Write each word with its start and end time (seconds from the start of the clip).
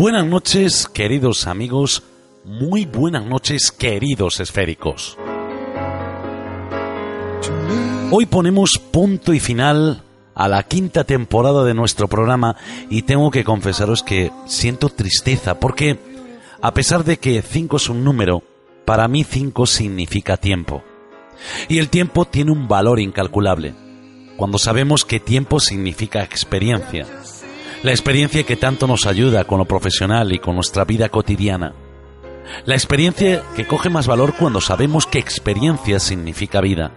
Buenas 0.00 0.24
noches, 0.24 0.88
queridos 0.88 1.46
amigos. 1.46 2.02
Muy 2.46 2.86
buenas 2.86 3.26
noches, 3.26 3.70
queridos 3.70 4.40
esféricos. 4.40 5.18
Hoy 8.10 8.24
ponemos 8.24 8.78
punto 8.78 9.34
y 9.34 9.40
final 9.40 10.02
a 10.34 10.48
la 10.48 10.62
quinta 10.62 11.04
temporada 11.04 11.64
de 11.64 11.74
nuestro 11.74 12.08
programa 12.08 12.56
y 12.88 13.02
tengo 13.02 13.30
que 13.30 13.44
confesaros 13.44 14.02
que 14.02 14.32
siento 14.46 14.88
tristeza 14.88 15.60
porque, 15.60 15.98
a 16.62 16.72
pesar 16.72 17.04
de 17.04 17.18
que 17.18 17.42
5 17.42 17.76
es 17.76 17.90
un 17.90 18.02
número, 18.02 18.42
para 18.86 19.06
mí 19.06 19.22
5 19.22 19.66
significa 19.66 20.38
tiempo. 20.38 20.82
Y 21.68 21.76
el 21.76 21.90
tiempo 21.90 22.24
tiene 22.24 22.52
un 22.52 22.68
valor 22.68 23.00
incalculable, 23.00 23.74
cuando 24.38 24.56
sabemos 24.56 25.04
que 25.04 25.20
tiempo 25.20 25.60
significa 25.60 26.22
experiencia 26.22 27.06
la 27.82 27.92
experiencia 27.92 28.44
que 28.44 28.56
tanto 28.56 28.86
nos 28.86 29.06
ayuda 29.06 29.44
con 29.44 29.58
lo 29.58 29.64
profesional 29.64 30.32
y 30.32 30.38
con 30.38 30.54
nuestra 30.54 30.84
vida 30.84 31.08
cotidiana. 31.08 31.74
La 32.66 32.74
experiencia 32.74 33.42
que 33.56 33.66
coge 33.66 33.88
más 33.88 34.06
valor 34.06 34.34
cuando 34.34 34.60
sabemos 34.60 35.06
que 35.06 35.18
experiencia 35.18 35.98
significa 35.98 36.60
vida. 36.60 36.92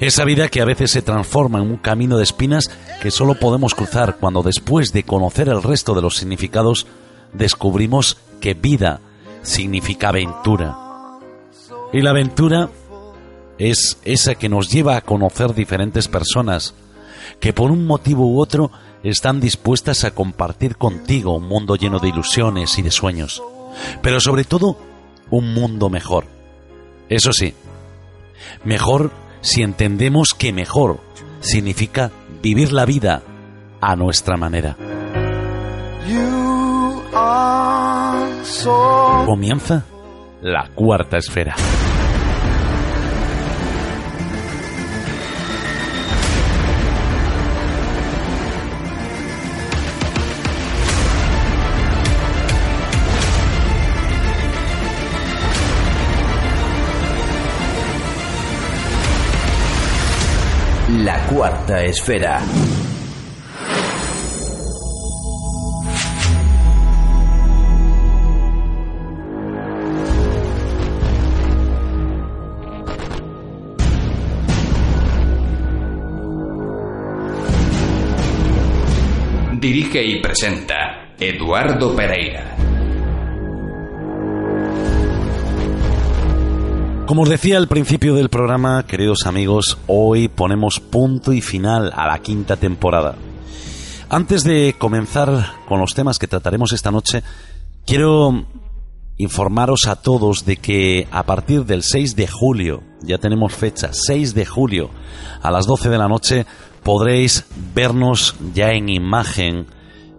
Esa 0.00 0.24
vida 0.24 0.48
que 0.48 0.60
a 0.62 0.64
veces 0.64 0.90
se 0.90 1.02
transforma 1.02 1.58
en 1.58 1.70
un 1.70 1.76
camino 1.76 2.16
de 2.16 2.22
espinas 2.22 2.70
que 3.02 3.10
solo 3.10 3.34
podemos 3.34 3.74
cruzar 3.74 4.16
cuando 4.18 4.42
después 4.42 4.92
de 4.92 5.02
conocer 5.02 5.48
el 5.48 5.62
resto 5.62 5.94
de 5.94 6.02
los 6.02 6.16
significados 6.16 6.86
descubrimos 7.32 8.16
que 8.40 8.54
vida 8.54 9.00
significa 9.42 10.08
aventura. 10.08 10.76
Y 11.92 12.00
la 12.00 12.10
aventura 12.10 12.70
es 13.58 13.98
esa 14.04 14.34
que 14.34 14.48
nos 14.48 14.70
lleva 14.70 14.96
a 14.96 15.02
conocer 15.02 15.52
diferentes 15.52 16.08
personas 16.08 16.74
que 17.38 17.52
por 17.52 17.70
un 17.70 17.86
motivo 17.86 18.26
u 18.26 18.40
otro 18.40 18.70
están 19.02 19.40
dispuestas 19.40 20.04
a 20.04 20.12
compartir 20.12 20.76
contigo 20.76 21.36
un 21.36 21.48
mundo 21.48 21.76
lleno 21.76 21.98
de 21.98 22.08
ilusiones 22.08 22.78
y 22.78 22.82
de 22.82 22.90
sueños, 22.90 23.42
pero 24.02 24.20
sobre 24.20 24.44
todo 24.44 24.76
un 25.30 25.54
mundo 25.54 25.88
mejor. 25.88 26.26
Eso 27.08 27.32
sí, 27.32 27.54
mejor 28.64 29.10
si 29.40 29.62
entendemos 29.62 30.34
que 30.36 30.52
mejor 30.52 31.00
significa 31.40 32.10
vivir 32.42 32.72
la 32.72 32.84
vida 32.84 33.22
a 33.80 33.96
nuestra 33.96 34.36
manera. 34.36 34.76
Comienza 39.26 39.84
la 40.40 40.68
cuarta 40.74 41.18
esfera. 41.18 41.54
Cuarta 61.42 61.82
esfera. 61.82 62.40
Dirige 79.58 80.04
y 80.04 80.20
presenta 80.22 81.08
Eduardo 81.18 81.96
Pereira. 81.96 82.51
Como 87.12 87.24
os 87.24 87.28
decía 87.28 87.58
al 87.58 87.68
principio 87.68 88.14
del 88.14 88.30
programa, 88.30 88.86
queridos 88.86 89.26
amigos, 89.26 89.76
hoy 89.86 90.28
ponemos 90.28 90.80
punto 90.80 91.34
y 91.34 91.42
final 91.42 91.92
a 91.94 92.06
la 92.06 92.20
quinta 92.20 92.56
temporada. 92.56 93.16
Antes 94.08 94.44
de 94.44 94.76
comenzar 94.78 95.56
con 95.68 95.78
los 95.78 95.92
temas 95.92 96.18
que 96.18 96.26
trataremos 96.26 96.72
esta 96.72 96.90
noche, 96.90 97.22
quiero 97.84 98.46
informaros 99.18 99.88
a 99.88 99.96
todos 99.96 100.46
de 100.46 100.56
que 100.56 101.06
a 101.10 101.24
partir 101.24 101.66
del 101.66 101.82
6 101.82 102.16
de 102.16 102.28
julio, 102.28 102.82
ya 103.02 103.18
tenemos 103.18 103.52
fecha, 103.52 103.90
6 103.92 104.32
de 104.32 104.46
julio, 104.46 104.88
a 105.42 105.50
las 105.50 105.66
12 105.66 105.90
de 105.90 105.98
la 105.98 106.08
noche, 106.08 106.46
podréis 106.82 107.44
vernos 107.74 108.36
ya 108.54 108.70
en 108.70 108.88
imagen 108.88 109.66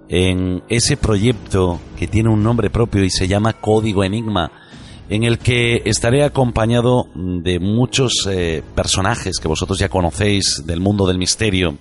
en 0.10 0.62
ese 0.70 0.96
proyecto 0.96 1.80
que 1.98 2.06
tiene 2.06 2.30
un 2.30 2.44
nombre 2.44 2.70
propio 2.70 3.04
y 3.04 3.10
se 3.10 3.28
llama 3.28 3.54
Código 3.54 4.04
Enigma 4.04 4.52
en 5.10 5.24
el 5.24 5.40
que 5.40 5.82
estaré 5.86 6.24
acompañado 6.24 7.08
de 7.16 7.60
muchos 7.60 8.28
eh, 8.30 8.64
personajes 8.76 9.40
que 9.40 9.48
vosotros 9.48 9.80
ya 9.80 9.90
conocéis 9.90 10.64
del 10.66 10.80
mundo 10.80 11.06
del 11.06 11.18
misterio 11.18 11.78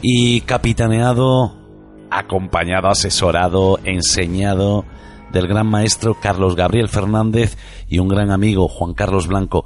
y 0.00 0.42
capitaneado, 0.42 1.56
acompañado, 2.10 2.88
asesorado, 2.88 3.78
enseñado 3.84 4.84
del 5.32 5.48
gran 5.48 5.66
maestro 5.66 6.16
Carlos 6.20 6.54
Gabriel 6.54 6.88
Fernández 6.88 7.56
y 7.88 7.98
un 7.98 8.08
gran 8.08 8.30
amigo 8.30 8.68
Juan 8.68 8.94
Carlos 8.94 9.26
Blanco. 9.26 9.64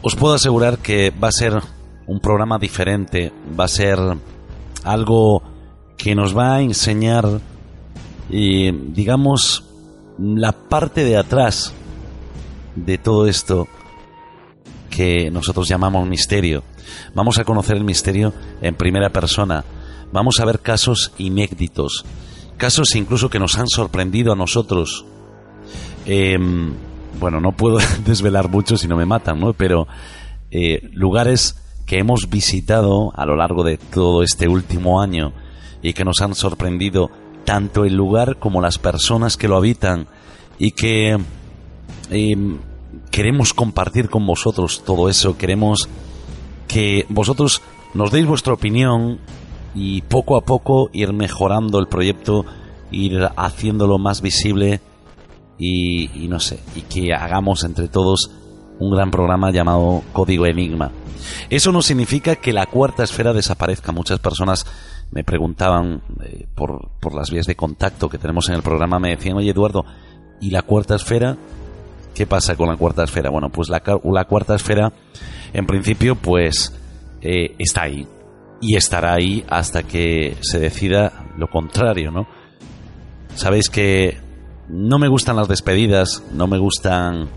Os 0.00 0.16
puedo 0.16 0.34
asegurar 0.34 0.78
que 0.78 1.10
va 1.10 1.28
a 1.28 1.32
ser 1.32 1.60
un 2.06 2.20
programa 2.20 2.58
diferente, 2.58 3.32
va 3.58 3.64
a 3.64 3.68
ser 3.68 3.98
algo 4.84 5.42
que 5.96 6.14
nos 6.14 6.36
va 6.36 6.54
a 6.54 6.60
enseñar 6.62 7.40
y 8.30 8.72
digamos 8.72 9.71
la 10.18 10.52
parte 10.52 11.04
de 11.04 11.16
atrás 11.16 11.72
de 12.76 12.98
todo 12.98 13.26
esto 13.26 13.68
que 14.90 15.30
nosotros 15.30 15.68
llamamos 15.68 16.08
misterio. 16.08 16.62
Vamos 17.14 17.38
a 17.38 17.44
conocer 17.44 17.76
el 17.76 17.84
misterio 17.84 18.32
en 18.60 18.74
primera 18.74 19.10
persona. 19.10 19.64
Vamos 20.12 20.40
a 20.40 20.44
ver 20.44 20.60
casos 20.60 21.12
inéditos, 21.18 22.04
casos 22.58 22.94
incluso 22.94 23.30
que 23.30 23.38
nos 23.38 23.56
han 23.56 23.68
sorprendido 23.68 24.32
a 24.32 24.36
nosotros. 24.36 25.06
Em, 26.04 26.74
bueno, 27.18 27.40
no 27.40 27.52
puedo 27.52 27.78
desvelar 28.04 28.48
mucho 28.48 28.76
si 28.76 28.88
no 28.88 28.96
me 28.96 29.06
matan, 29.06 29.40
¿no? 29.40 29.54
Pero 29.54 29.86
eh, 30.50 30.88
lugares 30.92 31.56
que 31.86 31.98
hemos 31.98 32.28
visitado 32.28 33.12
a 33.16 33.24
lo 33.24 33.36
largo 33.36 33.64
de 33.64 33.78
todo 33.78 34.22
este 34.22 34.48
último 34.48 35.00
año 35.00 35.32
y 35.82 35.94
que 35.94 36.04
nos 36.04 36.20
han 36.20 36.34
sorprendido 36.34 37.10
tanto 37.44 37.84
el 37.84 37.94
lugar 37.94 38.38
como 38.38 38.60
las 38.60 38.78
personas 38.78 39.36
que 39.36 39.48
lo 39.48 39.56
habitan 39.56 40.06
y 40.58 40.72
que 40.72 41.18
em, 42.10 42.58
queremos 43.10 43.54
compartir 43.54 44.08
con 44.08 44.26
vosotros 44.26 44.82
todo 44.84 45.08
eso, 45.08 45.36
queremos 45.36 45.88
que 46.68 47.06
vosotros 47.08 47.62
nos 47.94 48.10
deis 48.10 48.26
vuestra 48.26 48.54
opinión 48.54 49.18
y 49.74 50.02
poco 50.02 50.36
a 50.36 50.44
poco 50.44 50.90
ir 50.92 51.12
mejorando 51.12 51.78
el 51.78 51.86
proyecto, 51.86 52.44
ir 52.90 53.28
haciéndolo 53.36 53.98
más 53.98 54.22
visible 54.22 54.80
y, 55.58 56.24
y 56.24 56.28
no 56.28 56.40
sé, 56.40 56.60
y 56.74 56.82
que 56.82 57.12
hagamos 57.14 57.64
entre 57.64 57.88
todos 57.88 58.30
un 58.78 58.90
gran 58.90 59.10
programa 59.10 59.50
llamado 59.50 60.02
Código 60.12 60.46
Enigma. 60.46 60.90
Eso 61.50 61.72
no 61.72 61.82
significa 61.82 62.36
que 62.36 62.52
la 62.52 62.66
cuarta 62.66 63.04
esfera 63.04 63.32
desaparezca. 63.32 63.92
Muchas 63.92 64.18
personas 64.18 64.66
me 65.12 65.24
preguntaban 65.24 66.02
eh, 66.24 66.46
por, 66.54 66.90
por 66.98 67.14
las 67.14 67.30
vías 67.30 67.46
de 67.46 67.54
contacto 67.54 68.08
que 68.08 68.18
tenemos 68.18 68.48
en 68.48 68.56
el 68.56 68.62
programa, 68.62 68.98
me 68.98 69.10
decían, 69.10 69.36
oye 69.36 69.50
Eduardo, 69.50 69.84
¿y 70.40 70.50
la 70.50 70.62
cuarta 70.62 70.96
esfera? 70.96 71.36
¿Qué 72.14 72.26
pasa 72.26 72.56
con 72.56 72.68
la 72.68 72.76
cuarta 72.76 73.04
esfera? 73.04 73.30
Bueno, 73.30 73.50
pues 73.50 73.68
la, 73.68 73.82
la 74.04 74.24
cuarta 74.24 74.54
esfera, 74.54 74.92
en 75.52 75.66
principio, 75.66 76.16
pues 76.16 76.78
eh, 77.20 77.54
está 77.58 77.82
ahí. 77.82 78.06
Y 78.60 78.76
estará 78.76 79.14
ahí 79.14 79.44
hasta 79.48 79.82
que 79.82 80.36
se 80.40 80.58
decida 80.58 81.26
lo 81.36 81.48
contrario, 81.48 82.10
¿no? 82.10 82.26
Sabéis 83.34 83.68
que 83.68 84.18
no 84.68 84.98
me 84.98 85.08
gustan 85.08 85.36
las 85.36 85.48
despedidas, 85.48 86.22
no 86.32 86.46
me 86.46 86.58
gustan 86.58 87.28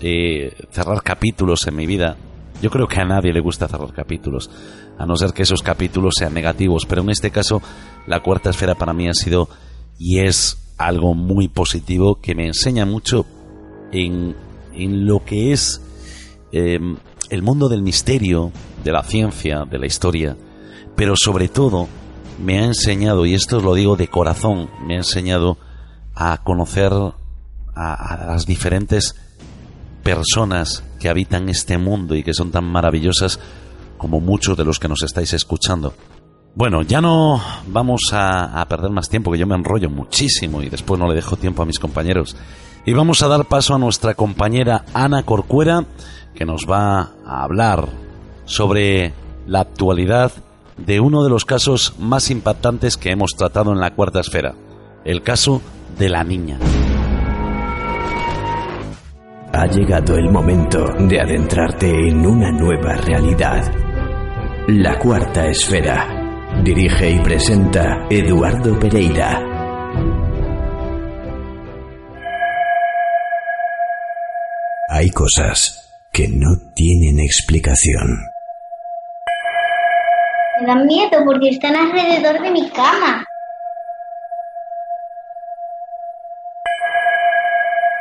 eh, 0.00 0.54
cerrar 0.70 1.02
capítulos 1.02 1.66
en 1.66 1.76
mi 1.76 1.86
vida. 1.86 2.16
Yo 2.62 2.70
creo 2.70 2.86
que 2.86 3.00
a 3.00 3.04
nadie 3.04 3.32
le 3.32 3.40
gusta 3.40 3.68
cerrar 3.68 3.92
capítulos, 3.92 4.50
a 4.98 5.06
no 5.06 5.16
ser 5.16 5.32
que 5.32 5.42
esos 5.42 5.62
capítulos 5.62 6.14
sean 6.18 6.34
negativos, 6.34 6.86
pero 6.86 7.02
en 7.02 7.10
este 7.10 7.30
caso 7.30 7.62
la 8.06 8.20
cuarta 8.20 8.50
esfera 8.50 8.74
para 8.74 8.92
mí 8.92 9.08
ha 9.08 9.14
sido 9.14 9.48
y 9.98 10.20
es 10.20 10.74
algo 10.76 11.14
muy 11.14 11.48
positivo 11.48 12.20
que 12.20 12.34
me 12.34 12.46
enseña 12.46 12.86
mucho 12.86 13.26
en, 13.92 14.36
en 14.74 15.06
lo 15.06 15.24
que 15.24 15.52
es 15.52 15.80
em, 16.52 16.96
el 17.30 17.42
mundo 17.42 17.68
del 17.68 17.82
misterio, 17.82 18.52
de 18.84 18.92
la 18.92 19.02
ciencia, 19.02 19.64
de 19.64 19.78
la 19.78 19.86
historia, 19.86 20.36
pero 20.96 21.14
sobre 21.16 21.48
todo 21.48 21.88
me 22.42 22.60
ha 22.60 22.64
enseñado, 22.64 23.26
y 23.26 23.34
esto 23.34 23.58
os 23.58 23.64
lo 23.64 23.74
digo 23.74 23.96
de 23.96 24.08
corazón, 24.08 24.70
me 24.86 24.94
ha 24.94 24.98
enseñado 24.98 25.58
a 26.14 26.42
conocer 26.42 26.92
a, 27.74 28.26
las 28.26 28.46
diferentes 28.46 29.14
personas 30.02 30.82
que 30.98 31.08
habitan 31.08 31.48
este 31.48 31.78
mundo 31.78 32.14
y 32.14 32.22
que 32.22 32.34
son 32.34 32.50
tan 32.50 32.64
maravillosas 32.64 33.38
como 33.98 34.20
muchos 34.20 34.56
de 34.56 34.64
los 34.64 34.78
que 34.78 34.88
nos 34.88 35.02
estáis 35.02 35.32
escuchando. 35.34 35.92
Bueno, 36.54 36.82
ya 36.82 37.00
no 37.00 37.40
vamos 37.68 38.10
a, 38.12 38.64
perder 38.68 38.90
más 38.90 39.08
tiempo, 39.08 39.30
que 39.30 39.38
yo 39.38 39.46
me 39.46 39.54
enrollo 39.54 39.90
muchísimo 39.90 40.62
y 40.62 40.68
después 40.68 40.98
no 40.98 41.08
le 41.08 41.14
dejo 41.14 41.36
tiempo 41.36 41.62
a 41.62 41.66
mis 41.66 41.78
compañeros. 41.78 42.36
Y 42.84 42.94
vamos 42.94 43.22
a 43.22 43.28
dar 43.28 43.44
paso 43.44 43.74
a 43.74 43.78
nuestra 43.78 44.14
compañera 44.14 44.84
Ana 44.94 45.22
Corcuera, 45.22 45.84
que 46.34 46.44
nos 46.44 46.66
va 46.68 47.12
a 47.26 47.44
hablar 47.44 47.88
sobre 48.44 49.12
la 49.46 49.60
actualidad 49.60 50.32
de 50.76 51.00
uno 51.00 51.22
de 51.22 51.30
los 51.30 51.44
casos 51.44 51.94
más 51.98 52.30
impactantes 52.30 52.96
que 52.96 53.10
hemos 53.10 53.36
tratado 53.36 53.72
en 53.72 53.80
la 53.80 53.94
cuarta 53.94 54.20
esfera, 54.20 54.54
el 55.04 55.22
caso 55.22 55.60
de 55.98 56.08
la 56.08 56.24
niña. 56.24 56.58
Ha 59.52 59.66
llegado 59.66 60.16
el 60.16 60.30
momento 60.30 60.86
de 61.08 61.20
adentrarte 61.20 62.08
en 62.08 62.26
una 62.26 62.50
nueva 62.52 62.94
realidad. 62.94 63.87
La 64.70 64.98
cuarta 64.98 65.46
esfera. 65.46 66.60
Dirige 66.62 67.08
y 67.08 67.18
presenta 67.20 68.06
Eduardo 68.10 68.78
Pereira. 68.78 69.42
Hay 74.90 75.08
cosas 75.08 75.90
que 76.12 76.28
no 76.28 76.48
tienen 76.74 77.18
explicación. 77.18 78.08
Me 80.60 80.66
dan 80.66 80.86
miedo 80.86 81.24
porque 81.24 81.48
están 81.48 81.74
alrededor 81.74 82.42
de 82.42 82.50
mi 82.50 82.68
cama. 82.68 83.24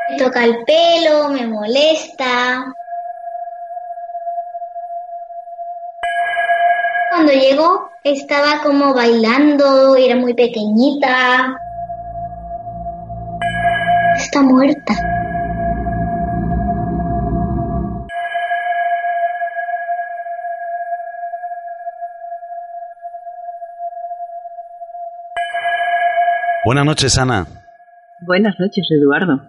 Me 0.09 0.17
toca 0.17 0.43
el 0.43 0.65
pelo, 0.65 1.29
me 1.29 1.47
molesta. 1.47 2.65
Cuando 7.17 7.33
llegó 7.33 7.89
estaba 8.03 8.61
como 8.61 8.93
bailando, 8.93 9.95
era 9.95 10.15
muy 10.15 10.35
pequeñita. 10.35 11.57
Está 14.15 14.43
muerta. 14.43 14.93
Buenas 26.65 26.85
noches, 26.85 27.17
Ana. 27.17 27.47
Buenas 28.21 28.53
noches, 28.59 28.87
Eduardo. 28.91 29.41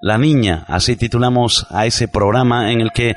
La 0.00 0.18
niña, 0.18 0.66
así 0.68 0.94
titulamos 0.94 1.66
a 1.70 1.86
ese 1.86 2.06
programa 2.06 2.70
en 2.70 2.80
el 2.80 2.92
que 2.92 3.16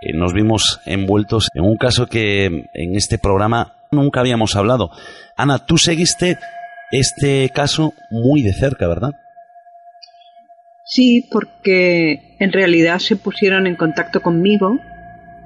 eh, 0.00 0.12
nos 0.14 0.32
vimos 0.32 0.80
envueltos 0.86 1.48
en 1.54 1.64
un 1.64 1.76
caso 1.76 2.06
que 2.06 2.46
en 2.46 2.96
este 2.96 3.18
programa 3.18 3.74
nunca 3.90 4.20
habíamos 4.20 4.56
hablado. 4.56 4.90
Ana, 5.36 5.66
tú 5.66 5.76
seguiste 5.78 6.38
este 6.90 7.50
caso 7.50 7.92
muy 8.10 8.42
de 8.42 8.52
cerca, 8.52 8.88
¿verdad? 8.88 9.12
Sí, 10.84 11.28
porque 11.30 12.36
en 12.38 12.52
realidad 12.52 12.98
se 12.98 13.16
pusieron 13.16 13.66
en 13.66 13.76
contacto 13.76 14.22
conmigo 14.22 14.78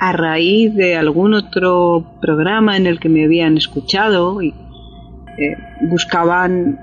a 0.00 0.12
raíz 0.12 0.74
de 0.74 0.96
algún 0.96 1.34
otro 1.34 2.18
programa 2.20 2.76
en 2.76 2.86
el 2.86 2.98
que 2.98 3.08
me 3.08 3.24
habían 3.24 3.56
escuchado 3.56 4.40
y 4.40 4.54
eh, 5.38 5.56
buscaban 5.82 6.80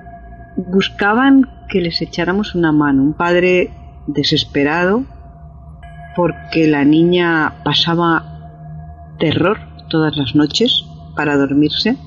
buscaban 0.57 1.43
que 1.69 1.81
les 1.81 2.01
echáramos 2.01 2.53
una 2.53 2.71
mano. 2.71 3.03
Un 3.03 3.13
padre 3.13 3.69
desesperado 4.07 5.05
porque 6.15 6.67
la 6.67 6.83
niña 6.83 7.55
pasaba 7.63 8.23
terror 9.19 9.57
todas 9.89 10.15
las 10.17 10.35
noches 10.35 10.85
para 11.15 11.37
dormirse, 11.37 11.97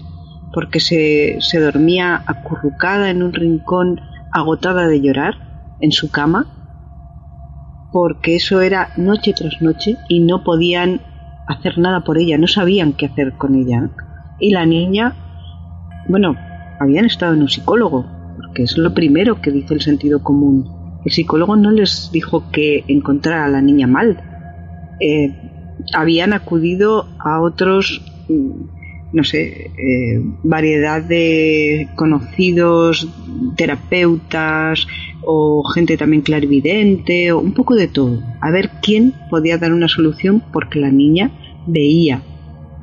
porque 0.53 0.81
se, 0.81 1.39
se 1.41 1.61
dormía 1.61 2.23
acurrucada 2.27 3.11
en 3.11 3.23
un 3.23 3.33
rincón 3.33 4.01
agotada 4.33 4.87
de 4.89 5.01
llorar 5.01 5.77
en 5.81 5.93
su 5.93 6.11
cama, 6.11 6.47
porque 7.93 8.37
eso 8.37 8.61
era 8.61 8.91
noche 8.97 9.33
tras 9.33 9.63
noche 9.63 9.97
y 10.09 10.21
no 10.21 10.43
podían 10.43 11.01
hacer 11.47 11.79
nada 11.79 12.01
por 12.01 12.19
ella, 12.19 12.39
no 12.39 12.47
sabían 12.47 12.93
qué 12.93 13.07
hacer 13.07 13.35
con 13.35 13.55
ella. 13.55 13.91
Y 14.41 14.51
la 14.51 14.67
niña, 14.67 15.15
bueno, 16.09 16.35
habían 16.81 17.05
estado 17.05 17.35
en 17.35 17.43
un 17.43 17.49
psicólogo, 17.49 18.07
que 18.55 18.65
es 18.65 18.77
lo 18.77 18.95
primero 18.95 19.41
que 19.41 19.51
dice 19.51 19.75
el 19.75 19.83
sentido 19.83 20.23
común. 20.23 20.84
El 21.05 21.13
psicólogo 21.13 21.57
no 21.57 21.71
les 21.71 22.11
dijo 22.13 22.51
que 22.51 22.85
encontrara 22.89 23.45
a 23.45 23.49
la 23.49 23.61
niña 23.61 23.87
mal. 23.87 24.23
Eh, 25.01 25.35
habían 25.93 26.33
acudido 26.33 27.09
a 27.19 27.41
otros, 27.41 28.01
mm, 28.29 29.13
no 29.13 29.25
sé, 29.25 29.71
eh, 29.77 30.23
variedad 30.43 31.03
de 31.03 31.89
conocidos, 31.95 33.09
terapeutas 33.57 34.87
o 35.23 35.63
gente 35.65 35.97
también 35.97 36.23
clarividente, 36.23 37.33
o 37.33 37.39
un 37.39 37.53
poco 37.53 37.75
de 37.75 37.89
todo, 37.89 38.23
a 38.41 38.51
ver 38.51 38.71
quién 38.83 39.15
podía 39.31 39.59
dar 39.59 39.73
una 39.73 39.89
solución 39.89 40.43
porque 40.53 40.81
la 40.81 40.91
niña 40.91 41.31
veía, 41.67 42.23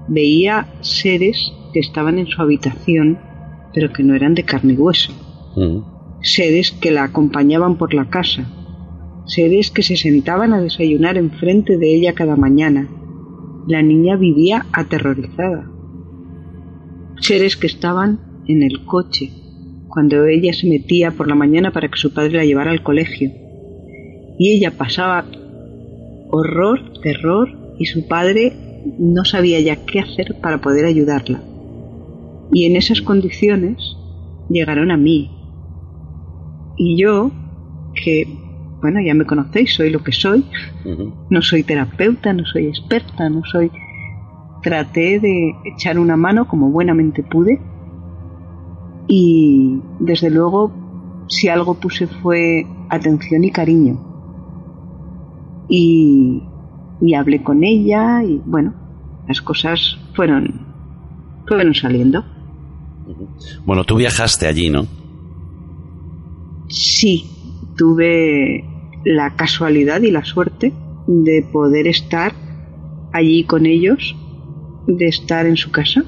veía 0.08 0.68
seres 0.82 1.54
que 1.74 1.80
estaban 1.80 2.18
en 2.20 2.28
su 2.28 2.42
habitación, 2.42 3.20
pero 3.74 3.92
que 3.92 4.04
no 4.04 4.16
eran 4.16 4.36
de 4.36 4.44
carne 4.44 4.74
y 4.74 4.78
hueso. 4.78 5.12
Mm. 5.56 5.91
Seres 6.22 6.72
que 6.72 6.92
la 6.92 7.04
acompañaban 7.04 7.78
por 7.78 7.94
la 7.94 8.10
casa, 8.10 8.46
seres 9.26 9.72
que 9.72 9.84
se 9.84 9.96
sentaban 9.96 10.54
a 10.54 10.62
desayunar 10.62 11.18
enfrente 11.18 11.78
de 11.78 11.96
ella 11.96 12.14
cada 12.14 12.36
mañana. 12.36 12.90
La 13.68 13.82
niña 13.82 14.16
vivía 14.18 14.66
aterrorizada. 14.74 15.70
Seres 17.20 17.56
que 17.56 17.68
estaban 17.68 18.20
en 18.48 18.64
el 18.64 18.86
coche 18.86 19.32
cuando 19.88 20.26
ella 20.26 20.54
se 20.54 20.68
metía 20.68 21.12
por 21.12 21.28
la 21.28 21.36
mañana 21.36 21.72
para 21.72 21.90
que 21.90 21.98
su 21.98 22.14
padre 22.14 22.38
la 22.38 22.46
llevara 22.46 22.72
al 22.72 22.82
colegio. 22.82 23.32
Y 24.40 24.52
ella 24.52 24.72
pasaba 24.78 25.26
horror, 26.30 26.94
terror, 27.02 27.76
y 27.78 27.86
su 27.86 28.08
padre 28.08 28.54
no 28.98 29.26
sabía 29.26 29.60
ya 29.60 29.86
qué 29.86 30.00
hacer 30.00 30.38
para 30.42 30.62
poder 30.62 30.86
ayudarla. 30.86 31.44
Y 32.54 32.66
en 32.66 32.76
esas 32.76 33.02
condiciones 33.02 33.78
llegaron 34.50 34.92
a 34.92 34.98
mí, 34.98 35.30
y 36.84 36.98
yo, 36.98 37.30
que, 37.94 38.26
bueno, 38.82 39.00
ya 39.06 39.14
me 39.14 39.28
conocéis, 39.28 39.76
soy 39.76 39.92
lo 39.92 40.02
que 40.02 40.12
soy, 40.12 40.44
no 41.30 41.44
soy 41.44 41.62
terapeuta, 41.62 42.34
no 42.34 42.44
soy 42.44 42.66
experta, 42.66 43.30
no 43.30 43.44
soy... 43.46 43.72
Traté 44.64 45.20
de 45.20 45.54
echar 45.64 46.00
una 46.00 46.18
mano 46.18 46.48
como 46.48 46.72
buenamente 46.72 47.22
pude 47.22 47.62
y 49.08 49.80
desde 50.00 50.32
luego 50.32 50.72
si 51.28 51.50
algo 51.50 51.80
puse 51.80 52.08
fue 52.08 52.66
atención 52.90 53.44
y 53.44 53.52
cariño. 53.52 54.00
Y, 55.70 56.42
y 57.00 57.14
hablé 57.14 57.44
con 57.44 57.64
ella 57.64 58.24
y 58.24 58.42
bueno, 58.44 58.74
las 59.28 59.40
cosas 59.42 60.00
fueron, 60.16 60.66
fueron 61.48 61.76
saliendo. 61.76 62.24
Bueno, 63.66 63.84
tú 63.84 63.98
viajaste 63.98 64.48
allí, 64.48 64.72
¿no? 64.72 65.01
Sí 66.72 67.26
tuve 67.78 68.64
la 69.06 69.36
casualidad 69.36 70.02
y 70.02 70.12
la 70.12 70.24
suerte 70.24 70.74
de 71.08 71.46
poder 71.52 71.88
estar 71.88 72.34
allí 73.14 73.44
con 73.44 73.66
ellos, 73.66 74.16
de 74.88 75.08
estar 75.08 75.46
en 75.46 75.58
su 75.58 75.72
casa. 75.72 76.04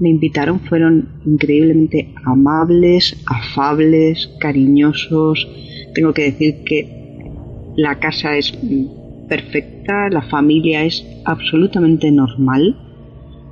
Me 0.00 0.10
invitaron, 0.10 0.60
fueron 0.60 1.20
increíblemente 1.24 2.14
amables, 2.24 3.22
afables, 3.26 4.30
cariñosos. 4.40 5.48
Tengo 5.94 6.12
que 6.12 6.22
decir 6.22 6.62
que 6.64 6.98
la 7.76 7.98
casa 7.98 8.36
es 8.36 8.56
perfecta, 9.28 10.08
la 10.10 10.22
familia 10.22 10.84
es 10.84 11.04
absolutamente 11.24 12.10
normal, 12.10 12.76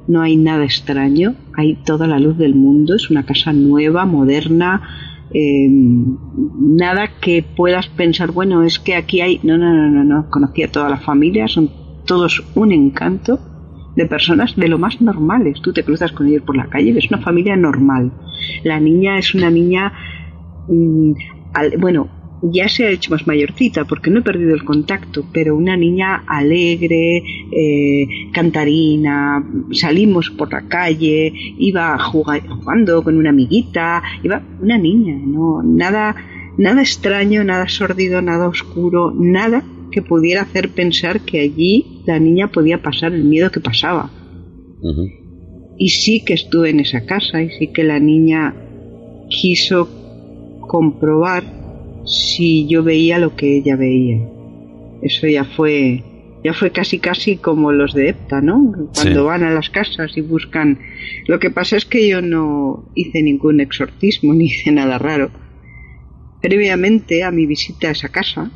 no 0.09 0.23
hay 0.23 0.37
nada 0.37 0.65
extraño, 0.65 1.35
hay 1.55 1.77
toda 1.85 2.07
la 2.07 2.19
luz 2.19 2.39
del 2.39 2.55
mundo, 2.55 2.95
es 2.95 3.11
una 3.11 3.27
casa 3.27 3.53
nueva, 3.53 4.07
moderna, 4.07 5.16
eh, 5.33 5.69
nada 5.69 7.11
que 7.21 7.43
puedas 7.43 7.89
pensar, 7.89 8.33
bueno, 8.33 8.63
es 8.63 8.79
que 8.79 8.95
aquí 8.95 9.21
hay, 9.21 9.41
no, 9.43 9.59
no, 9.59 9.73
no, 9.73 9.91
no, 9.91 10.05
no, 10.05 10.31
conocí 10.31 10.63
a 10.63 10.71
toda 10.71 10.89
la 10.89 10.99
familia, 10.99 11.49
son 11.49 11.71
todos 12.07 12.45
un 12.55 12.73
encanto 12.73 13.41
de 13.97 14.07
personas 14.07 14.55
de 14.57 14.69
lo 14.69 14.79
más 14.79 15.01
normales. 15.01 15.61
Tú 15.63 15.73
te 15.73 15.83
cruzas 15.83 16.13
con 16.13 16.29
ellos 16.29 16.43
por 16.43 16.57
la 16.57 16.69
calle, 16.69 16.93
ves 16.93 17.11
una 17.11 17.23
familia 17.23 17.57
normal. 17.57 18.13
La 18.63 18.79
niña 18.79 19.19
es 19.19 19.35
una 19.35 19.51
niña, 19.51 19.93
mm, 20.69 21.13
bueno, 21.79 22.09
ya 22.53 22.69
se 22.69 22.87
ha 22.87 22.91
hecho 22.91 23.11
más 23.11 23.27
mayorcita 23.27 23.85
porque 23.85 24.11
no 24.11 24.21
he 24.21 24.23
perdido 24.23 24.55
el 24.55 24.65
contacto, 24.65 25.25
pero 25.33 25.57
una 25.57 25.77
niña 25.77 26.25
alegre, 26.27 27.23
eh, 27.53 28.09
cantarina, 28.33 29.45
salimos 29.73 30.31
por 30.31 30.53
la 30.53 30.69
calle, 30.69 31.33
iba 31.59 31.99
jugando 31.99 33.03
con 33.03 33.17
una 33.17 33.31
amiguita, 33.31 34.03
iba 34.23 34.43
una 34.61 34.79
niña, 34.79 35.17
no 35.17 35.63
nada 35.63 36.15
nada 36.59 36.81
extraño, 36.81 37.45
nada 37.45 37.69
sórdido, 37.69 38.23
nada 38.23 38.49
oscuro, 38.49 39.13
nada 39.15 39.63
que 39.91 40.03
pudiera 40.03 40.43
hacer 40.43 40.71
pensar 40.71 41.21
que 41.21 41.41
allí 41.41 42.03
la 42.07 42.19
niña 42.19 42.49
podía 42.49 42.83
pasar 42.83 43.13
el 43.13 43.25
miedo 43.25 43.51
que 43.51 43.61
pasaba. 43.61 44.11
Y 45.79 45.89
sí 45.91 46.25
que 46.25 46.35
estuve 46.35 46.71
en 46.71 46.81
esa 46.81 47.05
casa 47.05 47.43
y 47.43 47.51
sí 47.51 47.69
que 47.69 47.85
la 47.85 47.99
niña 47.99 48.55
quiso 49.29 49.89
comprobar 50.61 51.45
si 52.07 52.67
yo 52.67 52.83
veía 52.83 53.19
lo 53.19 53.37
que 53.37 53.59
ella 53.59 53.77
veía. 53.77 54.21
Eso 55.03 55.27
ya 55.27 55.45
fue 55.45 56.03
ya 56.45 56.53
fue 56.55 56.71
casi 56.71 57.01
casi 57.01 57.39
como 57.39 57.73
los 57.73 57.93
de 57.93 58.11
EPTA, 58.11 58.41
¿no? 58.41 58.89
Cuando 58.95 59.25
van 59.25 59.43
a 59.43 59.51
las 59.51 59.69
casas 59.69 60.17
y 60.17 60.21
buscan. 60.21 60.79
Lo 61.27 61.41
que 61.41 61.51
pasa 61.51 61.77
es 61.77 61.85
que 61.85 62.07
yo 62.09 62.23
no 62.23 62.89
hice 62.95 63.21
ningún 63.23 63.61
exorcismo 63.61 64.33
ni 64.35 64.45
hice 64.47 64.71
nada 64.71 64.99
raro. 64.99 65.31
Previamente 66.41 67.25
a 67.25 67.33
mi 67.33 67.47
visita 67.47 67.89
a 67.89 67.93
esa 67.93 68.11
casa, 68.11 68.53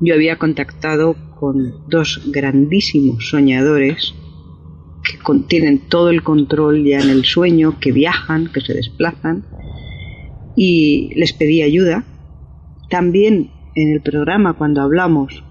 yo 0.00 0.14
había 0.14 0.38
contactado 0.38 1.14
con 1.38 1.88
dos 1.88 2.20
grandísimos 2.32 3.28
soñadores 3.28 4.14
que 5.04 5.18
tienen 5.46 5.78
todo 5.78 6.10
el 6.10 6.22
control 6.22 6.84
ya 6.84 7.00
en 7.00 7.10
el 7.10 7.24
sueño, 7.24 7.78
que 7.78 7.92
viajan, 7.92 8.50
que 8.52 8.60
se 8.60 8.74
desplazan, 8.74 9.44
y 10.56 11.12
les 11.14 11.32
pedí 11.32 11.62
ayuda. 11.62 12.04
También 12.88 13.50
en 13.74 13.92
el 13.92 14.00
programa, 14.00 14.54
cuando 14.54 14.82
hablamos, 14.82 15.44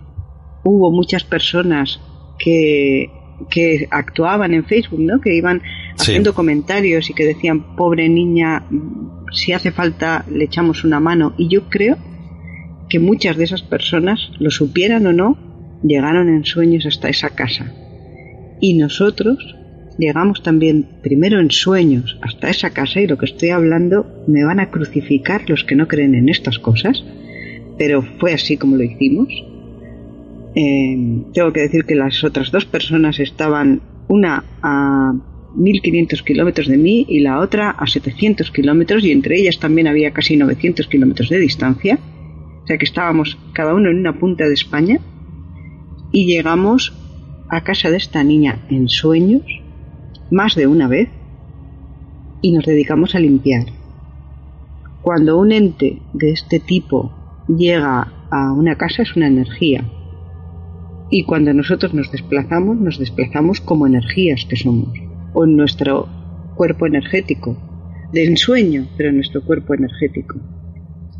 hubo 0.63 0.91
muchas 0.91 1.24
personas 1.24 2.00
que, 2.38 3.10
que 3.50 3.88
actuaban 3.91 4.53
en 4.53 4.65
Facebook, 4.65 5.00
¿no? 5.00 5.22
que 5.22 5.36
iban 5.36 5.62
haciendo 5.98 6.34
comentarios 6.34 7.10
y 7.10 7.13
que 7.13 7.25
decían, 7.25 7.75
pobre 7.75 8.10
niña, 8.10 8.65
si 9.32 9.53
hace 9.53 9.72
falta 9.72 10.25
le 10.29 10.46
echamos 10.46 10.84
una 10.84 11.00
mano. 11.00 11.34
Y 11.38 11.48
yo 11.48 11.70
creo 11.70 11.98
que 12.89 13.00
muchas 13.00 13.38
de 13.38 13.44
esas 13.44 13.62
personas, 13.62 14.32
lo 14.39 14.50
supieran 14.51 15.06
o 15.08 15.13
no, 15.13 15.38
llegaron 15.84 16.29
en 16.29 16.46
sueños 16.46 16.86
hasta 16.86 17.10
esa 17.10 17.29
casa. 17.29 17.74
Y 18.60 18.74
nosotros 18.74 19.56
llegamos 19.98 20.44
también 20.44 21.00
primero 21.01 21.39
en 21.39 21.51
sueños 21.51 22.17
hasta 22.22 22.50
esa 22.50 22.70
casa 22.72 23.01
y 23.01 23.08
lo 23.08 23.17
que 23.17 23.25
estoy 23.25 23.50
hablando 23.50 24.24
me 24.27 24.44
van 24.44 24.60
a 24.60 24.70
crucificar 24.70 25.50
los 25.50 25.63
que 25.63 25.75
no 25.75 25.88
creen 25.88 26.15
en 26.15 26.29
estas 26.29 26.60
cosas, 26.60 27.03
pero 27.78 28.02
fue 28.20 28.34
así 28.34 28.58
como 28.58 28.76
lo 28.76 28.84
hicimos. 28.84 29.28
Eh, 30.56 31.24
tengo 31.34 31.54
que 31.54 31.62
decir 31.62 31.86
que 31.86 31.96
las 31.96 32.24
otras 32.24 32.52
dos 32.52 32.66
personas 32.66 33.20
estaban 33.20 33.82
una 34.08 34.44
a 34.62 35.14
1500 35.56 36.24
kilómetros 36.24 36.68
de 36.68 36.78
mí 36.78 37.06
y 37.08 37.20
la 37.20 37.40
otra 37.40 37.72
a 37.72 37.88
700 37.88 38.52
kilómetros 38.52 39.04
y 39.04 39.12
entre 39.12 39.40
ellas 39.40 39.60
también 39.60 39.88
había 39.88 40.12
casi 40.12 40.38
900 40.38 40.88
kilómetros 40.88 41.30
de 41.30 41.40
distancia. 41.40 42.00
O 42.64 42.68
sea 42.68 42.78
que 42.78 42.86
estábamos 42.86 43.38
cada 43.54 43.74
uno 43.74 43.90
en 43.90 44.00
una 44.00 44.20
punta 44.20 44.48
de 44.48 44.54
España 44.54 45.00
y 46.12 46.26
llegamos 46.26 46.94
a 47.50 47.64
casa 47.64 47.90
de 47.90 47.98
esta 47.98 48.24
niña 48.24 48.60
en 48.70 48.90
sueños 48.90 49.44
más 50.32 50.56
de 50.56 50.68
una 50.68 50.88
vez 50.88 51.10
y 52.42 52.52
nos 52.52 52.66
dedicamos 52.66 53.16
a 53.16 53.20
limpiar. 53.20 53.66
Cuando 55.02 55.38
un 55.38 55.52
ente 55.52 56.02
de 56.14 56.32
este 56.32 56.60
tipo 56.60 57.12
llega 57.48 58.13
a 58.30 58.51
una 58.54 58.75
casa 58.75 59.04
es 59.04 59.16
una 59.16 59.27
energía 59.27 59.84
y 61.10 61.24
cuando 61.24 61.54
nosotros 61.54 61.94
nos 61.94 62.12
desplazamos 62.12 62.77
nos 62.77 63.00
desplazamos 63.00 63.62
como 63.62 63.88
energías 63.88 64.46
que 64.50 64.58
somos 64.58 64.89
o 65.34 65.46
en 65.46 65.56
nuestro 65.56 66.08
cuerpo 66.56 66.88
energético 66.88 67.58
de 68.12 68.25
ensueño 68.25 68.88
pero 68.98 69.10
en 69.10 69.16
nuestro 69.16 69.44
cuerpo 69.44 69.74
energético 69.74 70.39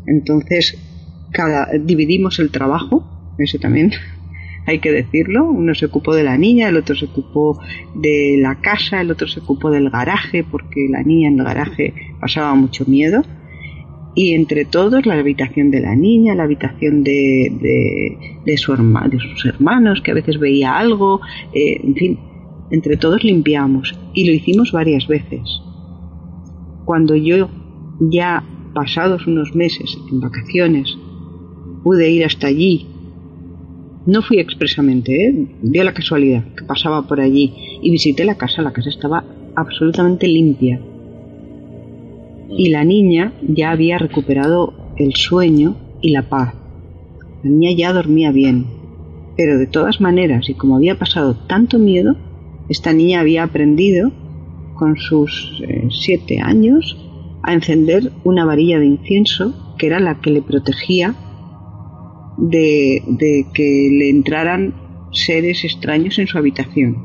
entonces 0.06 0.76
cada, 1.30 1.68
dividimos 1.78 2.38
el 2.38 2.50
trabajo, 2.50 3.34
eso 3.38 3.58
también 3.58 3.92
hay 4.66 4.80
que 4.80 4.92
decirlo. 4.92 5.48
Uno 5.48 5.74
se 5.74 5.86
ocupó 5.86 6.14
de 6.14 6.24
la 6.24 6.36
niña, 6.36 6.68
el 6.68 6.76
otro 6.76 6.96
se 6.96 7.06
ocupó 7.06 7.60
de 7.94 8.38
la 8.40 8.60
casa, 8.60 9.00
el 9.00 9.10
otro 9.10 9.28
se 9.28 9.40
ocupó 9.40 9.70
del 9.70 9.90
garaje, 9.90 10.44
porque 10.44 10.88
la 10.90 11.02
niña 11.02 11.28
en 11.28 11.38
el 11.38 11.44
garaje 11.44 11.94
pasaba 12.20 12.54
mucho 12.54 12.84
miedo. 12.86 13.22
Y 14.18 14.34
entre 14.34 14.64
todos, 14.64 15.06
la 15.06 15.14
habitación 15.14 15.70
de 15.70 15.80
la 15.80 15.94
niña, 15.94 16.34
la 16.34 16.42
habitación 16.42 17.04
de, 17.04 17.52
de, 18.44 18.56
su 18.56 18.72
de 18.72 19.18
sus 19.20 19.46
hermanos, 19.46 20.00
que 20.02 20.10
a 20.10 20.14
veces 20.14 20.40
veía 20.40 20.76
algo, 20.76 21.20
eh, 21.54 21.78
en 21.84 21.94
fin, 21.94 22.18
entre 22.72 22.96
todos 22.96 23.22
limpiamos. 23.22 23.96
Y 24.14 24.26
lo 24.26 24.32
hicimos 24.32 24.72
varias 24.72 25.06
veces. 25.06 25.42
Cuando 26.84 27.14
yo, 27.14 27.48
ya 28.00 28.42
pasados 28.74 29.24
unos 29.28 29.54
meses 29.54 29.96
en 30.10 30.18
vacaciones, 30.18 30.98
pude 31.84 32.10
ir 32.10 32.24
hasta 32.24 32.48
allí. 32.48 32.88
No 34.04 34.22
fui 34.22 34.40
expresamente, 34.40 35.28
¿eh? 35.28 35.46
dio 35.62 35.84
la 35.84 35.94
casualidad 35.94 36.42
que 36.56 36.64
pasaba 36.64 37.06
por 37.06 37.20
allí 37.20 37.54
y 37.80 37.88
visité 37.92 38.24
la 38.24 38.34
casa. 38.34 38.62
La 38.62 38.72
casa 38.72 38.88
estaba 38.88 39.22
absolutamente 39.54 40.26
limpia. 40.26 40.80
Y 42.48 42.70
la 42.70 42.84
niña 42.84 43.34
ya 43.46 43.70
había 43.70 43.98
recuperado 43.98 44.74
el 44.96 45.14
sueño 45.14 45.76
y 46.00 46.10
la 46.12 46.28
paz. 46.28 46.54
La 47.42 47.50
niña 47.50 47.70
ya 47.76 47.92
dormía 47.92 48.32
bien. 48.32 48.66
Pero 49.36 49.58
de 49.58 49.66
todas 49.66 50.00
maneras, 50.00 50.48
y 50.48 50.54
como 50.54 50.76
había 50.76 50.98
pasado 50.98 51.36
tanto 51.46 51.78
miedo, 51.78 52.16
esta 52.68 52.92
niña 52.92 53.20
había 53.20 53.44
aprendido, 53.44 54.10
con 54.74 54.96
sus 54.96 55.62
eh, 55.66 55.88
siete 55.90 56.40
años, 56.40 56.96
a 57.42 57.52
encender 57.52 58.12
una 58.24 58.44
varilla 58.44 58.78
de 58.78 58.86
incienso 58.86 59.74
que 59.78 59.86
era 59.86 60.00
la 60.00 60.20
que 60.20 60.30
le 60.30 60.42
protegía 60.42 61.14
de, 62.36 63.02
que 63.52 63.88
le 63.92 64.10
entraran 64.10 64.74
seres 65.12 65.64
extraños 65.64 66.18
en 66.18 66.26
su 66.26 66.38
habitación. 66.38 66.96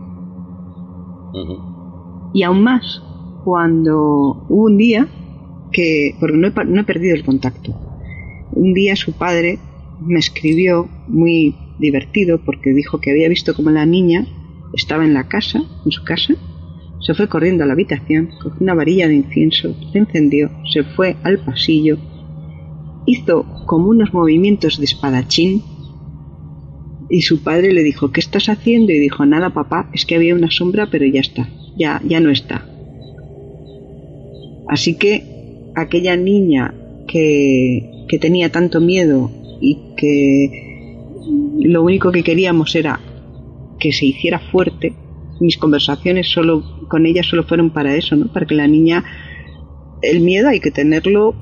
Y 2.34 2.44
aún 2.44 2.62
más, 2.64 3.02
cuando 3.44 4.46
hubo 4.50 4.66
un 4.66 4.78
día 4.78 5.08
que, 5.74 6.16
porque 6.20 6.38
no 6.38 6.48
he, 6.48 6.84
perdido 6.84 7.16
el 7.16 7.26
contacto, 7.26 7.78
un 8.54 8.74
día 8.74 8.96
su 8.96 9.12
padre 9.14 9.60
me 10.00 10.20
escribió 10.20 10.88
muy 11.08 11.56
divertido 11.80 12.40
porque 12.44 12.72
dijo 12.72 13.02
que 13.02 13.12
había 13.12 13.28
visto 13.28 13.54
como 13.54 13.72
la 13.72 13.86
niña 13.86 14.26
estaba 14.74 15.04
en 15.04 15.14
la 15.14 15.28
casa, 15.28 15.62
en 15.86 15.92
su 15.92 16.04
casa, 16.04 16.36
se 17.02 17.14
fue 17.14 17.28
corriendo 17.28 17.64
a 17.64 17.68
la 17.68 17.74
habitación, 17.74 18.30
cogió 18.42 18.62
una 18.62 18.74
varilla 18.74 19.08
de 19.08 19.16
incienso, 19.16 19.76
se 19.92 19.98
encendió, 20.00 20.50
se 20.72 20.84
fue 20.84 21.18
al 21.24 21.40
pasillo, 21.40 21.98
hizo 23.06 23.46
como 23.66 23.90
unos 23.90 24.14
movimientos 24.14 24.78
de 24.78 24.86
espadachín 24.86 25.64
y 27.10 27.22
su 27.22 27.44
padre 27.44 27.74
le 27.74 27.84
dijo, 27.84 28.12
¿qué 28.12 28.22
estás 28.22 28.50
haciendo? 28.50 28.92
Y 28.92 29.00
dijo, 29.00 29.26
nada 29.26 29.52
papá, 29.52 29.90
es 29.94 30.06
que 30.06 30.16
había 30.16 30.36
una 30.36 30.50
sombra, 30.50 30.88
pero 30.90 31.06
ya 31.06 31.20
está, 31.20 31.50
ya, 31.78 32.02
ya 32.06 32.20
no 32.20 32.30
está. 32.30 32.68
Así 34.68 34.98
que 34.98 35.33
aquella 35.76 36.16
niña 36.16 36.74
que, 37.08 38.06
que 38.08 38.20
tenía 38.20 38.52
tanto 38.52 38.80
miedo 38.80 39.32
y 39.62 39.80
que 39.98 40.98
lo 41.60 41.84
único 41.84 42.12
que 42.12 42.24
queríamos 42.24 42.76
era 42.76 43.00
que 43.80 43.92
se 43.92 44.06
hiciera 44.06 44.40
fuerte, 44.40 44.94
mis 45.40 45.58
conversaciones 45.58 46.28
solo 46.28 46.88
con 46.88 47.06
ella 47.06 47.24
solo 47.24 47.44
fueron 47.44 47.72
para 47.72 47.96
eso, 47.96 48.16
¿no? 48.16 48.32
Para 48.32 48.46
que 48.46 48.56
la 48.56 48.68
niña 48.68 49.04
el 50.02 50.20
miedo 50.20 50.50
hay 50.50 50.60
que 50.60 50.72
tenerlo 50.72 51.36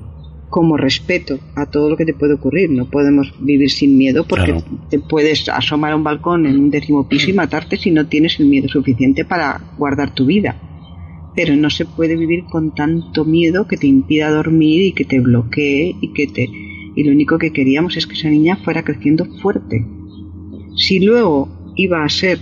como 0.48 0.76
respeto 0.76 1.38
a 1.56 1.66
todo 1.66 1.88
lo 1.88 1.96
que 1.96 2.04
te 2.04 2.14
puede 2.14 2.34
ocurrir. 2.34 2.70
No 2.70 2.88
podemos 2.90 3.32
vivir 3.40 3.70
sin 3.70 3.96
miedo 3.96 4.24
porque 4.24 4.54
te 4.90 4.98
puedes 4.98 5.48
asomar 5.48 5.92
a 5.92 5.96
un 5.96 6.04
balcón 6.04 6.46
en 6.46 6.58
un 6.58 6.70
décimo 6.70 7.08
piso 7.08 7.30
y 7.30 7.32
matarte 7.42 7.76
si 7.76 7.90
no 7.90 8.06
tienes 8.06 8.38
el 8.38 8.46
miedo 8.46 8.68
suficiente 8.68 9.24
para 9.24 9.60
guardar 9.78 10.14
tu 10.14 10.26
vida. 10.26 10.56
Pero 11.34 11.56
no 11.56 11.70
se 11.70 11.86
puede 11.86 12.16
vivir 12.16 12.44
con 12.44 12.74
tanto 12.74 13.24
miedo 13.24 13.66
que 13.66 13.76
te 13.76 13.86
impida 13.86 14.30
dormir 14.30 14.82
y 14.82 14.92
que 14.92 15.04
te 15.04 15.20
bloquee 15.20 15.96
y 16.00 16.12
que 16.12 16.26
te 16.26 16.48
y 16.94 17.04
lo 17.04 17.12
único 17.12 17.38
que 17.38 17.52
queríamos 17.52 17.96
es 17.96 18.06
que 18.06 18.14
esa 18.14 18.28
niña 18.28 18.56
fuera 18.56 18.84
creciendo 18.84 19.24
fuerte. 19.40 19.86
Si 20.76 21.00
luego 21.00 21.48
iba 21.76 22.04
a 22.04 22.08
ser 22.08 22.38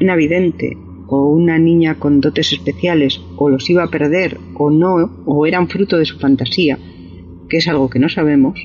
una 0.00 0.16
vidente 0.16 0.76
o 1.06 1.28
una 1.28 1.58
niña 1.58 1.98
con 1.98 2.20
dotes 2.20 2.52
especiales 2.52 3.20
o 3.36 3.48
los 3.48 3.68
iba 3.70 3.84
a 3.84 3.90
perder 3.90 4.38
o 4.54 4.70
no, 4.70 5.22
o 5.26 5.46
eran 5.46 5.68
fruto 5.68 5.98
de 5.98 6.06
su 6.06 6.18
fantasía, 6.18 6.78
que 7.48 7.58
es 7.58 7.68
algo 7.68 7.88
que 7.88 7.98
no 7.98 8.08
sabemos, 8.08 8.58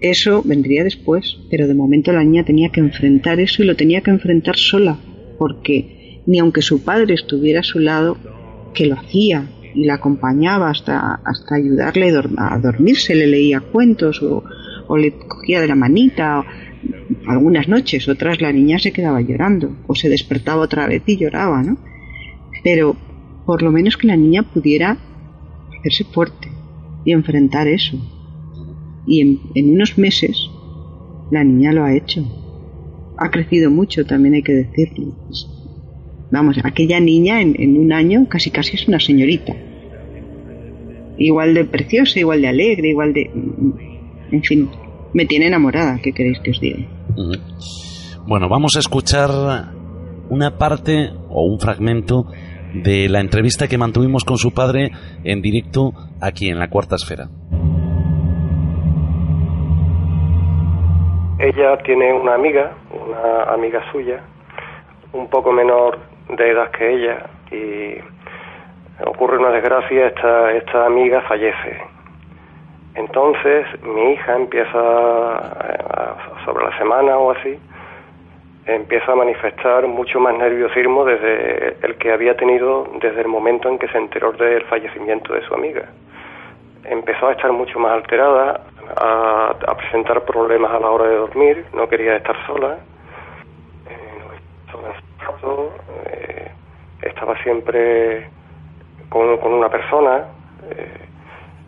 eso 0.00 0.42
vendría 0.44 0.84
después, 0.84 1.38
pero 1.50 1.66
de 1.66 1.74
momento 1.74 2.12
la 2.12 2.24
niña 2.24 2.44
tenía 2.44 2.70
que 2.70 2.80
enfrentar 2.80 3.40
eso 3.40 3.62
y 3.62 3.66
lo 3.66 3.76
tenía 3.76 4.02
que 4.02 4.10
enfrentar 4.10 4.56
sola, 4.56 4.98
porque 5.38 6.03
ni 6.26 6.38
aunque 6.38 6.62
su 6.62 6.82
padre 6.82 7.14
estuviera 7.14 7.60
a 7.60 7.64
su 7.64 7.78
lado, 7.78 8.16
que 8.72 8.86
lo 8.86 8.96
hacía 8.96 9.48
y 9.74 9.84
la 9.84 9.94
acompañaba 9.94 10.70
hasta, 10.70 11.20
hasta 11.24 11.56
ayudarle 11.56 12.12
a 12.38 12.58
dormirse, 12.58 13.14
le 13.14 13.26
leía 13.26 13.60
cuentos 13.60 14.22
o, 14.22 14.44
le 14.96 15.12
cogía 15.12 15.60
de 15.60 15.68
la 15.68 15.74
manita, 15.74 16.44
algunas 17.26 17.68
noches, 17.68 18.08
otras 18.08 18.40
la 18.40 18.52
niña 18.52 18.78
se 18.78 18.92
quedaba 18.92 19.20
llorando 19.20 19.76
o 19.86 19.94
se 19.94 20.08
despertaba 20.08 20.62
otra 20.62 20.86
vez 20.86 21.02
y 21.06 21.16
lloraba, 21.16 21.62
¿no? 21.62 21.78
Pero 22.62 22.96
por 23.46 23.62
lo 23.62 23.72
menos 23.72 23.96
que 23.96 24.06
la 24.06 24.16
niña 24.16 24.42
pudiera 24.42 24.96
hacerse 25.78 26.04
fuerte 26.04 26.48
y 27.04 27.12
enfrentar 27.12 27.66
eso. 27.68 27.98
Y 29.06 29.20
en, 29.54 29.70
unos 29.70 29.98
meses 29.98 30.48
la 31.30 31.44
niña 31.44 31.72
lo 31.72 31.84
ha 31.84 31.94
hecho. 31.94 32.24
Ha 33.18 33.30
crecido 33.30 33.70
mucho, 33.70 34.06
también 34.06 34.34
hay 34.34 34.42
que 34.42 34.54
decirlo. 34.54 35.14
Vamos, 36.34 36.58
aquella 36.64 36.98
niña 36.98 37.40
en, 37.40 37.54
en 37.62 37.78
un 37.78 37.92
año 37.92 38.26
casi 38.28 38.50
casi 38.50 38.74
es 38.74 38.88
una 38.88 38.98
señorita. 38.98 39.52
Igual 41.16 41.54
de 41.54 41.64
preciosa, 41.64 42.18
igual 42.18 42.42
de 42.42 42.48
alegre, 42.48 42.88
igual 42.88 43.12
de... 43.12 43.30
En 44.32 44.42
fin, 44.42 44.68
me 45.12 45.26
tiene 45.26 45.46
enamorada, 45.46 46.00
¿qué 46.02 46.12
queréis 46.12 46.40
que 46.40 46.50
os 46.50 46.60
diga? 46.60 46.80
Bueno, 48.26 48.48
vamos 48.48 48.74
a 48.74 48.80
escuchar 48.80 49.30
una 50.28 50.58
parte 50.58 51.10
o 51.28 51.46
un 51.46 51.60
fragmento 51.60 52.26
de 52.82 53.08
la 53.08 53.20
entrevista 53.20 53.68
que 53.68 53.78
mantuvimos 53.78 54.24
con 54.24 54.36
su 54.36 54.52
padre 54.52 54.90
en 55.22 55.40
directo 55.40 55.92
aquí 56.20 56.48
en 56.48 56.58
la 56.58 56.68
Cuarta 56.68 56.96
Esfera. 56.96 57.28
Ella 61.38 61.78
tiene 61.86 62.12
una 62.12 62.34
amiga, 62.34 62.76
una 62.90 63.54
amiga 63.54 63.80
suya, 63.92 64.20
un 65.12 65.30
poco 65.30 65.52
menor 65.52 66.12
de 66.36 66.50
edad 66.50 66.70
que 66.70 66.90
ella, 66.90 67.26
y 67.50 67.96
ocurre 69.06 69.38
una 69.38 69.50
desgracia, 69.50 70.06
esta, 70.06 70.52
esta 70.52 70.86
amiga 70.86 71.20
fallece 71.22 71.94
entonces 72.94 73.66
mi 73.82 74.12
hija 74.12 74.36
empieza, 74.36 74.80
sobre 76.44 76.64
la 76.64 76.78
semana 76.78 77.18
o 77.18 77.32
así, 77.32 77.58
empieza 78.66 79.12
a 79.12 79.16
manifestar 79.16 79.86
mucho 79.88 80.20
más 80.20 80.36
nerviosismo 80.38 81.04
desde 81.04 81.76
el 81.82 81.96
que 81.96 82.12
había 82.12 82.36
tenido 82.36 82.88
desde 83.00 83.20
el 83.20 83.28
momento 83.28 83.68
en 83.68 83.78
que 83.78 83.88
se 83.88 83.98
enteró 83.98 84.32
del 84.32 84.62
fallecimiento 84.64 85.34
de 85.34 85.42
su 85.42 85.54
amiga. 85.54 85.88
Empezó 86.84 87.28
a 87.28 87.32
estar 87.32 87.50
mucho 87.50 87.78
más 87.78 87.92
alterada, 87.92 88.60
a, 88.96 89.74
presentar 89.76 90.24
problemas 90.24 90.70
a 90.70 90.78
la 90.78 90.90
hora 90.90 91.06
de 91.06 91.16
dormir, 91.16 91.66
no 91.74 91.88
quería 91.88 92.16
estar 92.16 92.36
sola, 92.46 92.78
eh, 93.90 96.52
estaba 97.14 97.40
siempre 97.42 98.28
con, 99.08 99.38
con 99.38 99.54
una 99.54 99.68
persona. 99.68 100.24
Eh, 100.70 100.98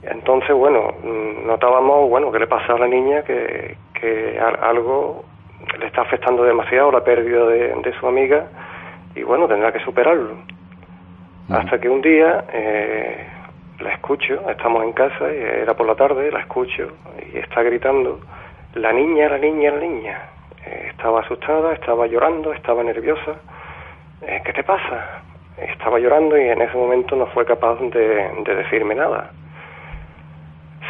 entonces, 0.03 0.55
bueno, 0.55 0.93
mm, 1.03 1.47
notábamos, 1.47 2.09
bueno, 2.11 2.31
que 2.31 2.41
le 2.41 2.47
pasa 2.47 2.75
a 2.75 2.79
la 2.79 2.87
niña 2.87 3.23
que, 3.23 3.77
que 3.95 4.39
algo 4.39 5.25
le 5.79 5.87
está 5.87 6.03
afectando 6.03 6.45
demasiado, 6.45 6.91
la 6.93 7.03
pérdida 7.03 7.47
de, 7.47 7.95
su 7.99 8.07
amiga, 8.07 8.47
y 9.15 9.23
bueno, 9.23 9.49
tendrá 9.49 9.73
que 9.73 9.81
superarlo. 9.81 10.37
Hasta 11.49 11.79
que 11.81 11.89
un 11.89 12.03
día 12.03 12.45
eh, 12.53 13.25
la 13.81 13.93
escucho, 13.93 14.49
estamos 14.51 14.83
en 14.83 14.93
casa, 14.93 15.33
y 15.33 15.37
era 15.37 15.75
por 15.75 15.87
la 15.87 15.95
tarde, 15.95 16.31
la 16.31 16.41
escucho, 16.41 16.89
y 17.33 17.39
está 17.39 17.63
gritando, 17.63 18.21
la 18.75 18.93
niña, 18.93 19.29
la 19.29 19.39
niña, 19.39 19.71
la 19.71 19.81
niña. 19.81 20.23
Eh, 20.67 20.89
estaba 20.91 21.21
asustada, 21.21 21.73
estaba 21.73 22.07
llorando, 22.07 22.53
estaba 22.53 22.83
nerviosa. 22.83 23.37
Eh, 24.23 24.43
¿Qué 24.45 24.53
te 24.53 24.65
pasa? 24.65 25.23
Estaba 25.59 25.99
llorando 25.99 26.37
y 26.37 26.49
en 26.49 26.61
ese 26.61 26.77
momento 26.77 27.17
no 27.17 27.27
fue 27.27 27.45
capaz 27.45 27.79
de 27.81 28.55
decirme 28.55 28.95
nada. 28.95 29.31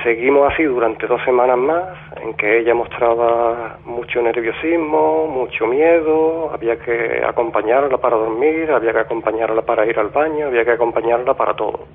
Seguimos 0.03 0.53
así 0.53 0.63
durante 0.63 1.07
dos 1.07 1.21
semanas 1.25 1.59
más, 1.59 1.83
en 2.23 2.35
que 2.35 2.59
ella 2.59 2.75
mostraba 2.75 3.79
mucho 3.85 4.23
nerviosismo, 4.23 5.27
mucho 5.27 5.67
miedo, 5.67 6.51
había 6.53 6.77
que 6.77 7.25
acompañarla 7.27 7.99
para 7.99 8.17
dormir, 8.17 8.71
había 8.71 8.93
que 8.93 9.01
acompañarla 9.01 9.63
para 9.63 9.87
ir 9.87 9.99
al 9.99 10.09
baño, 10.09 10.47
había 10.47 10.65
que 10.65 10.73
acompañarla 10.73 11.35
para 11.35 11.55
todo. 11.55 11.87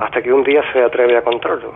Hasta 0.00 0.20
que 0.20 0.32
un 0.32 0.42
día 0.42 0.62
se 0.72 0.82
atreve 0.82 1.16
a 1.16 1.22
contarlo 1.22 1.72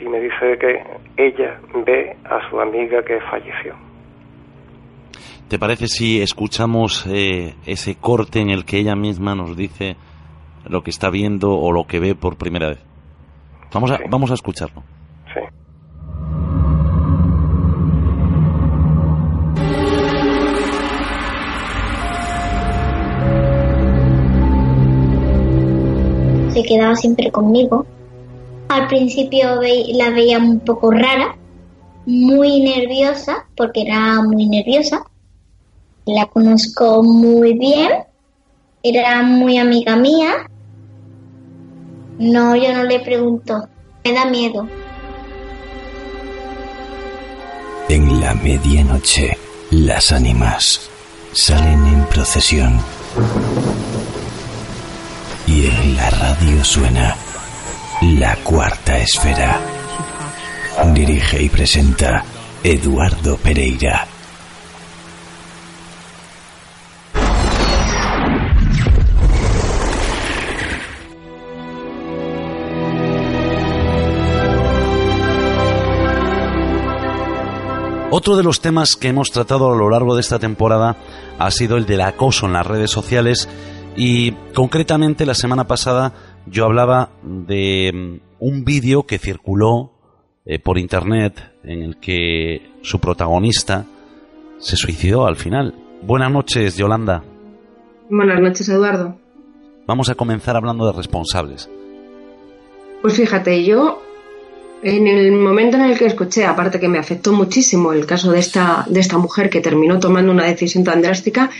y 0.00 0.08
me 0.08 0.18
dice 0.18 0.58
que 0.58 0.82
ella 1.16 1.58
ve 1.74 2.16
a 2.24 2.48
su 2.48 2.60
amiga 2.60 3.02
que 3.02 3.20
falleció. 3.20 3.74
¿Te 5.48 5.58
parece 5.58 5.88
si 5.88 6.22
escuchamos 6.22 7.04
eh, 7.06 7.54
ese 7.66 7.96
corte 7.96 8.40
en 8.40 8.48
el 8.48 8.64
que 8.64 8.78
ella 8.78 8.96
misma 8.96 9.34
nos 9.34 9.56
dice 9.56 9.96
lo 10.66 10.82
que 10.82 10.90
está 10.90 11.10
viendo 11.10 11.52
o 11.52 11.70
lo 11.70 11.86
que 11.86 12.00
ve 12.00 12.14
por 12.14 12.36
primera 12.36 12.68
vez? 12.68 12.78
Vamos 13.72 13.90
a, 13.90 13.98
vamos 14.08 14.30
a 14.30 14.34
escucharlo. 14.34 14.82
Sí. 15.26 15.40
Se 26.54 26.62
quedaba 26.62 26.94
siempre 26.94 27.30
conmigo. 27.30 27.84
Al 28.68 28.88
principio 28.88 29.60
la 29.60 30.10
veía 30.10 30.38
un 30.38 30.60
poco 30.60 30.90
rara, 30.90 31.36
muy 32.06 32.60
nerviosa, 32.60 33.46
porque 33.56 33.82
era 33.82 34.22
muy 34.22 34.46
nerviosa. 34.46 35.04
La 36.06 36.26
conozco 36.26 37.02
muy 37.02 37.58
bien, 37.58 37.90
era 38.82 39.22
muy 39.22 39.58
amiga 39.58 39.96
mía 39.96 40.46
no, 42.18 42.54
yo 42.54 42.72
no 42.72 42.84
le 42.84 43.00
pregunto. 43.00 43.68
Me 44.04 44.12
da 44.12 44.24
miedo. 44.26 44.68
En 47.88 48.20
la 48.20 48.34
medianoche, 48.34 49.36
las 49.70 50.12
ánimas 50.12 50.88
salen 51.32 51.86
en 51.86 52.04
procesión. 52.06 52.78
Y 55.46 55.66
en 55.66 55.96
la 55.96 56.10
radio 56.10 56.64
suena 56.64 57.16
La 58.00 58.36
Cuarta 58.36 58.98
Esfera. 58.98 59.58
Dirige 60.92 61.42
y 61.42 61.48
presenta 61.48 62.24
Eduardo 62.62 63.36
Pereira. 63.38 64.06
Otro 78.16 78.36
de 78.36 78.44
los 78.44 78.60
temas 78.60 78.94
que 78.94 79.08
hemos 79.08 79.32
tratado 79.32 79.72
a 79.72 79.76
lo 79.76 79.90
largo 79.90 80.14
de 80.14 80.20
esta 80.20 80.38
temporada 80.38 80.94
ha 81.36 81.50
sido 81.50 81.76
el 81.76 81.84
del 81.84 82.00
acoso 82.00 82.46
en 82.46 82.52
las 82.52 82.64
redes 82.64 82.92
sociales 82.92 83.48
y 83.96 84.30
concretamente 84.54 85.26
la 85.26 85.34
semana 85.34 85.64
pasada 85.66 86.12
yo 86.46 86.64
hablaba 86.64 87.10
de 87.24 87.90
mm, 87.92 88.20
un 88.38 88.64
vídeo 88.64 89.02
que 89.02 89.18
circuló 89.18 89.94
eh, 90.46 90.60
por 90.60 90.78
internet 90.78 91.54
en 91.64 91.82
el 91.82 91.96
que 91.96 92.70
su 92.82 93.00
protagonista 93.00 93.84
se 94.58 94.76
suicidó 94.76 95.26
al 95.26 95.34
final. 95.34 95.74
Buenas 96.02 96.30
noches, 96.30 96.76
Yolanda. 96.76 97.24
Buenas 98.08 98.40
noches, 98.40 98.68
Eduardo. 98.68 99.18
Vamos 99.88 100.08
a 100.08 100.14
comenzar 100.14 100.54
hablando 100.54 100.86
de 100.86 100.92
responsables. 100.92 101.68
Pues 103.02 103.16
fíjate, 103.16 103.64
yo 103.64 104.03
en 104.84 105.06
el 105.06 105.32
momento 105.32 105.78
en 105.78 105.84
el 105.84 105.98
que 105.98 106.04
escuché, 106.04 106.44
aparte 106.44 106.78
que 106.78 106.88
me 106.88 106.98
afectó 106.98 107.32
muchísimo 107.32 107.94
el 107.94 108.04
caso 108.04 108.30
de 108.30 108.38
esta, 108.38 108.84
de 108.86 109.00
esta 109.00 109.16
mujer 109.16 109.48
que 109.48 109.62
terminó 109.62 109.98
tomando 109.98 110.30
una 110.30 110.44
decisión 110.44 110.84
tan 110.84 111.00
drástica, 111.00 111.50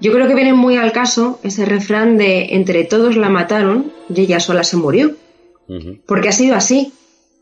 yo 0.00 0.12
creo 0.12 0.28
que 0.28 0.34
viene 0.34 0.52
muy 0.52 0.76
al 0.76 0.92
caso 0.92 1.40
ese 1.42 1.64
refrán 1.64 2.18
de 2.18 2.54
entre 2.54 2.84
todos 2.84 3.16
la 3.16 3.30
mataron 3.30 3.92
y 4.14 4.20
ella 4.22 4.40
sola 4.40 4.62
se 4.62 4.76
murió. 4.76 5.12
Porque 6.06 6.28
ha 6.28 6.32
sido 6.32 6.56
así. 6.56 6.92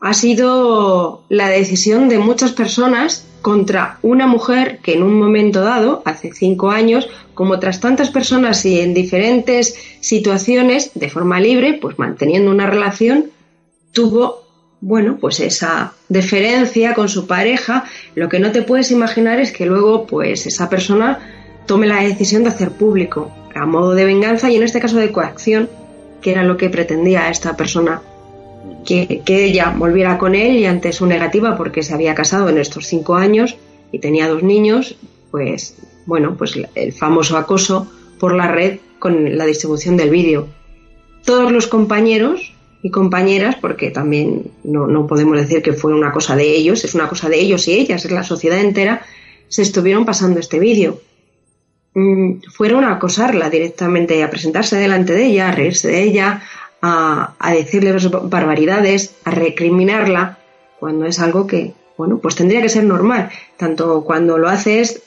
Ha 0.01 0.13
sido 0.13 1.23
la 1.29 1.49
decisión 1.49 2.07
de 2.07 2.19
muchas 2.19 2.51
personas 2.53 3.25
contra 3.41 3.97
una 4.01 4.27
mujer 4.27 4.79
que 4.83 4.93
en 4.93 5.03
un 5.03 5.19
momento 5.19 5.61
dado, 5.61 6.03
hace 6.05 6.31
cinco 6.33 6.69
años, 6.69 7.09
como 7.33 7.53
otras 7.53 7.79
tantas 7.79 8.09
personas 8.09 8.63
y 8.65 8.79
en 8.79 8.93
diferentes 8.93 9.75
situaciones, 9.99 10.91
de 10.93 11.09
forma 11.09 11.39
libre, 11.39 11.79
pues 11.81 11.97
manteniendo 11.97 12.51
una 12.51 12.67
relación, 12.67 13.31
tuvo 13.91 14.48
bueno, 14.81 15.17
pues 15.19 15.39
esa 15.39 15.93
deferencia 16.07 16.93
con 16.93 17.09
su 17.09 17.27
pareja, 17.27 17.85
lo 18.15 18.29
que 18.29 18.39
no 18.39 18.51
te 18.51 18.61
puedes 18.61 18.91
imaginar 18.91 19.39
es 19.39 19.51
que 19.51 19.65
luego, 19.65 20.05
pues 20.07 20.45
esa 20.45 20.69
persona 20.69 21.19
tome 21.65 21.87
la 21.87 22.01
decisión 22.01 22.43
de 22.43 22.49
hacer 22.49 22.71
público, 22.71 23.31
a 23.53 23.65
modo 23.65 23.93
de 23.93 24.05
venganza 24.05 24.49
y 24.49 24.55
en 24.55 24.63
este 24.63 24.79
caso 24.79 24.97
de 24.97 25.11
coacción, 25.11 25.69
que 26.21 26.31
era 26.31 26.43
lo 26.43 26.57
que 26.57 26.69
pretendía 26.69 27.29
esta 27.29 27.57
persona, 27.57 28.01
que, 28.85 29.21
ella 29.27 29.73
volviera 29.77 30.17
con 30.17 30.33
él 30.33 30.57
y 30.57 30.65
ante 30.65 30.93
su 30.93 31.05
negativa, 31.05 31.57
porque 31.57 31.83
se 31.83 31.93
había 31.93 32.15
casado 32.15 32.49
en 32.49 32.57
estos 32.57 32.87
cinco 32.87 33.15
años 33.15 33.57
y 33.91 33.99
tenía 33.99 34.27
dos 34.27 34.43
niños, 34.43 34.95
pues 35.31 35.75
bueno, 36.05 36.35
pues 36.37 36.57
el 36.75 36.93
famoso 36.93 37.37
acoso 37.37 37.91
por 38.19 38.33
la 38.33 38.47
red 38.47 38.79
con 38.97 39.37
la 39.37 39.45
distribución 39.45 39.97
del 39.97 40.09
vídeo. 40.09 40.47
Todos 41.23 41.51
los 41.51 41.67
compañeros 41.67 42.53
y 42.81 42.91
compañeras, 42.91 43.55
porque 43.55 43.91
también 43.91 44.51
no, 44.63 45.07
podemos 45.07 45.37
decir 45.37 45.61
que 45.61 45.73
fue 45.73 45.93
una 45.93 46.11
cosa 46.11 46.35
de 46.35 46.49
ellos, 46.55 46.85
es 46.85 46.95
una 46.95 47.09
cosa 47.09 47.27
de 47.29 47.39
ellos 47.39 47.67
y 47.67 47.73
ellas, 47.73 48.05
es 48.05 48.11
la 48.11 48.23
sociedad 48.23 48.59
entera, 48.59 49.01
se 49.47 49.61
estuvieron 49.61 50.05
pasando 50.05 50.39
este 50.39 50.59
vídeo. 50.59 51.01
Mm, 51.93 52.41
fueron 52.53 52.85
a 52.85 52.93
acosarla 52.93 53.49
directamente, 53.49 54.23
a 54.23 54.29
presentarse 54.29 54.77
delante 54.77 55.13
de 55.13 55.25
ella, 55.25 55.49
a 55.49 55.51
reírse 55.51 55.89
de 55.89 56.03
ella, 56.03 56.43
a, 56.81 57.33
a 57.37 57.53
decirle 57.53 57.93
barbaridades, 58.23 59.15
a 59.25 59.31
recriminarla, 59.31 60.37
cuando 60.79 61.05
es 61.05 61.19
algo 61.19 61.45
que, 61.45 61.73
bueno, 61.97 62.19
pues 62.19 62.35
tendría 62.35 62.61
que 62.61 62.69
ser 62.69 62.85
normal, 62.85 63.29
tanto 63.57 64.05
cuando 64.05 64.37
lo 64.37 64.47
haces 64.47 65.01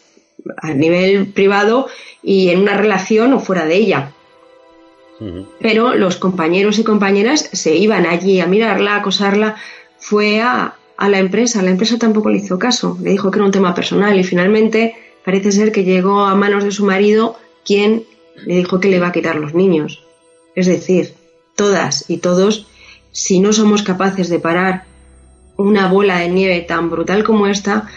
a 0.58 0.74
nivel 0.74 1.28
privado 1.28 1.86
y 2.22 2.50
en 2.50 2.60
una 2.60 2.76
relación 2.76 3.32
o 3.32 3.40
fuera 3.40 3.64
de 3.64 3.76
ella. 3.76 4.12
Pero 5.60 5.94
los 5.94 6.16
compañeros 6.16 6.78
y 6.78 6.84
compañeras 6.84 7.48
se 7.52 7.76
iban 7.76 8.06
allí 8.06 8.40
a 8.40 8.46
mirarla, 8.46 8.94
a 8.94 8.98
acosarla. 8.98 9.56
Fue 9.98 10.40
a, 10.40 10.74
a 10.96 11.08
la 11.08 11.18
empresa. 11.18 11.62
La 11.62 11.70
empresa 11.70 11.98
tampoco 11.98 12.30
le 12.30 12.38
hizo 12.38 12.58
caso. 12.58 12.98
Le 13.02 13.10
dijo 13.10 13.30
que 13.30 13.38
era 13.38 13.46
un 13.46 13.52
tema 13.52 13.74
personal 13.74 14.18
y 14.18 14.24
finalmente 14.24 14.94
parece 15.24 15.52
ser 15.52 15.72
que 15.72 15.84
llegó 15.84 16.20
a 16.20 16.34
manos 16.34 16.64
de 16.64 16.70
su 16.70 16.84
marido 16.84 17.36
quien 17.64 18.04
le 18.44 18.56
dijo 18.56 18.80
que 18.80 18.88
le 18.88 19.00
va 19.00 19.08
a 19.08 19.12
quitar 19.12 19.36
los 19.36 19.54
niños. 19.54 20.02
Es 20.54 20.66
decir, 20.66 21.14
todas 21.54 22.04
y 22.08 22.18
todos, 22.18 22.66
si 23.10 23.40
no 23.40 23.52
somos 23.52 23.82
capaces 23.82 24.28
de 24.28 24.38
parar 24.38 24.84
una 25.56 25.88
bola 25.88 26.18
de 26.18 26.28
nieve 26.28 26.60
tan 26.60 26.90
brutal 26.90 27.24
como 27.24 27.46
esta, 27.46 27.88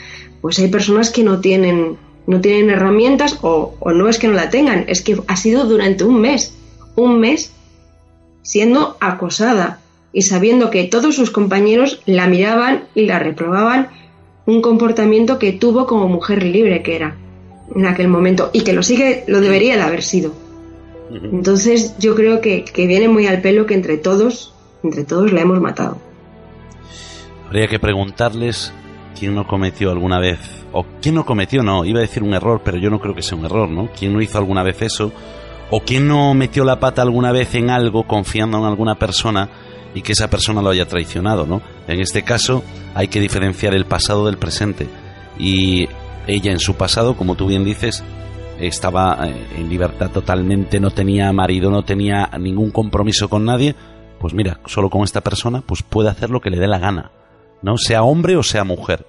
pues 0.42 0.60
hay 0.60 0.68
personas 0.68 1.10
que 1.10 1.24
no 1.24 1.40
tienen, 1.40 1.98
no 2.28 2.42
tienen 2.42 2.70
herramientas 2.70 3.40
o, 3.42 3.76
o 3.80 3.92
no 3.92 4.10
es 4.10 4.20
que 4.20 4.28
no 4.28 4.34
la 4.34 4.50
tengan, 4.50 4.86
es 4.88 5.02
que 5.02 5.18
ha 5.28 5.36
sido 5.36 5.66
durante 5.66 6.04
un 6.04 6.22
mes 6.22 6.54
un 6.96 7.20
mes 7.20 7.52
siendo 8.42 8.98
acosada 9.00 9.80
y 10.14 10.22
sabiendo 10.22 10.70
que 10.70 10.86
todos 10.86 11.16
sus 11.16 11.32
compañeros 11.32 12.02
la 12.06 12.28
miraban 12.28 12.86
y 12.96 13.06
la 13.06 13.20
reprobaban 13.20 13.90
un 14.46 14.62
comportamiento 14.62 15.40
que 15.40 15.52
tuvo 15.52 15.88
como 15.88 16.08
mujer 16.08 16.44
libre 16.44 16.84
que 16.84 16.96
era 16.96 17.16
en 17.76 17.86
aquel 17.86 18.08
momento 18.08 18.52
y 18.54 18.64
que 18.64 18.74
lo 18.74 18.84
sigue, 18.84 19.24
lo 19.28 19.42
debería 19.42 19.76
de 19.76 19.82
haber 19.82 20.04
sido. 20.04 20.32
Entonces 21.12 21.98
yo 22.00 22.16
creo 22.16 22.42
que, 22.42 22.64
que 22.64 22.88
viene 22.88 23.08
muy 23.08 23.28
al 23.28 23.42
pelo 23.42 23.66
que 23.66 23.74
entre 23.74 23.98
todos, 23.98 24.54
entre 24.84 25.04
todos 25.04 25.32
la 25.34 25.42
hemos 25.42 25.60
matado. 25.60 25.98
Habría 27.48 27.68
que 27.68 27.80
preguntarles 27.80 28.74
quién 29.18 29.36
no 29.36 29.48
cometió 29.48 29.92
alguna 29.92 30.20
vez, 30.20 30.40
o 30.72 30.86
quién 31.02 31.16
no 31.16 31.26
cometió, 31.26 31.64
no, 31.64 31.86
iba 31.86 32.00
a 32.00 32.02
decir 32.02 32.24
un 32.24 32.34
error, 32.34 32.62
pero 32.64 32.78
yo 32.78 32.90
no 32.90 33.00
creo 33.00 33.16
que 33.16 33.22
sea 33.22 33.38
un 33.38 33.46
error, 33.46 33.70
¿no? 33.70 33.90
¿Quién 33.98 34.14
no 34.14 34.22
hizo 34.22 34.38
alguna 34.38 34.64
vez 34.64 34.82
eso? 34.82 35.12
¿O 35.70 35.82
quién 35.82 36.08
no 36.08 36.34
metió 36.34 36.64
la 36.64 36.80
pata 36.80 37.02
alguna 37.02 37.32
vez 37.32 37.56
en 37.56 37.70
algo 37.70 38.04
confiando 38.04 38.60
en 38.60 38.66
alguna 38.66 38.96
persona 38.96 39.50
y 39.96 40.02
que 40.02 40.12
esa 40.12 40.30
persona 40.30 40.62
lo 40.62 40.70
haya 40.70 40.88
traicionado, 40.88 41.46
¿no? 41.46 41.62
En 41.88 42.00
este 42.00 42.24
caso 42.24 42.64
hay 42.94 43.08
que 43.08 43.20
diferenciar 43.20 43.74
el 43.74 43.86
pasado 43.86 44.26
del 44.26 44.38
presente. 44.38 44.88
Y 45.40 45.88
ella 46.28 46.52
en 46.52 46.60
su 46.60 46.76
pasado, 46.76 47.16
como 47.16 47.36
tú 47.36 47.48
bien 47.48 47.64
dices, 47.64 48.04
estaba 48.60 49.28
eh, 49.28 49.48
en 49.58 49.70
libertad 49.70 50.12
totalmente, 50.12 50.80
no 50.80 50.92
tenía 50.92 51.32
marido, 51.34 51.72
no 51.72 51.84
tenía 51.84 52.30
ningún 52.40 52.72
compromiso 52.72 53.30
con 53.30 53.46
nadie. 53.46 53.76
Pues 54.20 54.34
mira, 54.34 54.60
solo 54.66 54.90
con 54.90 55.04
esta 55.04 55.22
persona, 55.22 55.62
pues 55.66 55.82
puede 55.84 56.10
hacer 56.10 56.30
lo 56.30 56.42
que 56.42 56.50
le 56.50 56.60
dé 56.60 56.68
la 56.68 56.80
gana, 56.80 57.12
¿no? 57.62 57.78
Sea 57.78 58.04
hombre 58.04 58.38
o 58.38 58.44
sea 58.44 58.64
mujer. 58.64 59.06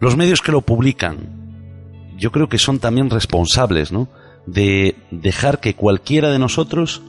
Los 0.00 0.16
medios 0.16 0.42
que 0.42 0.52
lo 0.52 0.62
publican, 0.62 2.14
yo 2.16 2.32
creo 2.32 2.48
que 2.48 2.58
son 2.58 2.78
también 2.78 3.10
responsables, 3.10 3.92
¿no? 3.92 4.08
De 4.46 4.96
dejar 5.10 5.60
que 5.60 5.74
cualquiera 5.74 6.30
de 6.30 6.38
nosotros 6.38 7.02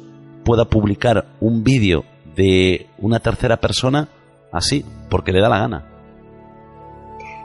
pueda 0.43 0.65
publicar 0.65 1.26
un 1.39 1.63
vídeo 1.63 2.06
de 2.36 2.88
una 2.98 3.19
tercera 3.19 3.58
persona 3.58 4.10
así, 4.52 4.86
porque 5.10 5.32
le 5.32 5.41
da 5.41 5.50
la 5.50 5.60
gana. 5.60 5.86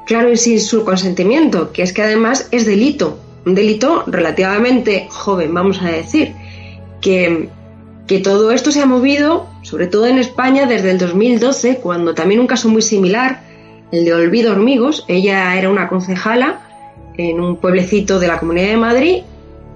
Claro, 0.06 0.30
y 0.32 0.36
sin 0.36 0.60
su 0.60 0.84
consentimiento, 0.84 1.72
que 1.72 1.82
es 1.82 1.92
que 1.92 2.02
además 2.02 2.48
es 2.50 2.64
delito, 2.66 3.18
un 3.44 3.54
delito 3.54 4.04
relativamente 4.06 5.06
joven, 5.10 5.52
vamos 5.52 5.82
a 5.82 5.88
decir, 5.88 6.34
que, 7.00 7.48
que 8.06 8.18
todo 8.18 8.50
esto 8.50 8.70
se 8.72 8.80
ha 8.80 8.86
movido, 8.86 9.46
sobre 9.62 9.86
todo 9.86 10.06
en 10.06 10.18
España, 10.18 10.66
desde 10.66 10.90
el 10.90 10.98
2012, 10.98 11.78
cuando 11.78 12.14
también 12.14 12.40
un 12.40 12.46
caso 12.46 12.68
muy 12.68 12.82
similar, 12.82 13.42
el 13.92 14.04
de 14.04 14.14
Olvido 14.14 14.52
Hormigos, 14.52 15.04
ella 15.08 15.56
era 15.56 15.70
una 15.70 15.88
concejala 15.88 16.60
en 17.16 17.40
un 17.40 17.56
pueblecito 17.56 18.18
de 18.18 18.28
la 18.28 18.38
Comunidad 18.38 18.68
de 18.68 18.76
Madrid 18.76 19.22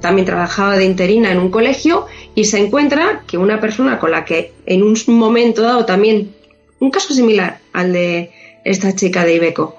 también 0.03 0.27
trabajaba 0.27 0.77
de 0.77 0.85
interina 0.85 1.33
en 1.33 1.39
un 1.39 1.51
colegio 1.51 2.07
y 2.35 2.45
se 2.45 2.59
encuentra 2.59 3.23
que 3.27 3.39
una 3.39 3.61
persona 3.61 3.99
con 3.99 4.11
la 4.11 4.27
que 4.27 4.53
en 4.67 4.83
un 4.83 4.95
momento 5.07 5.63
dado 5.63 5.87
también, 5.87 6.35
un 6.81 6.91
caso 6.91 7.15
similar 7.15 7.61
al 7.73 7.95
de 7.95 8.31
esta 8.65 8.95
chica 8.95 9.25
de 9.25 9.37
Ibeco, 9.37 9.77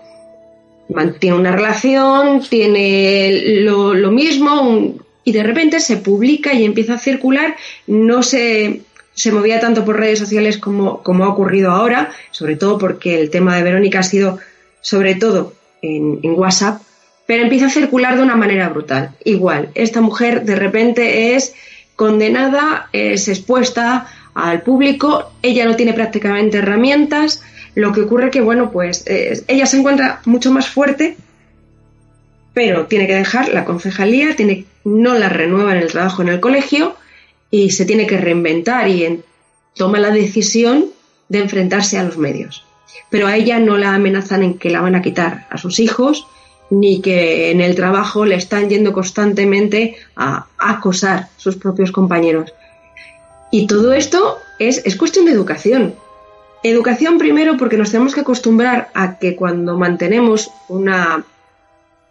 mantiene 0.90 1.38
una 1.38 1.52
relación, 1.52 2.42
tiene 2.42 3.62
lo, 3.62 3.94
mismo 4.12 4.96
y 5.24 5.32
de 5.32 5.44
repente 5.44 5.80
se 5.80 5.98
publica 5.98 6.54
y 6.54 6.66
empieza 6.66 6.96
a 6.96 7.00
circular, 7.00 7.56
no 7.88 8.24
se, 8.24 8.82
se 9.14 9.32
movía 9.32 9.60
tanto 9.60 9.86
por 9.86 10.00
redes 10.00 10.20
sociales 10.20 10.58
como, 10.58 11.04
como 11.04 11.26
ha 11.26 11.30
ocurrido 11.30 11.72
ahora, 11.72 12.12
sobre 12.32 12.56
todo 12.56 12.78
porque 12.78 13.20
el 13.20 13.30
tema 13.30 13.56
de 13.56 13.64
Verónica 13.64 14.00
ha 14.00 14.04
sido 14.04 14.40
sobre 14.82 15.16
todo 15.16 15.54
en, 15.82 16.20
en 16.24 16.32
WhatsApp, 16.32 16.82
pero 17.26 17.44
empieza 17.44 17.68
a 17.68 17.70
circular 17.70 18.16
de 18.16 18.24
una 18.24 18.36
manera 18.36 18.70
brutal. 18.70 19.12
Igual, 19.24 19.70
esta 19.76 20.02
mujer 20.02 20.44
de 20.44 20.56
repente 20.56 21.36
es 21.36 21.54
condenada, 21.96 22.90
es 22.92 23.28
expuesta 23.28 24.08
al 24.34 24.62
público, 24.62 25.32
ella 25.42 25.66
no 25.66 25.76
tiene 25.76 25.94
prácticamente 25.94 26.58
herramientas, 26.58 27.42
lo 27.76 27.92
que 27.92 28.02
ocurre 28.02 28.30
que, 28.30 28.42
bueno, 28.42 28.72
pues 28.72 29.06
ella 29.08 29.66
se 29.66 29.78
encuentra 29.78 30.22
mucho 30.26 30.52
más 30.52 30.68
fuerte, 30.68 31.18
pero 32.54 32.86
tiene 32.86 33.08
que 33.08 33.16
dejar 33.16 33.50
la 33.50 33.66
concejalía, 33.66 34.36
tiene, 34.36 34.66
no 34.84 35.16
la 35.16 35.30
renueva 35.30 35.72
en 35.72 35.82
el 35.82 35.92
trabajo 35.92 36.22
en 36.22 36.30
el 36.30 36.40
colegio 36.40 36.96
y 37.50 37.72
se 37.72 37.86
tiene 37.86 38.06
que 38.06 38.18
reinventar 38.18 38.88
y 38.90 39.22
toma 39.76 40.00
la 40.00 40.12
decisión 40.12 40.86
de 41.30 41.40
enfrentarse 41.40 41.98
a 41.98 42.04
los 42.04 42.18
medios. 42.18 42.66
Pero 43.10 43.28
a 43.28 43.36
ella 43.36 43.60
no 43.60 43.78
la 43.78 43.96
amenazan 43.96 44.44
en 44.44 44.58
que 44.58 44.70
la 44.70 44.82
van 44.82 44.96
a 44.96 45.02
quitar 45.02 45.48
a 45.50 45.58
sus 45.58 45.80
hijos, 45.80 46.28
ni 46.70 47.02
que 47.02 47.52
en 47.52 47.62
el 47.62 47.76
trabajo 47.76 48.26
le 48.26 48.36
están 48.36 48.70
yendo 48.70 48.94
constantemente 48.94 49.96
a 50.16 50.48
acosar 50.58 51.30
sus 51.38 51.56
propios 51.56 51.92
compañeros. 51.92 52.54
Y 53.52 53.68
todo 53.68 53.94
esto 53.94 54.40
es, 54.60 54.82
es 54.86 54.96
cuestión 54.96 55.26
de 55.26 55.32
educación. 55.32 55.96
Educación 56.64 57.18
primero 57.18 57.58
porque 57.58 57.78
nos 57.78 57.92
tenemos 57.92 58.16
que 58.16 58.22
acostumbrar 58.22 58.90
a 58.94 59.20
que 59.20 59.36
cuando 59.36 59.78
mantenemos 59.78 60.50
una 60.70 61.26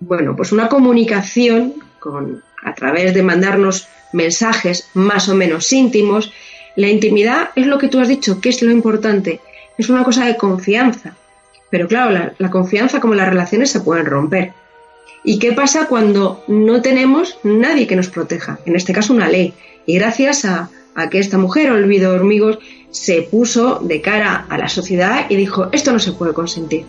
bueno, 0.07 0.35
pues 0.37 0.53
una 0.53 0.69
comunicación 0.69 1.75
con, 1.99 2.43
a 2.63 2.75
través 2.75 3.15
de 3.15 3.23
mandarnos 3.23 3.89
mensajes 4.13 4.89
más 4.95 5.29
o 5.29 5.35
menos 5.35 5.73
íntimos, 5.73 6.33
la 6.77 6.89
intimidad 6.89 7.51
es 7.55 7.67
lo 7.67 7.79
que 7.79 7.89
tú 7.89 8.01
has 8.01 8.09
dicho, 8.09 8.41
que 8.41 8.49
es 8.49 8.63
lo 8.63 8.71
importante, 8.71 9.41
es 9.79 9.89
una 9.89 10.05
cosa 10.05 10.27
de 10.27 10.37
confianza. 10.37 11.17
Pero 11.73 11.89
claro, 11.89 12.35
la, 12.39 12.51
confianza 12.51 13.01
como 13.01 13.15
las 13.15 13.31
relaciones 13.31 13.71
se 13.71 13.81
pueden 13.81 14.05
romper. 14.05 14.53
¿Y 15.25 15.39
qué 15.39 15.53
pasa 15.53 15.87
cuando 15.87 16.45
no 16.47 16.83
tenemos 16.83 17.39
nadie 17.45 17.87
que 17.87 17.97
nos 17.97 18.09
proteja? 18.09 18.59
En 18.67 18.77
este 18.77 18.93
caso 18.93 19.15
una 19.15 19.31
ley. 19.31 19.55
Y 19.87 19.95
gracias 19.95 20.45
a, 20.45 20.69
que 21.11 21.19
esta 21.19 21.39
mujer, 21.39 21.73
Olvido 21.73 22.13
Hormigos, 22.13 22.59
se 22.91 23.23
puso 23.23 23.81
de 23.83 24.03
cara 24.03 24.45
a 24.51 24.59
la 24.59 24.69
sociedad 24.69 25.25
y 25.31 25.37
dijo, 25.37 25.71
esto 25.73 25.95
no 25.95 25.99
se 25.99 26.13
puede 26.13 26.35
consentir. 26.35 26.85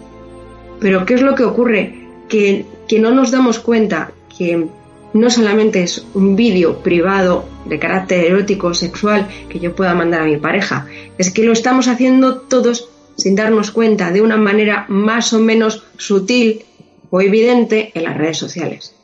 Pero 0.82 1.06
¿qué 1.06 1.13
es 1.13 1.22
lo 1.22 1.34
que 1.34 1.46
ocurre? 1.46 2.10
Que, 2.28 2.65
que 2.89 3.00
no 3.00 3.12
nos 3.12 3.32
damos 3.32 3.60
cuenta 3.60 4.12
que 4.38 4.67
no 5.13 5.30
solamente 5.30 5.82
es 5.82 6.06
un 6.13 6.36
vídeo 6.36 6.80
privado 6.80 7.46
de 7.63 7.80
carácter 7.80 8.26
erótico 8.26 8.74
sexual 8.74 9.30
que 9.48 9.62
yo 9.62 9.74
pueda 9.74 9.93
mandar 9.93 10.24
a 10.24 10.26
mi 10.26 10.36
pareja, 10.36 10.88
es 11.17 11.32
que 11.32 11.46
lo 11.46 11.54
estamos 11.54 11.88
haciendo 11.88 12.39
todos 12.39 12.89
sin 13.15 13.36
darnos 13.36 13.71
cuenta 13.71 14.12
de 14.12 14.21
una 14.21 14.38
manera 14.38 14.86
más 14.89 15.34
o 15.34 15.39
menos 15.39 15.84
sutil 15.97 16.65
o 17.10 17.21
evidente 17.21 17.91
en 17.93 18.04
las 18.04 18.17
redes 18.17 18.38
sociales. 18.38 18.95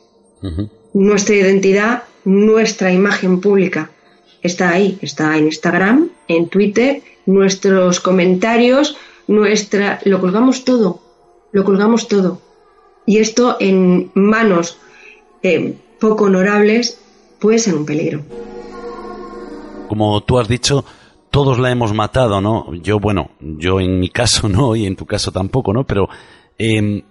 Nuestra 0.92 1.34
identidad, 1.36 2.02
nuestra 2.24 2.92
imagen 2.92 3.40
pública 3.40 3.90
está 4.42 4.70
ahí, 4.70 4.98
está 5.02 5.36
en 5.36 5.46
Instagram, 5.46 6.10
en 6.28 6.48
Twitter, 6.48 7.02
nuestros 7.26 8.00
comentarios, 8.00 8.96
nuestra, 9.26 10.00
lo 10.04 10.20
colgamos 10.20 10.64
todo, 10.64 11.00
lo 11.52 11.64
colgamos 11.64 12.08
todo. 12.08 12.40
Y 13.06 13.18
esto 13.18 13.56
en 13.60 14.10
manos 14.14 14.78
eh, 15.42 15.74
poco 15.98 16.24
honorables 16.24 16.98
puede 17.38 17.58
ser 17.58 17.74
un 17.74 17.86
peligro. 17.86 18.22
Como 19.88 20.20
tú 20.22 20.38
has 20.38 20.48
dicho, 20.48 20.84
todos 21.30 21.58
la 21.58 21.70
hemos 21.70 21.92
matado, 21.92 22.40
¿no? 22.40 22.74
Yo, 22.74 22.98
bueno, 22.98 23.30
yo 23.40 23.80
en 23.80 23.98
mi 23.98 24.08
caso 24.08 24.48
no 24.48 24.76
y 24.76 24.86
en 24.86 24.96
tu 24.96 25.06
caso 25.06 25.32
tampoco, 25.32 25.72
¿no? 25.72 25.84
Pero 25.84 26.08
em, 26.58 27.02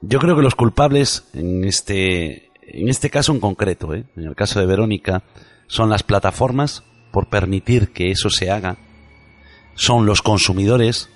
yo 0.00 0.18
creo 0.18 0.36
que 0.36 0.42
los 0.42 0.54
culpables 0.54 1.28
en 1.32 1.64
este, 1.64 2.50
en 2.62 2.88
este 2.88 3.10
caso 3.10 3.32
en 3.32 3.40
concreto, 3.40 3.94
¿eh? 3.94 4.04
en 4.16 4.24
el 4.24 4.34
caso 4.34 4.60
de 4.60 4.66
Verónica, 4.66 5.22
son 5.66 5.90
las 5.90 6.02
plataformas 6.02 6.84
por 7.10 7.28
permitir 7.28 7.92
que 7.92 8.10
eso 8.10 8.28
se 8.28 8.50
haga, 8.50 8.76
son 9.74 10.06
los 10.06 10.20
consumidores 10.20 11.08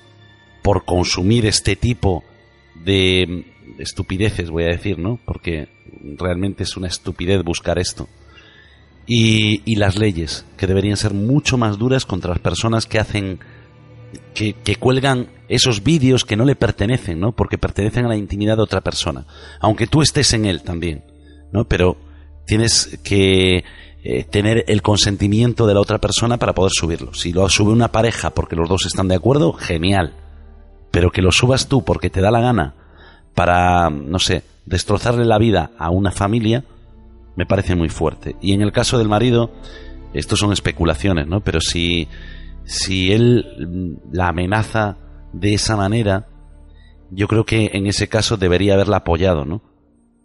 por 0.63 0.85
consumir 0.85 1.47
este 1.47 1.77
tipo 1.77 2.25
de 2.85 3.45
estupideces, 3.79 4.51
voy 4.51 4.65
a 4.65 4.69
decir, 4.69 4.99
¿no? 4.99 5.19
Porque 5.25 5.69
realmente 6.17 6.63
es 6.63 6.77
una 6.77 6.89
estupidez 6.89 7.43
buscar 7.43 7.79
esto. 7.79 8.09
Y, 9.11 9.63
y 9.65 9.77
las 9.77 9.99
leyes, 9.99 10.45
que 10.59 10.67
deberían 10.67 10.99
ser 10.99 11.15
mucho 11.15 11.57
más 11.57 11.79
duras 11.79 12.05
contra 12.05 12.31
las 12.31 12.41
personas 12.41 12.85
que 12.85 12.99
hacen, 12.99 13.41
que, 14.35 14.53
que 14.53 14.77
cuelgan 14.77 15.29
esos 15.49 15.83
vídeos 15.83 16.25
que 16.27 16.37
no 16.37 16.45
le 16.45 16.55
pertenecen, 16.55 17.19
¿no? 17.19 17.33
Porque 17.33 17.57
pertenecen 17.57 18.05
a 18.05 18.09
la 18.09 18.17
intimidad 18.17 18.57
de 18.57 18.63
otra 18.63 18.83
persona. 18.83 19.27
Aunque 19.61 19.87
tú 19.87 20.03
estés 20.03 20.35
en 20.35 20.45
él 20.45 20.63
también, 20.63 21.05
¿no? 21.53 21.65
Pero 21.65 21.97
tienes 22.47 22.99
que 23.03 23.65
eh, 24.05 24.25
tener 24.25 24.65
el 24.69 24.81
consentimiento 24.81 25.67
de 25.67 25.75
la 25.75 25.81
otra 25.81 25.99
persona 25.99 26.39
para 26.39 26.55
poder 26.55 26.73
subirlo. 26.73 27.15
Si 27.15 27.33
lo 27.33 27.49
sube 27.49 27.73
una 27.73 27.91
pareja 27.91 28.31
porque 28.31 28.57
los 28.57 28.69
dos 28.69 28.87
están 28.87 29.09
de 29.09 29.17
acuerdo, 29.17 29.53
genial. 29.53 30.15
Pero 30.91 31.11
que 31.11 31.21
lo 31.21 31.33
subas 31.33 31.69
tú 31.69 31.85
porque 31.85 32.09
te 32.09 32.21
da 32.21 32.31
la 32.31 32.41
gana 32.41 32.75
para, 33.35 33.91
no 33.91 34.19
sé, 34.19 34.45
destrozarle 34.67 35.25
la 35.25 35.39
vida 35.39 35.73
a 35.79 35.91
una 35.91 36.11
familia, 36.11 36.65
me 37.39 37.47
parece 37.47 37.77
muy 37.77 37.89
fuerte. 37.89 38.35
Y 38.43 38.53
en 38.53 38.63
el 38.63 38.73
caso 38.73 38.99
del 38.99 39.09
marido, 39.09 39.53
esto 40.13 40.35
son 40.35 40.53
especulaciones, 40.53 41.29
¿no? 41.29 41.41
Pero 41.41 41.61
si, 41.61 42.09
si 42.65 43.13
él 43.13 44.01
la 44.11 44.31
amenaza 44.31 44.97
de 45.33 45.55
esa 45.55 45.77
manera, 45.77 46.27
yo 47.13 47.29
creo 47.29 47.47
que 47.47 47.71
en 47.75 47.87
ese 47.87 48.09
caso 48.09 48.39
debería 48.39 48.75
haberla 48.75 48.99
apoyado, 48.99 49.45
¿no? 49.45 49.63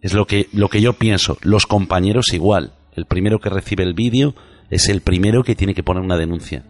Es 0.01 0.15
lo 0.15 0.25
que, 0.25 0.47
lo 0.53 0.69
que 0.69 0.81
yo 0.81 0.93
pienso. 0.93 1.37
Los 1.43 1.67
compañeros 1.67 2.33
igual. 2.33 2.73
El 2.95 3.05
primero 3.05 3.39
que 3.39 3.51
recibe 3.51 3.83
el 3.83 3.93
vídeo 3.93 4.33
es 4.71 4.89
el 4.89 5.01
primero 5.01 5.43
que 5.43 5.53
tiene 5.53 5.75
que 5.75 5.83
poner 5.83 6.01
una 6.01 6.17
denuncia. 6.17 6.63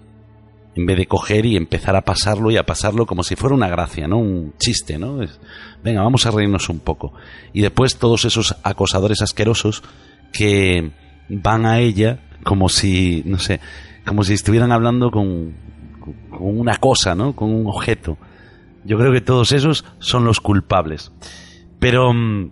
En 0.76 0.86
vez 0.86 0.98
de 0.98 1.06
coger 1.06 1.46
y 1.46 1.56
empezar 1.56 1.96
a 1.96 2.02
pasarlo 2.02 2.52
y 2.52 2.58
a 2.58 2.66
pasarlo 2.66 3.06
como 3.06 3.24
si 3.24 3.38
fuera 3.38 3.56
una 3.56 3.70
gracia, 3.70 4.10
¿no? 4.10 4.18
Un 4.18 4.56
chiste, 4.58 4.98
¿no? 4.98 5.20
venga, 5.82 6.02
vamos 6.02 6.26
a 6.26 6.32
reírnos 6.32 6.68
un 6.68 6.80
poco. 6.80 7.14
Y 7.54 7.62
después 7.62 7.96
todos 7.96 8.26
esos 8.26 8.58
acosadores 8.64 9.22
asquerosos 9.22 9.84
que 10.34 10.91
van 11.30 11.65
a 11.65 11.80
ella 11.80 12.19
como 12.43 12.67
si, 12.67 13.24
no 13.26 13.39
sé, 13.39 13.62
como 14.06 14.24
si 14.24 14.34
estuvieran 14.34 14.74
hablando 14.74 15.12
con, 15.12 15.54
con 16.30 16.60
una 16.60 16.76
cosa, 16.78 17.15
¿no? 17.15 17.34
Con 17.34 17.54
un 17.54 17.67
objeto. 17.67 18.17
Yo 18.84 18.98
creo 18.98 19.13
que 19.13 19.22
todos 19.22 19.54
esos 19.54 19.86
son 20.00 20.26
los 20.26 20.41
culpables. 20.41 21.12
Pero 21.80 22.13
mm, 22.13 22.52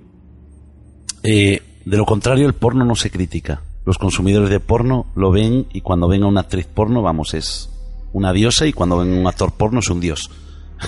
eh, 1.24 1.62
de 1.86 1.98
lo 1.98 2.06
contrario, 2.06 2.48
el 2.48 2.54
porno 2.54 2.86
no 2.86 2.96
se 2.96 3.10
critica. 3.10 3.62
Los 3.86 3.98
consumidores 3.98 4.50
de 4.50 4.60
porno 4.60 5.08
lo 5.16 5.32
ven 5.32 5.68
y 5.74 5.82
cuando 5.82 6.08
ven 6.08 6.24
a 6.24 6.28
una 6.28 6.42
actriz 6.42 6.68
porno, 6.68 7.02
vamos, 7.02 7.34
es 7.34 7.70
una 8.14 8.32
diosa 8.32 8.66
y 8.68 8.74
cuando 8.74 9.00
ven 9.00 9.14
a 9.14 9.20
un 9.20 9.28
actor 9.28 9.54
porno 9.54 9.80
es 9.80 9.90
un 9.90 10.00
dios. 10.00 10.30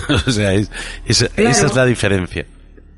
o 0.26 0.30
sea, 0.30 0.52
esa 0.54 1.28
es 1.36 1.74
la 1.74 1.84
diferencia. 1.84 2.46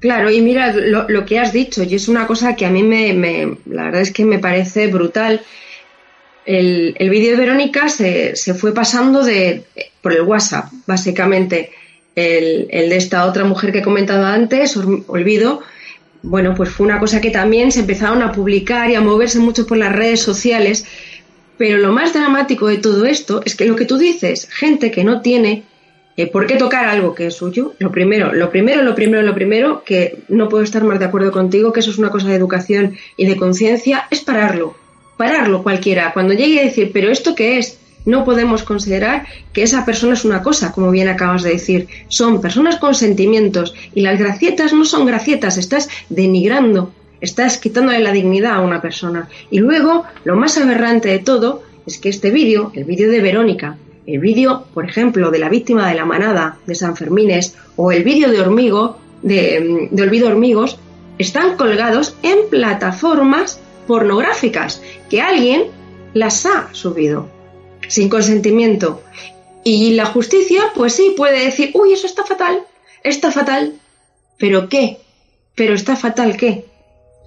Claro, 0.00 0.30
y 0.30 0.40
mira 0.42 0.72
lo, 0.74 1.24
que 1.24 1.38
has 1.38 1.52
dicho, 1.52 1.82
y 1.82 1.94
es 1.94 2.08
una 2.08 2.26
cosa 2.26 2.54
que 2.54 2.66
a 2.66 2.70
mí 2.70 2.82
me, 2.82 3.12
me 3.14 3.56
la 3.66 3.84
verdad 3.84 4.02
es 4.02 4.12
que 4.12 4.24
me 4.24 4.38
parece 4.38 4.88
brutal 4.88 5.40
el, 6.46 6.94
el 6.98 7.10
vídeo 7.10 7.32
de 7.32 7.36
Verónica 7.36 7.88
se, 7.88 8.36
se, 8.36 8.54
fue 8.54 8.72
pasando 8.72 9.24
de, 9.24 9.64
por 10.00 10.12
el 10.12 10.22
WhatsApp, 10.22 10.72
básicamente. 10.86 11.72
El, 12.14 12.68
el, 12.70 12.88
de 12.88 12.96
esta 12.96 13.26
otra 13.26 13.44
mujer 13.44 13.72
que 13.72 13.80
he 13.80 13.82
comentado 13.82 14.24
antes, 14.24 14.74
Olvido, 14.76 15.60
bueno, 16.22 16.54
pues 16.54 16.70
fue 16.70 16.86
una 16.86 16.98
cosa 16.98 17.20
que 17.20 17.30
también 17.30 17.70
se 17.70 17.80
empezaron 17.80 18.22
a 18.22 18.32
publicar 18.32 18.88
y 18.88 18.94
a 18.94 19.02
moverse 19.02 19.38
mucho 19.38 19.66
por 19.66 19.76
las 19.76 19.94
redes 19.94 20.20
sociales. 20.20 20.86
Pero 21.58 21.76
lo 21.78 21.92
más 21.92 22.14
dramático 22.14 22.68
de 22.68 22.78
todo 22.78 23.04
esto 23.04 23.42
es 23.44 23.54
que 23.54 23.66
lo 23.66 23.76
que 23.76 23.84
tú 23.84 23.98
dices, 23.98 24.48
gente 24.50 24.90
que 24.90 25.04
no 25.04 25.20
tiene 25.20 25.64
eh, 26.16 26.26
por 26.26 26.46
qué 26.46 26.56
tocar 26.56 26.86
algo 26.86 27.14
que 27.14 27.26
es 27.26 27.34
suyo, 27.34 27.74
lo 27.78 27.90
primero, 27.90 28.32
lo 28.32 28.50
primero, 28.50 28.82
lo 28.82 28.94
primero, 28.94 29.22
lo 29.22 29.34
primero, 29.34 29.84
que 29.84 30.18
no 30.28 30.48
puedo 30.48 30.64
estar 30.64 30.84
más 30.84 30.98
de 30.98 31.04
acuerdo 31.04 31.32
contigo, 31.32 31.72
que 31.72 31.80
eso 31.80 31.90
es 31.90 31.98
una 31.98 32.10
cosa 32.10 32.28
de 32.28 32.36
educación 32.36 32.96
y 33.16 33.26
de 33.26 33.36
conciencia, 33.36 34.06
es 34.10 34.20
pararlo 34.22 34.74
pararlo 35.16 35.62
cualquiera. 35.62 36.12
Cuando 36.12 36.34
llegue 36.34 36.60
a 36.60 36.64
decir, 36.64 36.90
pero 36.92 37.10
¿esto 37.10 37.34
qué 37.34 37.58
es? 37.58 37.78
No 38.04 38.24
podemos 38.24 38.62
considerar 38.62 39.26
que 39.52 39.62
esa 39.62 39.84
persona 39.84 40.14
es 40.14 40.24
una 40.24 40.42
cosa, 40.42 40.72
como 40.72 40.90
bien 40.90 41.08
acabas 41.08 41.42
de 41.42 41.50
decir. 41.50 41.88
Son 42.08 42.40
personas 42.40 42.76
con 42.76 42.94
sentimientos 42.94 43.74
y 43.94 44.02
las 44.02 44.18
gracietas 44.18 44.72
no 44.72 44.84
son 44.84 45.06
gracietas, 45.06 45.58
estás 45.58 45.88
denigrando, 46.08 46.92
estás 47.20 47.58
quitándole 47.58 47.98
la 47.98 48.12
dignidad 48.12 48.54
a 48.54 48.60
una 48.60 48.80
persona. 48.80 49.28
Y 49.50 49.58
luego, 49.58 50.04
lo 50.24 50.36
más 50.36 50.56
aberrante 50.56 51.08
de 51.08 51.18
todo 51.18 51.62
es 51.84 51.98
que 51.98 52.08
este 52.08 52.30
vídeo, 52.30 52.70
el 52.74 52.84
vídeo 52.84 53.10
de 53.10 53.20
Verónica, 53.20 53.76
el 54.06 54.20
vídeo, 54.20 54.66
por 54.72 54.88
ejemplo, 54.88 55.30
de 55.30 55.38
la 55.38 55.48
víctima 55.48 55.88
de 55.88 55.94
la 55.94 56.04
manada 56.04 56.58
de 56.66 56.74
San 56.74 56.96
Fermines 56.96 57.54
o 57.76 57.92
el 57.92 58.04
vídeo 58.04 58.30
de 58.30 58.40
Hormigo, 58.40 58.98
de, 59.22 59.88
de 59.90 60.02
Olvido 60.02 60.28
Hormigos, 60.28 60.78
están 61.18 61.56
colgados 61.56 62.16
en 62.22 62.48
plataformas 62.50 63.60
pornográficas 63.86 64.82
que 65.08 65.20
alguien 65.20 65.64
las 66.14 66.46
ha 66.46 66.68
subido 66.72 67.28
sin 67.88 68.08
consentimiento. 68.08 69.02
Y 69.64 69.94
la 69.94 70.06
justicia, 70.06 70.62
pues 70.74 70.94
sí, 70.94 71.14
puede 71.16 71.44
decir, 71.44 71.70
uy, 71.74 71.92
eso 71.92 72.06
está 72.06 72.24
fatal, 72.24 72.62
está 73.02 73.32
fatal. 73.32 73.74
¿Pero 74.38 74.68
qué? 74.68 74.98
¿Pero 75.54 75.74
está 75.74 75.96
fatal 75.96 76.36
qué? 76.36 76.66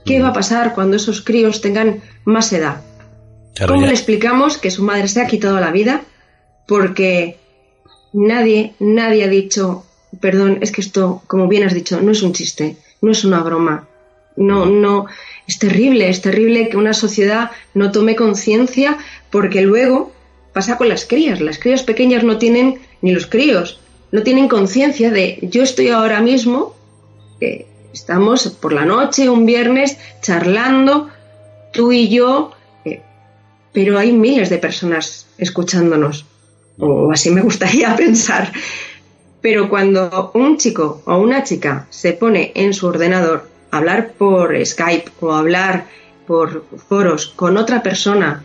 ¿Qué 0.06 0.22
va 0.22 0.30
a 0.30 0.34
pasar 0.34 0.74
cuando 0.74 0.96
esos 0.96 1.22
críos 1.22 1.62
tengan 1.62 2.02
más 2.24 2.54
edad? 2.54 2.82
¿Cómo 3.68 3.86
le 3.86 3.92
explicamos 3.92 4.58
que 4.58 4.72
su 4.72 4.84
madre 4.84 5.08
se 5.08 5.22
ha 5.22 5.28
quitado 5.28 5.60
la 5.60 5.72
vida? 5.72 6.04
Porque 6.70 7.38
nadie, 8.14 8.76
nadie 8.80 9.26
ha 9.26 9.28
dicho, 9.28 9.84
perdón, 10.22 10.60
es 10.62 10.72
que 10.72 10.82
esto, 10.82 11.24
como 11.28 11.48
bien 11.48 11.64
has 11.64 11.74
dicho, 11.74 12.00
no 12.00 12.12
es 12.12 12.22
un 12.22 12.34
chiste, 12.34 12.78
no 13.02 13.12
es 13.12 13.26
una 13.26 13.42
broma. 13.42 13.88
No, 14.38 14.66
no, 14.68 15.08
es 15.48 15.60
terrible, 15.60 16.10
es 16.10 16.22
terrible 16.22 16.70
que 16.70 16.78
una 16.78 16.94
sociedad 16.94 17.52
no 17.74 17.92
tome 17.92 18.16
conciencia 18.16 18.98
porque 19.32 19.62
luego 19.62 20.14
pasa 20.54 20.78
con 20.78 20.88
las 20.88 21.06
crías. 21.06 21.42
Las 21.42 21.60
crías 21.60 21.84
pequeñas 21.84 22.24
no 22.24 22.38
tienen, 22.38 22.80
ni 23.02 23.12
los 23.12 23.26
críos, 23.26 23.80
no 24.12 24.24
tienen 24.24 24.48
conciencia 24.48 25.12
de 25.12 25.40
yo 25.42 25.64
estoy 25.64 25.90
ahora 25.90 26.22
mismo, 26.22 26.76
estamos 27.94 28.48
por 28.48 28.74
la 28.74 28.86
noche, 28.86 29.30
un 29.30 29.46
viernes, 29.46 29.98
charlando, 30.22 31.10
tú 31.74 31.92
y 31.92 32.10
yo, 32.10 32.52
eh, 32.86 33.02
pero 33.74 33.98
hay 33.98 34.12
miles 34.12 34.50
de 34.50 34.58
personas 34.58 35.28
escuchándonos, 35.38 36.26
o 36.80 37.12
así 37.12 37.30
me 37.30 37.42
gustaría 37.42 37.96
pensar. 37.98 38.52
Pero 39.42 39.70
cuando 39.70 40.32
un 40.34 40.58
chico 40.58 41.02
o 41.06 41.18
una 41.18 41.44
chica 41.44 41.88
se 41.90 42.14
pone 42.14 42.52
en 42.56 42.74
su 42.74 42.88
ordenador 42.88 43.50
hablar 43.72 44.14
por 44.18 44.54
Skype 44.66 45.12
o 45.22 45.34
hablar 45.34 45.86
por 46.28 46.66
foros 46.88 47.28
con 47.28 47.58
otra 47.58 47.82
persona 47.82 48.44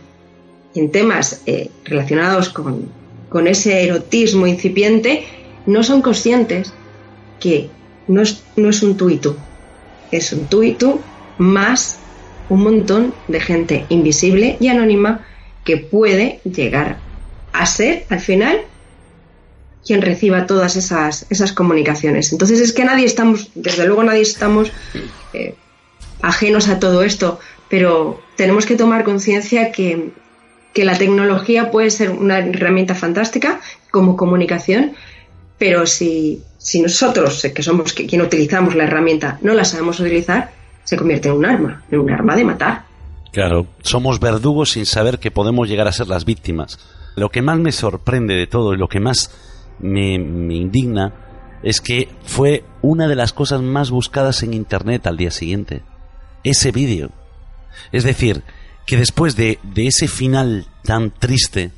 en 0.73 0.91
temas 0.91 1.41
eh, 1.45 1.69
relacionados 1.83 2.49
con, 2.49 2.89
con, 3.29 3.47
ese 3.47 3.83
erotismo 3.83 4.47
incipiente, 4.47 5.25
no 5.65 5.83
son 5.83 6.01
conscientes 6.01 6.73
que 7.39 7.69
no 8.07 8.21
es, 8.21 8.43
no 8.55 8.69
es 8.69 8.83
un 8.83 8.97
tú 8.97 9.09
y 9.09 9.17
tú, 9.17 9.35
es 10.11 10.33
un 10.33 10.47
tú 10.47 10.63
y 10.63 10.73
tú 10.73 10.99
más 11.37 11.97
un 12.49 12.63
montón 12.63 13.13
de 13.27 13.39
gente 13.39 13.85
invisible 13.89 14.57
y 14.59 14.67
anónima 14.67 15.25
que 15.63 15.77
puede 15.77 16.39
llegar 16.43 16.99
a 17.59 17.65
ser 17.65 18.05
al 18.09 18.19
final 18.19 18.61
quien 19.85 20.01
reciba 20.01 20.47
todas 20.47 20.75
esas, 20.75 21.27
esas 21.29 21.53
comunicaciones. 21.53 22.31
Entonces 22.31 22.59
es 22.59 22.73
que 22.73 22.83
nadie 22.83 23.05
estamos, 23.05 23.51
desde 23.53 23.85
luego 23.85 24.03
nadie 24.03 24.21
estamos 24.21 24.71
eh, 25.33 25.55
ajenos 26.21 26.67
a 26.69 26.79
todo 26.79 27.03
esto, 27.03 27.39
pero 27.69 28.19
tenemos 28.35 28.65
que 28.65 28.75
tomar 28.75 29.03
conciencia 29.03 29.71
que, 29.71 30.11
la 30.75 30.97
tecnología 30.97 31.71
puede 31.71 31.89
ser 31.89 32.09
una 32.09 32.39
herramienta 32.39 32.95
fantástica 32.95 33.61
como 33.91 34.17
comunicación, 34.17 34.91
pero 35.57 35.85
si, 35.85 36.41
si 36.57 36.81
nosotros, 36.81 37.47
que 37.55 37.63
somos 37.63 37.93
quien 37.93 38.21
utilizamos 38.21 38.75
la 38.75 38.83
herramienta, 38.83 39.39
no 39.41 39.53
la 39.53 39.63
sabemos 39.63 40.01
utilizar, 40.01 40.51
se 40.83 40.97
convierte 40.97 41.29
en 41.29 41.35
un 41.35 41.45
arma, 41.45 41.83
en 41.89 41.99
un 41.99 42.11
arma 42.11 42.35
de 42.35 42.43
matar. 42.43 42.83
Claro, 43.31 43.67
somos 43.83 44.19
verdugos 44.19 44.71
sin 44.71 44.85
saber 44.85 45.17
que 45.19 45.31
podemos 45.31 45.69
llegar 45.69 45.87
a 45.87 45.93
ser 45.93 46.09
las 46.09 46.25
víctimas. 46.25 46.77
Lo 47.15 47.29
que 47.29 47.41
más 47.41 47.59
me 47.59 47.71
sorprende 47.71 48.35
de 48.35 48.47
todo 48.47 48.73
y 48.73 48.77
lo 48.77 48.87
que 48.87 48.99
más 48.99 49.31
me, 49.79 50.13
indigna 50.13 51.13
es 51.63 51.81
que 51.81 52.09
fue 52.23 52.63
una 52.81 53.07
de 53.07 53.15
las 53.15 53.33
cosas 53.33 53.61
más 53.61 53.89
buscadas 53.89 54.43
en 54.43 54.53
Internet 54.53 55.07
al 55.07 55.17
día 55.17 55.31
siguiente. 55.31 55.81
Ese 56.43 56.71
vídeo. 56.71 57.11
Es 57.91 58.03
decir, 58.03 58.43
que 58.85 58.97
después 58.97 59.35
de, 59.35 59.59
de 59.63 59.87
ese 59.87 60.07
final 60.07 60.67
tan 60.83 61.11
triste, 61.11 61.71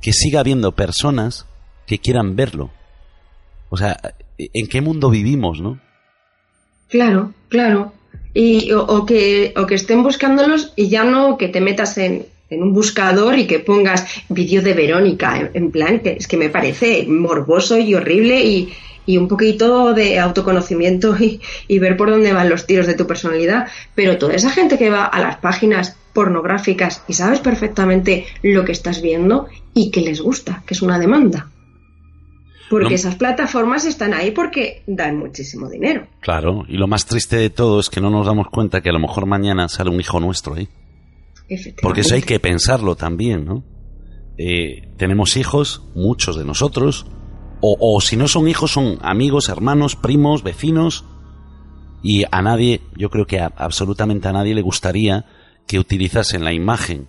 que 0.00 0.12
siga 0.12 0.40
habiendo 0.40 0.72
personas 0.72 1.46
que 1.86 1.98
quieran 1.98 2.36
verlo. 2.36 2.70
O 3.70 3.76
sea, 3.76 3.98
¿en 4.38 4.68
qué 4.68 4.80
mundo 4.80 5.10
vivimos, 5.10 5.60
no? 5.60 5.80
Claro, 6.88 7.32
claro. 7.48 7.92
Y, 8.32 8.70
o, 8.72 9.06
que, 9.06 9.54
o 9.56 9.66
que 9.66 9.74
estén 9.74 10.02
buscándolos 10.02 10.72
y 10.76 10.88
ya 10.88 11.04
no 11.04 11.38
que 11.38 11.48
te 11.48 11.60
metas 11.60 11.96
en, 11.98 12.26
en 12.50 12.62
un 12.62 12.72
buscador 12.72 13.38
y 13.38 13.46
que 13.46 13.58
pongas 13.58 14.06
vídeo 14.28 14.62
de 14.62 14.74
Verónica, 14.74 15.50
en, 15.52 15.70
plan, 15.70 16.00
que 16.00 16.12
es 16.12 16.28
que 16.28 16.36
me 16.36 16.48
parece 16.48 17.04
morboso 17.08 17.78
y 17.78 17.94
horrible 17.94 18.44
y, 18.44 18.72
y 19.04 19.16
un 19.16 19.28
poquito 19.28 19.94
de 19.94 20.18
autoconocimiento 20.18 21.16
y, 21.18 21.40
y, 21.68 21.78
ver 21.78 21.96
por 21.96 22.10
dónde 22.10 22.32
van 22.32 22.48
los 22.48 22.66
tiros 22.66 22.86
de 22.86 22.94
tu 22.94 23.06
personalidad. 23.06 23.68
Pero 23.94 24.18
toda 24.18 24.34
esa 24.34 24.50
gente 24.50 24.78
que 24.78 24.90
va 24.90 25.04
a 25.04 25.20
las 25.20 25.36
páginas 25.38 25.96
pornográficas 26.12 27.02
y 27.08 27.14
sabes 27.14 27.40
perfectamente 27.40 28.26
lo 28.42 28.64
que 28.64 28.72
estás 28.72 29.02
viendo 29.02 29.48
y 29.74 29.90
que 29.90 30.00
les 30.00 30.20
gusta, 30.20 30.62
que 30.66 30.74
es 30.74 30.82
una 30.82 30.98
demanda. 30.98 31.50
Porque 32.68 32.94
esas 32.94 33.14
plataformas 33.14 33.84
están 33.84 34.12
ahí 34.12 34.32
porque 34.32 34.82
dan 34.88 35.18
muchísimo 35.18 35.68
dinero. 35.68 36.06
Claro, 36.20 36.64
y 36.66 36.76
lo 36.76 36.88
más 36.88 37.06
triste 37.06 37.36
de 37.36 37.50
todo 37.50 37.78
es 37.78 37.88
que 37.88 38.00
no 38.00 38.10
nos 38.10 38.26
damos 38.26 38.48
cuenta 38.48 38.80
que 38.80 38.88
a 38.88 38.92
lo 38.92 38.98
mejor 38.98 39.26
mañana 39.26 39.68
sale 39.68 39.90
un 39.90 40.00
hijo 40.00 40.18
nuestro 40.18 40.54
ahí. 40.54 40.68
Porque 41.82 42.00
eso 42.00 42.14
hay 42.14 42.22
que 42.22 42.40
pensarlo 42.40 42.96
también, 42.96 43.44
¿no? 43.44 43.64
Eh, 44.38 44.92
tenemos 44.96 45.36
hijos, 45.36 45.82
muchos 45.94 46.36
de 46.36 46.44
nosotros, 46.44 47.06
o, 47.60 47.76
o 47.80 48.00
si 48.00 48.16
no 48.16 48.28
son 48.28 48.48
hijos, 48.48 48.72
son 48.72 48.98
amigos, 49.00 49.48
hermanos, 49.48 49.96
primos, 49.96 50.42
vecinos, 50.42 51.04
y 52.02 52.24
a 52.30 52.42
nadie, 52.42 52.82
yo 52.96 53.10
creo 53.10 53.26
que 53.26 53.40
a, 53.40 53.46
absolutamente 53.56 54.28
a 54.28 54.32
nadie 54.32 54.54
le 54.54 54.62
gustaría 54.62 55.24
que 55.66 55.78
utilizasen 55.78 56.44
la 56.44 56.52
imagen 56.52 57.08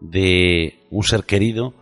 de 0.00 0.78
un 0.90 1.02
ser 1.02 1.24
querido 1.24 1.74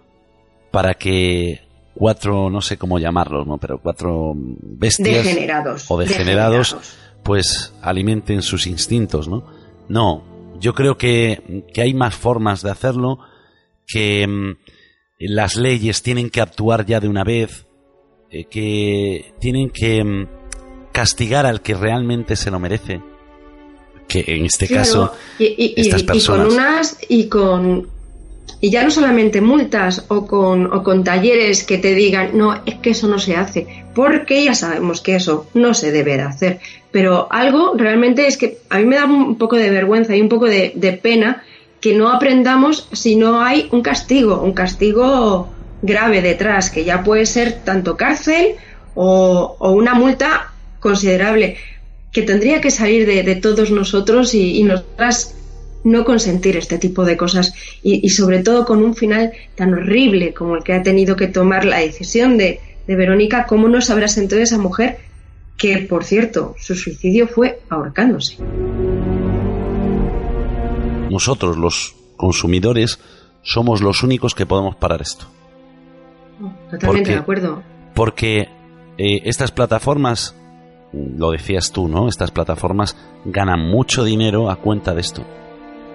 para 0.70 0.94
que 0.94 1.60
cuatro, 1.94 2.50
no 2.50 2.60
sé 2.60 2.76
cómo 2.76 2.98
llamarlos, 2.98 3.46
¿no? 3.46 3.58
Pero 3.58 3.80
cuatro 3.80 4.32
bestias 4.34 5.24
degenerados, 5.24 5.90
o 5.90 5.98
degenerados, 5.98 6.70
degenerados, 6.70 6.98
pues 7.22 7.74
alimenten 7.82 8.42
sus 8.42 8.66
instintos, 8.66 9.28
¿no? 9.28 9.44
No, 9.88 10.35
yo 10.60 10.74
creo 10.74 10.96
que, 10.96 11.64
que 11.72 11.82
hay 11.82 11.94
más 11.94 12.14
formas 12.14 12.62
de 12.62 12.70
hacerlo, 12.70 13.18
que 13.86 14.26
mm, 14.26 14.56
las 15.20 15.56
leyes 15.56 16.02
tienen 16.02 16.30
que 16.30 16.40
actuar 16.40 16.84
ya 16.86 17.00
de 17.00 17.08
una 17.08 17.24
vez, 17.24 17.66
eh, 18.30 18.44
que 18.44 19.32
tienen 19.40 19.70
que 19.70 20.02
mm, 20.04 20.28
castigar 20.92 21.46
al 21.46 21.62
que 21.62 21.74
realmente 21.74 22.36
se 22.36 22.50
lo 22.50 22.58
merece. 22.58 23.00
Que 24.08 24.24
en 24.26 24.44
este 24.46 24.66
Claro, 24.68 24.82
caso, 24.82 25.12
y, 25.38 25.74
estas 25.76 26.02
y 26.02 26.04
personas. 26.06 26.46
con 26.46 26.54
unas 26.54 26.98
y 27.08 27.28
con 27.28 27.88
y 28.60 28.70
ya 28.70 28.82
no 28.82 28.90
solamente 28.90 29.40
multas 29.40 30.04
o 30.08 30.26
con, 30.26 30.72
o 30.72 30.82
con 30.82 31.04
talleres 31.04 31.64
que 31.64 31.78
te 31.78 31.94
digan, 31.94 32.30
no, 32.34 32.62
es 32.64 32.76
que 32.76 32.90
eso 32.90 33.06
no 33.06 33.18
se 33.18 33.36
hace, 33.36 33.84
porque 33.94 34.44
ya 34.44 34.54
sabemos 34.54 35.00
que 35.00 35.16
eso 35.16 35.46
no 35.54 35.74
se 35.74 35.92
debe 35.92 36.16
de 36.16 36.22
hacer. 36.22 36.60
Pero 36.90 37.28
algo 37.30 37.74
realmente 37.76 38.26
es 38.26 38.36
que 38.36 38.58
a 38.70 38.78
mí 38.78 38.86
me 38.86 38.96
da 38.96 39.04
un 39.04 39.36
poco 39.36 39.56
de 39.56 39.70
vergüenza 39.70 40.16
y 40.16 40.22
un 40.22 40.28
poco 40.28 40.46
de, 40.46 41.00
pena 41.02 41.42
que 41.80 41.94
no 41.94 42.08
aprendamos 42.08 42.88
si 42.92 43.16
no 43.16 43.42
hay 43.42 43.68
un 43.72 43.82
castigo, 43.82 44.40
un 44.40 44.52
castigo 44.52 45.48
grave 45.82 46.22
detrás, 46.22 46.70
que 46.70 46.84
ya 46.84 47.04
puede 47.04 47.26
ser 47.26 47.60
tanto 47.62 47.96
cárcel 47.96 48.54
o, 48.94 49.56
una 49.60 49.94
multa 49.94 50.52
considerable, 50.80 51.58
que 52.10 52.22
tendría 52.22 52.62
que 52.62 52.70
salir 52.70 53.06
de, 53.06 53.22
de 53.22 53.36
todos 53.36 53.70
nosotros 53.70 54.32
y, 54.32 54.58
y 54.58 54.62
nosotras 54.62 55.35
no 55.86 56.04
consentir 56.04 56.56
este 56.56 56.78
tipo 56.78 57.04
de 57.04 57.16
cosas 57.16 57.54
y, 57.82 58.04
y 58.04 58.10
sobre 58.10 58.42
todo 58.42 58.64
con 58.66 58.82
un 58.82 58.94
final 58.94 59.32
tan 59.54 59.72
horrible 59.72 60.34
como 60.34 60.56
el 60.56 60.64
que 60.64 60.72
ha 60.74 60.82
tenido 60.82 61.14
que 61.16 61.28
tomar 61.28 61.64
la 61.64 61.78
decisión 61.78 62.36
de, 62.36 62.60
de 62.86 62.96
Verónica, 62.96 63.46
¿cómo 63.46 63.68
no 63.68 63.80
se 63.80 63.92
habrá 63.92 64.08
sentido 64.08 64.42
esa 64.42 64.58
mujer 64.58 64.98
que, 65.56 65.78
por 65.78 66.04
cierto, 66.04 66.54
su 66.58 66.74
suicidio 66.74 67.28
fue 67.28 67.60
ahorcándose? 67.70 68.36
nosotros, 71.10 71.56
los 71.56 71.94
consumidores, 72.16 72.98
somos 73.42 73.80
los 73.80 74.02
únicos 74.02 74.34
que 74.34 74.44
podemos 74.44 74.76
parar 74.76 75.00
esto. 75.02 75.26
Totalmente 76.70 76.86
Porque- 76.86 77.12
de 77.12 77.18
acuerdo. 77.18 77.62
Porque 77.94 78.48
eh, 78.98 79.22
estas 79.24 79.52
plataformas, 79.52 80.34
lo 80.92 81.30
decías 81.30 81.72
tú, 81.72 81.88
¿no? 81.88 82.08
Estas 82.08 82.30
plataformas 82.32 82.96
ganan 83.24 83.60
mucho 83.60 84.04
dinero 84.04 84.50
a 84.50 84.56
cuenta 84.56 84.94
de 84.94 85.00
esto. 85.00 85.24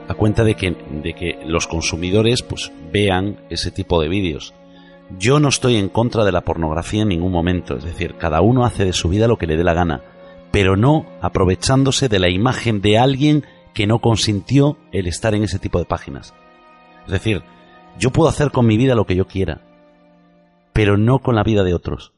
A 0.08 0.14
cuenta 0.14 0.44
de 0.44 0.56
que, 0.56 0.72
de 0.72 1.14
que 1.14 1.40
los 1.46 1.68
consumidores 1.68 2.42
pues 2.44 2.72
vean 2.92 3.40
ese 3.50 3.72
tipo 3.72 4.02
de 4.02 4.10
vídeos. 4.10 4.54
Yo 5.18 5.40
no 5.40 5.50
estoy 5.50 5.76
en 5.78 5.90
contra 5.90 6.24
de 6.24 6.32
la 6.32 6.42
pornografía 6.42 7.02
en 7.02 7.10
ningún 7.10 7.32
momento, 7.32 7.76
es 7.78 7.84
decir, 7.84 8.16
cada 8.16 8.42
uno 8.42 8.66
hace 8.66 8.86
de 8.86 8.94
su 8.94 9.10
vida 9.10 9.28
lo 9.28 9.38
que 9.38 9.48
le 9.48 9.58
dé 9.58 9.64
la 9.64 9.74
gana, 9.74 10.02
pero 10.52 10.76
no 10.78 11.06
aprovechándose 11.22 12.08
de 12.10 12.20
la 12.20 12.30
imagen 12.30 12.82
de 12.82 12.98
alguien 12.98 13.46
que 13.74 13.88
no 13.88 14.00
consintió 14.00 14.78
el 14.92 15.08
estar 15.08 15.34
en 15.34 15.44
ese 15.44 15.60
tipo 15.60 15.80
de 15.80 15.86
páginas. 15.86 16.34
Es 17.06 17.12
decir, 17.12 17.42
yo 18.00 18.12
puedo 18.12 18.30
hacer 18.30 18.52
con 18.52 18.66
mi 18.66 18.78
vida 18.78 18.96
lo 18.96 19.06
que 19.06 19.16
yo 19.16 19.28
quiera, 19.28 19.62
pero 20.74 20.98
no 20.98 21.20
con 21.20 21.36
la 21.36 21.44
vida 21.44 21.64
de 21.64 21.74
otros. 21.74 22.14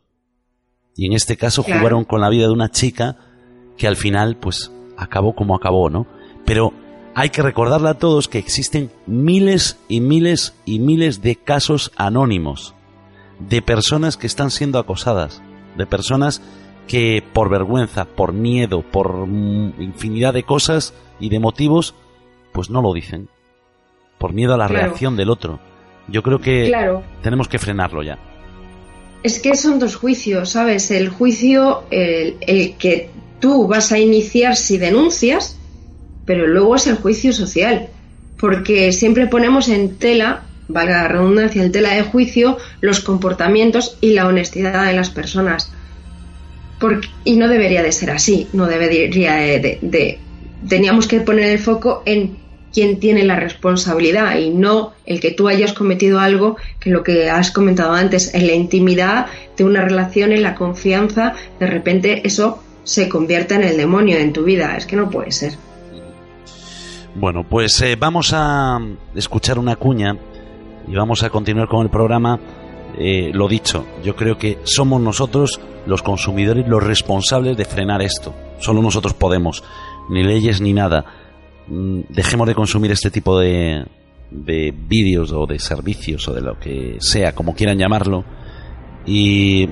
Y 0.96 1.08
en 1.08 1.14
este 1.14 1.38
caso 1.38 1.64
Claro. 1.64 1.80
jugaron 1.80 2.04
con 2.06 2.22
la 2.22 2.30
vida 2.30 2.46
de 2.46 2.54
una 2.54 2.70
chica 2.70 3.18
que 3.78 3.88
al 3.88 3.96
final, 3.96 4.38
pues, 4.38 4.72
acabó 4.98 5.34
como 5.34 5.56
acabó, 5.56 5.90
¿no? 5.90 6.06
Pero 6.46 6.74
hay 7.16 7.30
que 7.30 7.42
recordarle 7.42 7.90
a 7.90 7.94
todos 8.00 8.28
que 8.28 8.40
existen 8.40 8.92
miles 9.06 9.78
y 9.88 10.02
miles 10.02 10.54
y 10.66 10.80
miles 10.80 11.22
de 11.22 11.36
casos 11.36 11.92
anónimos 11.96 12.74
de 13.40 13.62
personas 13.62 14.18
que 14.18 14.28
están 14.28 14.52
siendo 14.52 14.80
acosadas, 14.80 15.42
de 15.78 15.86
personas 15.86 16.42
que 16.88 17.24
por 17.34 17.50
vergüenza, 17.50 18.06
por 18.06 18.34
miedo, 18.34 18.82
por 18.82 19.28
mm, 19.28 19.82
infinidad 19.82 20.34
de 20.34 20.44
cosas 20.44 20.94
y 21.20 21.30
de 21.30 21.40
motivos, 21.40 21.94
pues 22.52 22.70
no 22.70 22.82
lo 22.82 22.94
dicen. 22.94 23.30
Por 24.18 24.34
miedo 24.34 24.54
a 24.54 24.58
la 24.58 24.68
Claro. 24.68 24.86
reacción 24.88 25.16
del 25.16 25.30
otro. 25.30 25.60
Yo 26.08 26.22
creo 26.24 26.40
que 26.40 26.66
Claro. 26.68 27.04
tenemos 27.22 27.48
que 27.48 27.60
frenarlo 27.60 28.04
ya. 28.04 28.18
Es 29.24 29.40
que 29.40 29.56
son 29.56 29.80
dos 29.80 29.96
juicios, 29.96 30.50
¿sabes? 30.50 30.92
El 30.92 31.10
juicio, 31.10 31.84
el, 31.92 32.38
el 32.42 32.76
que 32.76 33.10
tú 33.40 33.68
vas 33.68 33.92
a 33.92 34.00
iniciar 34.00 34.56
si 34.58 34.78
denuncias, 34.78 35.58
pero 36.26 36.48
luego 36.48 36.76
es 36.76 36.88
el 36.88 36.96
juicio 36.96 37.34
social. 37.34 37.88
Porque 38.40 38.92
siempre 38.92 39.28
ponemos 39.28 39.70
en 39.70 39.96
tela, 39.98 40.44
valga 40.68 41.04
la 41.04 41.08
redundancia, 41.08 41.64
en 41.64 41.72
tela 41.72 41.94
de 41.94 42.02
juicio, 42.04 42.58
los 42.82 43.00
comportamientos 43.00 43.98
y 44.02 44.14
la 44.14 44.28
honestidad 44.28 44.86
de 44.88 44.94
las 44.94 45.10
personas. 45.10 45.72
Porque, 46.80 47.08
y 47.24 47.38
no 47.38 47.48
debería 47.48 47.82
de 47.84 47.92
ser 47.92 48.12
así, 48.12 48.48
no 48.54 48.66
debería 48.68 49.36
de, 49.36 49.80
de- 49.82 50.20
Teníamos 50.68 51.08
que 51.08 51.20
poner 51.20 51.46
el 51.50 51.60
foco 51.60 52.04
en 52.06 52.38
quién 52.74 53.00
tiene 53.00 53.24
la 53.24 53.36
responsabilidad 53.36 54.38
y 54.40 54.50
no 54.50 54.94
el 55.06 55.20
que 55.20 55.32
tú 55.32 55.48
hayas 55.50 55.74
cometido 55.74 56.20
algo 56.20 56.56
que 56.80 56.90
lo 56.90 57.04
que 57.04 57.30
has 57.30 57.52
comentado 57.52 57.94
antes, 57.94 58.34
en 58.34 58.48
la 58.48 58.54
intimidad 58.54 59.28
de 59.58 59.64
una 59.66 59.82
relación, 59.82 60.32
en 60.32 60.42
la 60.42 60.56
confianza, 60.56 61.34
de 61.60 61.68
repente 61.68 62.22
eso 62.26 62.64
se 62.86 63.10
convierta 63.10 63.56
en 63.56 63.64
el 63.64 63.78
demonio 63.78 64.18
en 64.18 64.32
tu 64.34 64.44
vida. 64.44 64.76
Es 64.78 64.86
que 64.86 64.96
no 64.96 65.10
puede 65.10 65.32
ser. 65.32 65.54
Bueno, 67.16 67.44
pues 67.48 67.80
eh, 67.82 67.96
vamos 67.96 68.34
a 68.34 68.80
escuchar 69.14 69.60
una 69.60 69.76
cuña 69.76 70.18
y 70.88 70.96
vamos 70.96 71.24
a 71.24 71.30
continuar 71.30 71.68
con 71.68 71.84
el 71.84 71.90
programa. 71.90 72.40
Eh, 72.98 73.32
lo 73.34 73.48
dicho, 73.48 73.86
yo 74.04 74.16
creo 74.16 74.38
que 74.38 74.60
somos 74.64 75.00
nosotros 75.00 75.60
los 75.86 76.02
consumidores 76.02 76.68
los 76.68 76.82
responsables 76.82 77.56
de 77.56 77.66
frenar 77.66 78.02
esto. 78.02 78.34
Solo 78.60 78.82
nosotros 78.82 79.14
podemos, 79.14 79.64
ni 80.10 80.24
leyes 80.24 80.60
ni 80.60 80.74
nada. 80.74 81.06
Mm, 81.68 82.02
Dejemos 82.10 82.48
de 82.48 82.56
consumir 82.56 82.92
este 82.92 83.12
tipo 83.12 83.40
de, 83.40 83.86
de 84.32 84.74
vídeos 84.76 85.32
o 85.32 85.46
de 85.46 85.60
servicios 85.60 86.28
o 86.28 86.34
de 86.34 86.42
lo 86.42 86.60
que 86.60 86.98
sea, 87.00 87.34
como 87.34 87.54
quieran 87.54 87.78
llamarlo. 87.78 88.26
Y 89.06 89.70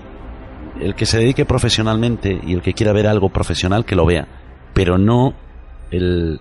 el 0.80 0.94
que 0.94 1.08
se 1.08 1.18
dedique 1.18 1.46
profesionalmente 1.46 2.40
y 2.46 2.54
el 2.54 2.62
que 2.62 2.74
quiera 2.74 2.94
ver 2.94 3.08
algo 3.08 3.30
profesional, 3.30 3.84
que 3.84 3.96
lo 3.96 4.06
vea. 4.06 4.28
Pero 4.74 4.98
no 5.00 5.34
el, 5.90 6.40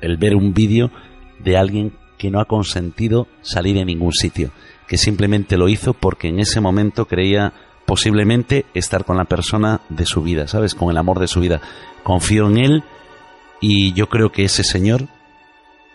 el 0.00 0.16
ver 0.16 0.34
un 0.34 0.52
vídeo 0.54 0.90
de 1.38 1.56
alguien 1.56 1.92
que 2.18 2.30
no 2.30 2.40
ha 2.40 2.44
consentido 2.44 3.26
salir 3.40 3.78
en 3.78 3.86
ningún 3.86 4.12
sitio, 4.12 4.50
que 4.86 4.98
simplemente 4.98 5.56
lo 5.56 5.68
hizo 5.68 5.94
porque 5.94 6.28
en 6.28 6.38
ese 6.38 6.60
momento 6.60 7.06
creía 7.06 7.52
posiblemente 7.86 8.66
estar 8.74 9.04
con 9.04 9.16
la 9.16 9.24
persona 9.24 9.80
de 9.88 10.06
su 10.06 10.22
vida, 10.22 10.46
¿sabes? 10.46 10.74
Con 10.74 10.90
el 10.90 10.98
amor 10.98 11.18
de 11.18 11.28
su 11.28 11.40
vida. 11.40 11.60
Confío 12.02 12.46
en 12.48 12.58
él 12.58 12.84
y 13.60 13.92
yo 13.94 14.08
creo 14.08 14.30
que 14.30 14.44
ese 14.44 14.64
señor, 14.64 15.08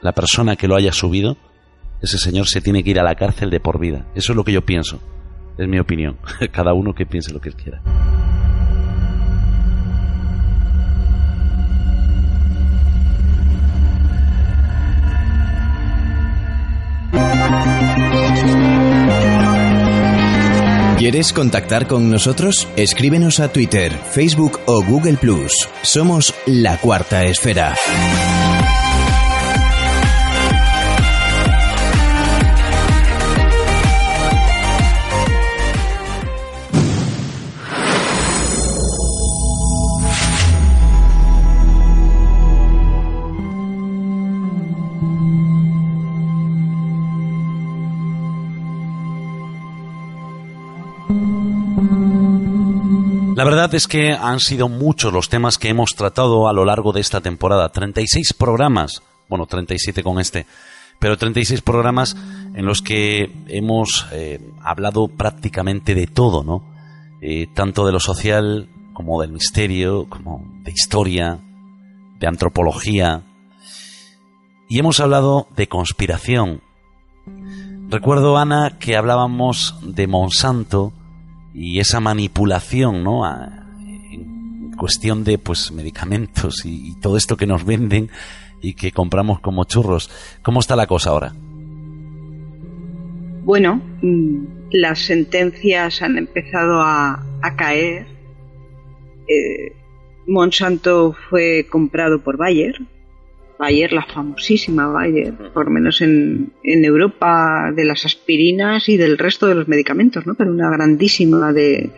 la 0.01 0.11
persona 0.11 0.55
que 0.55 0.67
lo 0.67 0.75
haya 0.75 0.91
subido, 0.91 1.37
ese 2.01 2.17
señor 2.17 2.47
se 2.47 2.61
tiene 2.61 2.83
que 2.83 2.89
ir 2.89 2.99
a 2.99 3.03
la 3.03 3.15
cárcel 3.15 3.49
de 3.49 3.59
por 3.59 3.79
vida. 3.79 4.05
Eso 4.15 4.33
es 4.33 4.35
lo 4.35 4.43
que 4.43 4.51
yo 4.51 4.65
pienso. 4.65 4.99
Es 5.57 5.67
mi 5.67 5.79
opinión. 5.79 6.17
Cada 6.51 6.73
uno 6.73 6.93
que 6.93 7.05
piense 7.05 7.31
lo 7.31 7.39
que 7.39 7.51
quiera. 7.51 7.81
¿Quieres 21.05 21.33
contactar 21.33 21.85
con 21.85 22.09
nosotros? 22.09 22.67
Escríbenos 22.77 23.39
a 23.39 23.49
Twitter, 23.49 23.91
Facebook 24.09 24.59
o 24.65 24.83
Google. 24.83 25.19
Somos 25.83 26.33
La 26.47 26.79
Cuarta 26.81 27.25
Esfera. 27.25 27.75
La 53.35 53.43
verdad 53.43 53.75
es 53.75 53.89
que 53.89 54.13
han 54.13 54.39
sido 54.39 54.69
muchos 54.69 55.11
los 55.11 55.27
temas 55.27 55.57
que 55.57 55.67
hemos 55.67 55.89
tratado 55.89 56.47
a 56.47 56.53
lo 56.53 56.63
largo 56.63 56.93
de 56.93 57.01
esta 57.01 57.19
temporada. 57.19 57.67
36 57.67 58.31
programas, 58.31 59.03
bueno, 59.27 59.45
37 59.45 60.03
con 60.03 60.21
este, 60.21 60.45
pero 60.99 61.17
36 61.17 61.61
programas 61.61 62.15
en 62.55 62.65
los 62.65 62.81
que 62.81 63.29
hemos 63.49 64.07
eh, 64.13 64.39
hablado 64.63 65.09
prácticamente 65.09 65.95
de 65.95 66.07
todo, 66.07 66.45
¿no? 66.45 66.63
Eh, 67.21 67.47
tanto 67.53 67.85
de 67.85 67.91
lo 67.91 67.99
social 67.99 68.69
como 68.93 69.19
del 69.19 69.33
misterio, 69.33 70.07
como 70.07 70.41
de 70.63 70.71
historia, 70.71 71.37
de 72.17 72.27
antropología. 72.27 73.23
Y 74.69 74.79
hemos 74.79 75.01
hablado 75.01 75.49
de 75.57 75.67
conspiración. 75.67 76.61
Recuerdo, 77.89 78.37
Ana, 78.37 78.77
que 78.79 78.95
hablábamos 78.95 79.75
de 79.81 80.07
Monsanto, 80.07 80.93
y 81.55 81.79
esa 81.79 81.99
manipulación, 81.99 83.03
¿no? 83.03 83.25
en 83.25 84.71
cuestión 84.77 85.23
de 85.23 85.37
pues 85.37 85.71
medicamentos 85.71 86.65
y, 86.65 86.95
todo 86.99 87.17
esto 87.17 87.37
que 87.37 87.47
nos 87.47 87.65
venden 87.65 88.09
y 88.61 88.73
que 88.73 88.91
compramos 88.91 89.39
como 89.39 89.63
churros. 89.63 90.11
¿Cómo 90.41 90.59
está 90.59 90.75
la 90.75 90.87
cosa 90.87 91.11
ahora? 91.11 91.33
Bueno, 93.43 93.81
mm, 94.01 94.45
las 94.71 94.99
sentencias 94.99 96.01
han 96.01 96.17
empezado 96.17 96.81
a, 96.81 97.23
caer. 97.55 98.07
Eh, 99.27 99.71
Monsanto 100.27 101.15
fue 101.29 101.67
comprado 101.69 102.23
por 102.23 102.37
Bayer, 102.37 102.75
Bayer, 103.57 103.93
la 103.93 104.05
famosísima 104.05 104.87
Bayer, 104.87 105.33
por 105.53 105.65
lo 105.65 105.71
menos 105.71 106.01
en, 106.01 106.51
Europa, 106.63 107.71
de 107.73 107.85
las 107.85 108.05
aspirinas 108.05 108.89
y 108.89 108.97
del 108.97 109.17
resto 109.17 109.47
de 109.47 109.55
los 109.55 109.67
medicamentos, 109.67 110.25
¿no? 110.25 110.35
Pero 110.35 110.51
una 110.51 110.69
grandísima 110.69 111.53
de, 111.53 111.91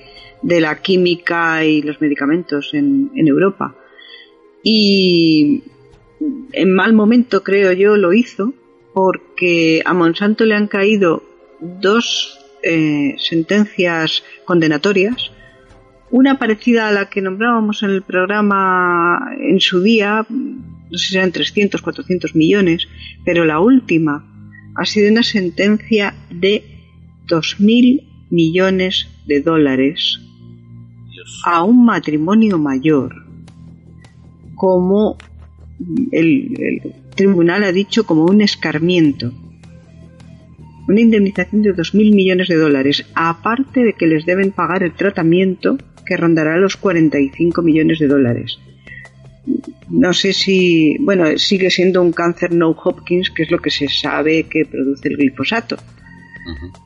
la 0.44 0.82
química 0.82 1.66
y 1.66 1.82
los 1.82 2.00
medicamentos 2.00 2.74
en, 2.74 3.10
Europa. 3.16 3.76
Y 4.64 5.64
en 6.52 6.74
mal 6.74 6.94
momento, 6.94 7.44
creo 7.44 7.74
yo, 7.74 7.96
lo 7.98 8.14
hizo, 8.14 8.54
porque 8.94 9.82
a 9.86 9.94
Monsanto 9.94 10.46
le 10.46 10.56
han 10.56 10.68
caído 10.68 11.24
dos 11.60 12.40
eh, 12.64 13.16
sentencias 13.18 14.24
condenatorias 14.46 15.32
una 16.10 16.40
parecida 16.40 16.88
a 16.88 16.92
la 16.92 17.10
que 17.10 17.22
nombrábamos 17.22 17.84
en 17.84 17.90
el 17.90 18.02
programa 18.02 19.34
en 19.40 19.60
su 19.60 19.82
día, 19.82 20.26
no 20.90 20.98
sé 20.98 21.08
si 21.10 21.18
eran 21.18 21.32
300, 21.32 21.82
400 21.82 22.36
millones, 22.36 22.88
pero 23.26 23.46
la 23.46 23.60
última 23.60 24.26
ha 24.76 24.86
sido 24.86 25.12
una 25.12 25.24
sentencia 25.24 26.14
de 26.30 26.64
2.000 27.28 28.08
millones 28.30 29.08
de 29.26 29.42
dólares 29.42 30.20
a 31.46 31.64
un 31.64 31.86
matrimonio 31.86 32.58
mayor, 32.58 33.26
como 34.56 35.18
el, 36.12 36.54
el, 36.60 36.94
tribunal 37.16 37.64
ha 37.64 37.72
dicho 37.72 38.06
como 38.06 38.26
un 38.26 38.42
escarmiento. 38.42 39.34
Una 40.88 41.02
indemnización 41.02 41.64
de 41.64 41.76
2.000 41.76 42.16
millones 42.16 42.48
de 42.48 42.56
dólares, 42.56 43.06
aparte 43.14 43.84
de 43.84 43.94
que 43.94 44.08
les 44.08 44.26
deben 44.26 44.52
pagar 44.52 44.84
el 44.84 44.94
tratamiento 44.94 45.78
que 46.06 46.16
rondará 46.16 46.58
los 46.58 46.78
45 46.78 47.62
millones 47.62 48.00
de 48.00 48.08
dólares. 48.08 48.60
No 49.90 50.14
sé 50.14 50.34
si, 50.34 50.98
bueno, 51.00 51.38
sigue 51.38 51.70
siendo 51.70 52.02
un 52.02 52.12
cáncer 52.12 52.54
no 52.54 52.72
Hopkins, 52.72 53.30
que 53.30 53.44
es 53.44 53.52
lo 53.52 53.60
que 53.60 53.70
se 53.70 53.88
sabe 53.88 54.44
que 54.44 54.66
produce 54.66 55.08
el 55.08 55.18
glifosato. 55.18 55.78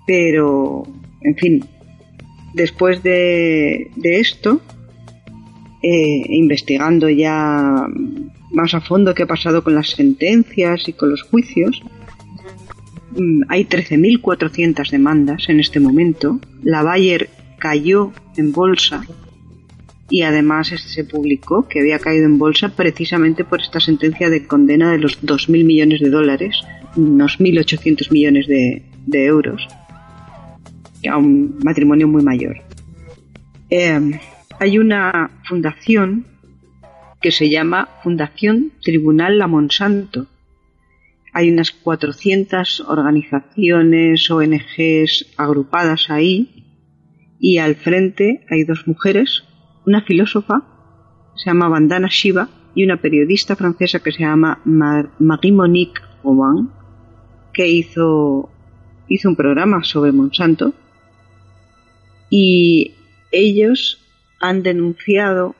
Pero, 0.05 0.84
en 1.22 1.36
fin, 1.36 1.66
después 2.53 3.01
de, 3.03 3.89
esto, 4.03 4.62
eh, 5.82 6.24
investigando 6.30 7.09
ya 7.09 7.88
más 8.51 8.74
a 8.74 8.82
fondo 8.82 9.14
qué 9.16 9.24
ha 9.24 9.28
pasado 9.28 9.64
con 9.64 9.76
las 9.76 9.89
sentencias 9.89 10.88
y 10.88 10.93
con 10.93 11.09
los 11.09 11.24
juicios, 11.24 11.82
mm, 13.18 13.43
hay 13.49 13.66
13.400 13.66 14.89
demandas 14.91 15.49
en 15.49 15.59
este 15.59 15.80
momento. 15.80 16.39
La 16.64 16.84
Bayer 16.84 17.30
cayó 17.57 18.12
en 18.38 18.51
bolsa 18.51 19.03
y 20.12 20.24
además 20.24 20.68
se 20.68 21.03
publicó 21.05 21.68
que 21.70 21.80
había 21.80 21.97
caído 21.97 22.26
en 22.26 22.38
bolsa 22.38 22.76
precisamente 22.76 23.45
por 23.45 23.62
esta 23.62 23.80
sentencia 23.80 24.30
de 24.30 24.45
condena 24.45 24.91
de 24.91 24.97
los 24.97 25.24
2.000 25.24 25.64
millones 25.64 26.01
de 26.01 26.09
dólares, 26.09 26.62
unos 26.97 27.39
1.800 27.39 28.12
millones 28.12 28.45
de, 28.45 28.84
euros, 29.26 29.66
a 31.09 31.18
un 31.18 31.57
matrimonio 31.64 32.09
muy 32.09 32.24
mayor. 32.24 32.57
Em, 33.70 34.20
hay 34.59 34.78
una 34.78 35.32
fundación 35.47 36.26
que 37.22 37.32
se 37.32 37.49
llama 37.49 37.88
Fundación 38.03 38.74
Tribunal 38.82 39.38
La 39.38 39.47
Monsanto. 39.47 40.28
Hay 41.32 41.49
unas 41.49 41.72
400 41.72 42.82
organizaciones, 42.82 44.30
ONGs 44.30 45.28
agrupadas 45.38 46.09
ahí 46.09 46.66
y 47.39 47.59
al 47.59 47.76
frente 47.76 48.43
hay 48.49 48.66
dos 48.66 48.86
mujeres, 48.88 49.43
una 49.86 50.02
filósofa, 50.02 50.64
se 51.36 51.50
llama 51.50 51.70
Vandana 51.70 52.08
Shiva, 52.10 52.50
y 52.74 52.84
una 52.86 52.98
periodista 52.98 53.56
francesa 53.56 54.00
que 54.00 54.12
se 54.12 54.20
llama 54.20 54.62
Marie-Monique 54.64 56.02
Aubin, 56.24 56.70
que 57.54 57.68
hizo, 57.68 58.50
hizo 59.08 59.30
un 59.30 59.36
programa 59.36 59.84
sobre 59.84 60.12
Monsanto, 60.12 60.74
y 62.30 62.94
ellos 63.32 64.00
han 64.40 64.64
denunciado 64.64 65.56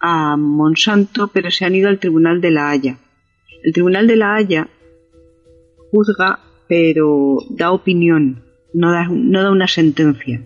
a 0.00 0.36
Monsanto, 0.36 1.28
pero 1.28 1.50
se 1.50 1.64
han 1.64 1.74
ido 1.74 1.88
al 1.88 1.98
Tribunal 1.98 2.40
de 2.40 2.50
la 2.50 2.70
Haya. 2.70 2.98
El 3.62 3.72
Tribunal 3.72 4.06
de 4.06 4.16
la 4.16 4.34
Haya 4.34 4.68
juzga, 5.90 6.40
pero 6.68 7.38
da 7.50 7.70
opinión, 7.72 8.42
no 8.72 8.90
da, 8.90 9.06
no 9.08 9.42
da 9.42 9.50
una 9.50 9.68
sentencia. 9.68 10.42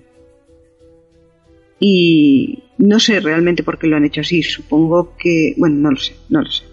Y 1.81 2.65
no 2.79 3.01
sé 3.01 3.21
realmente 3.21 3.63
por 3.63 3.79
qué 3.79 3.89
lo 3.89 3.97
han 3.97 4.05
hecho 4.05 4.21
así. 4.21 4.43
Supongo 4.43 5.15
que, 5.19 5.55
bueno, 5.57 5.77
no 5.77 5.91
lo 5.91 5.97
sé, 5.97 6.15
no 6.29 6.43
lo 6.43 6.51
sé. 6.51 6.65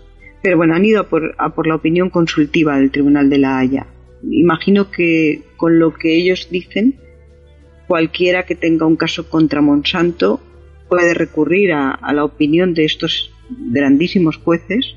Pero 0.42 0.58
bueno, 0.58 0.76
han 0.76 0.86
ido 0.86 1.02
a 1.02 1.10
por, 1.10 1.36
a 1.38 1.56
por 1.56 1.68
la 1.68 1.76
opinión 1.76 2.10
consultiva 2.10 2.78
del 2.78 2.92
Tribunal 2.92 3.30
de 3.30 3.40
la 3.40 3.58
Haya. 3.58 3.88
Imagino 4.30 4.92
que 4.92 5.42
con 5.58 5.80
lo 5.80 5.94
que 5.94 6.16
ellos 6.16 6.48
dicen, 6.52 6.96
cualquiera 7.88 8.46
que 8.46 8.56
tenga 8.56 8.86
un 8.86 8.96
caso 8.96 9.30
contra 9.30 9.62
Monsanto 9.62 10.40
puede 10.90 11.14
recurrir 11.14 11.74
a, 11.74 12.00
la 12.14 12.24
opinión 12.24 12.74
de 12.74 12.86
estos 12.86 13.32
grandísimos 13.50 14.38
jueces 14.38 14.96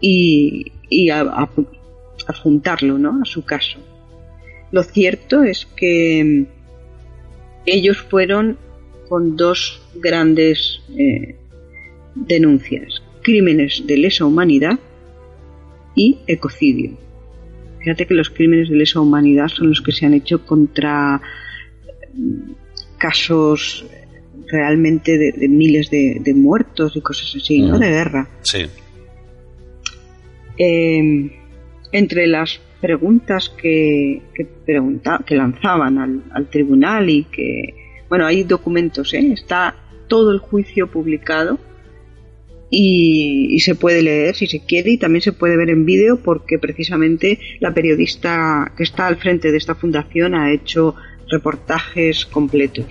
y, 0.00 0.72
y 0.88 1.10
a, 1.10 1.48
adjuntarlo 2.26 2.98
¿no? 2.98 3.20
a 3.22 3.24
su 3.24 3.44
caso. 3.44 3.78
Lo 4.72 4.82
cierto 4.82 5.44
es 5.44 5.66
que 5.76 6.46
ellos 7.66 7.98
fueron 7.98 8.58
con 9.08 9.36
dos 9.36 9.82
grandes 9.94 10.80
eh, 10.96 11.36
denuncias, 12.14 13.02
crímenes 13.22 13.84
de 13.86 13.96
lesa 13.96 14.24
humanidad 14.24 14.78
y 15.94 16.18
ecocidio. 16.26 16.96
Fíjate 17.80 18.06
que 18.06 18.14
los 18.14 18.30
crímenes 18.30 18.70
de 18.70 18.76
lesa 18.76 19.00
humanidad 19.00 19.48
son 19.48 19.68
los 19.68 19.82
que 19.82 19.92
se 19.92 20.06
han 20.06 20.14
hecho 20.14 20.44
contra 20.44 21.20
mm, 22.14 22.52
casos 22.98 23.84
realmente 24.46 25.18
de, 25.18 25.48
miles 25.48 25.90
de, 25.90 26.34
muertos 26.34 26.96
y 26.96 27.00
cosas 27.00 27.34
así, 27.36 27.62
¿no? 27.62 27.78
De 27.78 27.88
guerra. 27.88 28.28
Sí. 28.42 28.66
Em, 30.56 31.30
entre 31.92 32.26
las 32.26 32.60
preguntas 32.80 33.48
que, 33.48 34.22
que, 34.34 34.46
que 35.26 35.34
lanzaban 35.36 35.98
al, 35.98 36.22
al, 36.32 36.48
tribunal 36.48 37.08
y 37.10 37.24
que 37.24 37.83
bueno, 38.14 38.26
hay 38.26 38.44
documentos, 38.44 39.12
¿eh? 39.12 39.32
está 39.32 39.74
todo 40.06 40.30
el 40.30 40.38
juicio 40.38 40.86
publicado 40.86 41.58
y, 42.70 43.58
se 43.58 43.74
puede 43.74 44.02
leer 44.02 44.36
si 44.36 44.46
se 44.46 44.64
quiere 44.64 44.92
y 44.92 44.98
también 44.98 45.20
se 45.20 45.32
puede 45.32 45.56
ver 45.56 45.68
en 45.68 45.84
vídeo 45.84 46.22
porque 46.22 46.60
precisamente 46.60 47.40
la 47.58 47.74
periodista 47.74 48.72
que 48.76 48.84
está 48.84 49.08
al 49.08 49.16
frente 49.16 49.50
de 49.50 49.58
esta 49.58 49.74
fundación 49.74 50.36
ha 50.36 50.52
hecho 50.52 50.94
reportajes 51.28 52.24
completos. 52.24 52.86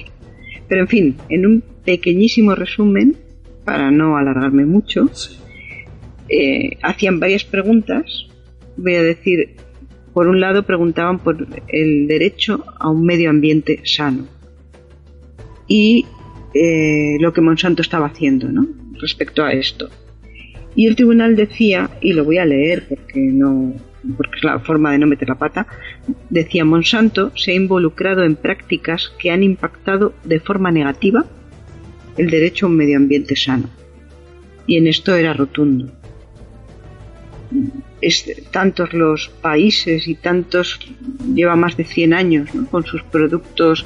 Pero 0.68 0.82
en 0.82 0.88
fin, 0.90 1.16
en 1.30 1.46
un 1.46 1.64
pequeñísimo 1.86 2.54
resumen, 2.54 3.16
para 3.64 3.92
no 3.92 4.18
alargarme 4.18 4.66
mucho, 4.66 5.10
eh, 6.28 6.72
hacían 6.82 7.22
varias 7.22 7.46
preguntas. 7.46 8.28
Voy 8.76 8.96
a 8.96 9.04
decir, 9.04 9.56
por 10.14 10.28
un 10.28 10.42
lado 10.42 10.64
preguntaban 10.64 11.20
por 11.20 11.48
el 11.70 12.08
derecho 12.08 12.66
a 12.78 12.90
un 12.90 13.06
medio 13.06 13.30
ambiente 13.30 13.80
sano 13.86 14.33
y 15.68 16.06
eh, 16.54 17.18
lo 17.20 17.34
que 17.34 17.42
Monsanto 17.42 17.82
estaba 17.82 18.08
haciendo 18.08 18.50
¿no? 18.50 18.68
respecto 19.00 19.44
a 19.44 19.52
esto. 19.52 19.90
Y 20.76 20.88
el 20.88 20.96
tribunal 20.96 21.36
decía, 21.36 21.90
y 22.02 22.14
lo 22.14 22.24
voy 22.24 22.40
a 22.40 22.46
leer 22.46 22.88
porque 22.88 23.20
no 23.20 23.74
porque 24.18 24.38
es 24.38 24.44
la 24.44 24.60
forma 24.60 24.92
de 24.92 25.00
no 25.00 25.08
meter 25.08 25.30
la 25.30 25.36
pata, 25.36 25.68
decía 26.30 26.66
Monsanto 26.66 27.32
se 27.36 27.52
ha 27.52 27.56
involucrado 27.56 28.24
en 28.24 28.36
prácticas 28.36 29.14
que 29.18 29.32
han 29.32 29.44
impactado 29.44 30.14
de 30.24 30.40
forma 30.40 30.72
negativa 30.72 31.26
el 32.18 32.30
derecho 32.30 32.66
a 32.66 32.70
un 32.70 32.78
medio 32.78 32.98
ambiente 32.98 33.36
sano. 33.36 33.70
Y 34.68 34.78
en 34.78 34.88
esto 34.88 35.16
era 35.16 35.34
rotundo. 35.34 35.92
Es, 38.02 38.26
tantos 38.52 38.94
los 38.94 39.30
países 39.30 40.08
y 40.08 40.16
tantos, 40.16 40.80
lleva 41.34 41.56
más 41.56 41.78
de 41.78 41.86
100 41.86 42.14
años 42.14 42.50
con 42.70 42.86
sus 42.86 43.04
productos 43.04 43.86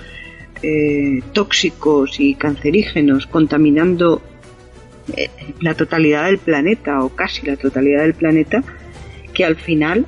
eh, 0.61 1.21
tóxicos 1.33 2.19
y 2.19 2.35
cancerígenos, 2.35 3.27
contaminando 3.27 4.21
eh, 5.15 5.29
la 5.61 5.73
totalidad 5.73 6.25
del 6.25 6.37
planeta 6.37 7.03
o 7.03 7.09
casi 7.09 7.45
la 7.45 7.55
totalidad 7.55 8.01
del 8.01 8.13
planeta, 8.13 8.63
que 9.33 9.45
al 9.45 9.55
final 9.55 10.05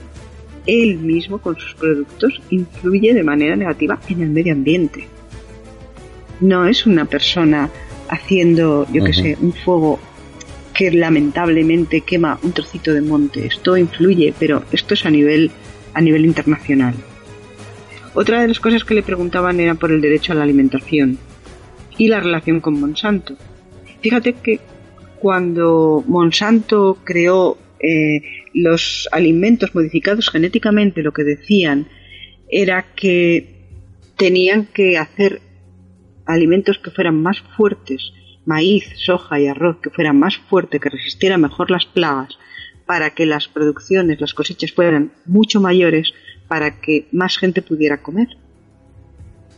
él 0.66 0.98
mismo 0.98 1.40
con 1.40 1.58
sus 1.58 1.74
productos 1.76 2.42
influye 2.50 3.14
de 3.14 3.24
manera 3.24 3.56
negativa 3.56 4.00
en 4.10 4.22
el 4.22 4.30
medio 4.30 4.54
ambiente. 4.54 5.08
No 6.42 6.68
es 6.68 6.86
una 6.86 7.06
persona 7.06 7.70
haciendo, 8.10 8.88
yo 8.92 9.04
que 9.04 9.14
sé, 9.14 9.38
un 9.42 9.54
fuego 9.54 10.00
que 10.74 10.92
lamentablemente 10.92 12.02
quema 12.02 12.40
un 12.42 12.54
trocito 12.54 12.94
de 12.94 13.02
monte. 13.02 13.46
Esto 13.46 13.78
influye, 13.78 14.34
pero 14.40 14.64
esto 14.72 14.94
es 14.94 15.06
a 15.06 15.10
nivel 15.10 15.52
a 15.94 16.02
nivel 16.02 16.26
internacional. 16.26 16.94
Otra 18.14 18.42
de 18.42 18.48
las 18.48 18.60
cosas 18.60 18.84
que 18.84 18.96
le 18.96 19.04
preguntaban 19.04 19.60
era 19.60 19.76
por 19.76 19.92
el 19.92 20.02
derecho 20.02 20.34
a 20.34 20.36
la 20.36 20.44
alimentación 20.44 21.18
y 21.98 22.08
la 22.08 22.20
relación 22.20 22.60
con 22.60 22.80
Monsanto. 22.80 23.36
Fíjate 24.02 24.34
que 24.34 24.60
cuando 25.20 26.04
Monsanto 26.08 26.98
creó 27.04 27.58
eh, 27.80 28.22
los 28.54 29.08
alimentos 29.12 29.76
modificados 29.76 30.30
genéticamente, 30.30 31.04
lo 31.04 31.14
que 31.14 31.24
decían 31.24 31.88
era 32.50 32.86
que 32.96 33.60
tenían 34.18 34.66
que 34.66 34.98
hacer 34.98 35.42
alimentos 36.26 36.80
que 36.80 36.92
fueran 36.92 37.22
más 37.22 37.42
fuertes, 37.58 38.12
maíz, 38.46 38.86
soja 38.98 39.40
y 39.40 39.48
arroz, 39.48 39.78
que 39.82 39.90
fueran 39.90 40.18
más 40.18 40.38
fuertes, 40.50 40.82
que 40.82 40.90
resistieran 40.90 41.42
mejor 41.42 41.70
las 41.72 41.86
plagas, 41.86 42.38
para 42.86 43.12
que 43.12 43.26
las 43.26 43.48
producciones, 43.48 44.20
las 44.20 44.34
cosechas 44.34 44.72
fueran 44.72 45.12
mucho 45.26 45.62
mayores, 45.62 46.14
para 46.50 46.82
que 46.82 47.08
más 47.14 47.38
gente 47.38 47.62
pudiera 47.62 48.02
comer. 48.02 48.28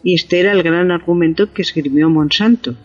Y 0.04 0.14
este 0.14 0.40
era 0.40 0.52
el 0.52 0.62
gran 0.62 0.92
argumento 0.92 1.52
que 1.52 1.64
escribió 1.64 2.10
Monsanto. 2.10 2.76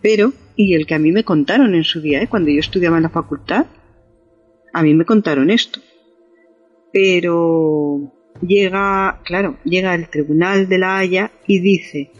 Pero, 0.00 0.32
y 0.56 0.74
el 0.74 0.86
que 0.86 0.94
a 0.94 0.98
mí 0.98 1.12
me 1.12 1.24
contaron 1.24 1.74
en 1.74 1.84
su 1.84 2.00
día, 2.00 2.22
¿eh? 2.22 2.28
cuando 2.28 2.50
yo 2.50 2.60
estudiaba 2.60 2.96
en 2.96 3.02
la 3.02 3.10
facultad, 3.10 3.66
a 4.72 4.82
mí 4.82 4.94
me 4.94 5.04
contaron 5.04 5.50
esto. 5.50 5.80
Pero 6.92 8.12
llega, 8.40 9.20
claro, 9.24 9.58
llega 9.64 9.94
el 9.94 10.08
Tribunal 10.08 10.68
de 10.68 10.78
la 10.78 10.98
Haya 10.98 11.32
y 11.46 11.58
dice, 11.58 12.12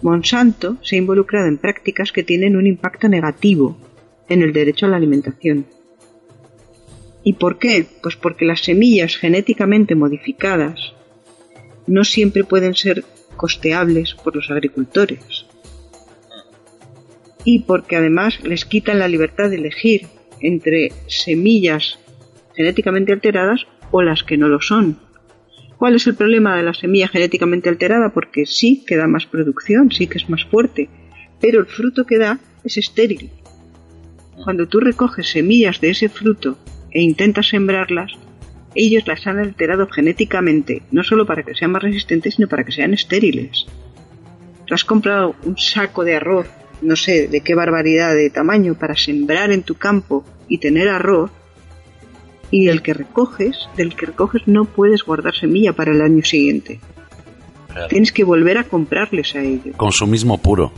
Monsanto 0.00 0.78
se 0.82 0.96
ha 0.96 0.98
involucrado 0.98 1.46
en 1.46 1.58
prácticas 1.58 2.12
que 2.12 2.24
tienen 2.24 2.56
un 2.56 2.66
impacto 2.66 3.08
negativo 3.08 3.76
en 4.28 4.42
el 4.42 4.52
derecho 4.52 4.86
a 4.86 4.88
la 4.88 4.96
alimentación. 4.96 5.66
¿Y 7.24 7.34
por 7.34 7.58
qué? 7.58 7.86
Pues 8.02 8.16
porque 8.16 8.44
las 8.44 8.60
semillas 8.60 9.16
genéticamente 9.16 9.94
modificadas 9.94 10.92
no 11.86 12.04
siempre 12.04 12.44
pueden 12.44 12.74
ser 12.74 13.04
costeables 13.36 14.14
por 14.14 14.36
los 14.36 14.50
agricultores. 14.50 15.46
Y 17.44 17.60
porque 17.60 17.96
además 17.96 18.42
les 18.44 18.64
quitan 18.64 18.98
la 18.98 19.08
libertad 19.08 19.50
de 19.50 19.56
elegir 19.56 20.06
entre 20.40 20.92
semillas 21.06 21.98
genéticamente 22.54 23.12
alteradas 23.12 23.66
o 23.90 24.02
las 24.02 24.22
que 24.22 24.36
no 24.36 24.48
lo 24.48 24.60
son. 24.60 24.98
¿Cuál 25.76 25.96
es 25.96 26.06
el 26.06 26.14
problema 26.14 26.56
de 26.56 26.62
la 26.62 26.74
semilla 26.74 27.08
genéticamente 27.08 27.68
alterada? 27.68 28.10
Porque 28.10 28.46
sí 28.46 28.84
que 28.86 28.96
da 28.96 29.08
más 29.08 29.26
producción, 29.26 29.90
sí 29.90 30.06
que 30.06 30.18
es 30.18 30.28
más 30.28 30.44
fuerte, 30.44 30.88
pero 31.40 31.60
el 31.60 31.66
fruto 31.66 32.04
que 32.04 32.18
da 32.18 32.38
es 32.64 32.76
estéril. 32.76 33.30
Cuando 34.44 34.66
tú 34.66 34.80
recoges 34.80 35.28
semillas 35.28 35.80
de 35.80 35.90
ese 35.90 36.08
fruto 36.08 36.56
e 36.92 37.00
intentas 37.00 37.48
sembrarlas, 37.48 38.12
ellos 38.74 39.06
las 39.06 39.26
han 39.26 39.38
alterado 39.38 39.88
genéticamente, 39.88 40.82
no 40.90 41.02
solo 41.02 41.26
para 41.26 41.42
que 41.42 41.54
sean 41.54 41.72
más 41.72 41.82
resistentes, 41.82 42.34
sino 42.34 42.48
para 42.48 42.64
que 42.64 42.72
sean 42.72 42.94
estériles. 42.94 43.66
Tú 44.66 44.74
has 44.74 44.84
comprado 44.84 45.34
un 45.44 45.58
saco 45.58 46.04
de 46.04 46.16
arroz, 46.16 46.46
no 46.80 46.96
sé 46.96 47.28
de 47.28 47.40
qué 47.42 47.54
barbaridad 47.54 48.14
de 48.14 48.30
tamaño, 48.30 48.74
para 48.74 48.96
sembrar 48.96 49.52
en 49.52 49.62
tu 49.62 49.74
campo 49.74 50.24
y 50.48 50.58
tener 50.58 50.88
arroz, 50.88 51.30
y 52.50 52.66
del 52.66 52.82
que 52.82 52.94
recoges, 52.94 53.68
del 53.76 53.94
que 53.94 54.06
recoges 54.06 54.46
no 54.46 54.66
puedes 54.66 55.02
guardar 55.02 55.34
semilla 55.34 55.72
para 55.72 55.92
el 55.92 56.02
año 56.02 56.22
siguiente. 56.22 56.80
Tienes 57.88 58.12
que 58.12 58.24
volver 58.24 58.58
a 58.58 58.64
comprarles 58.64 59.34
a 59.34 59.42
ellos. 59.42 59.74
Consumismo 59.76 60.36
puro. 60.38 60.72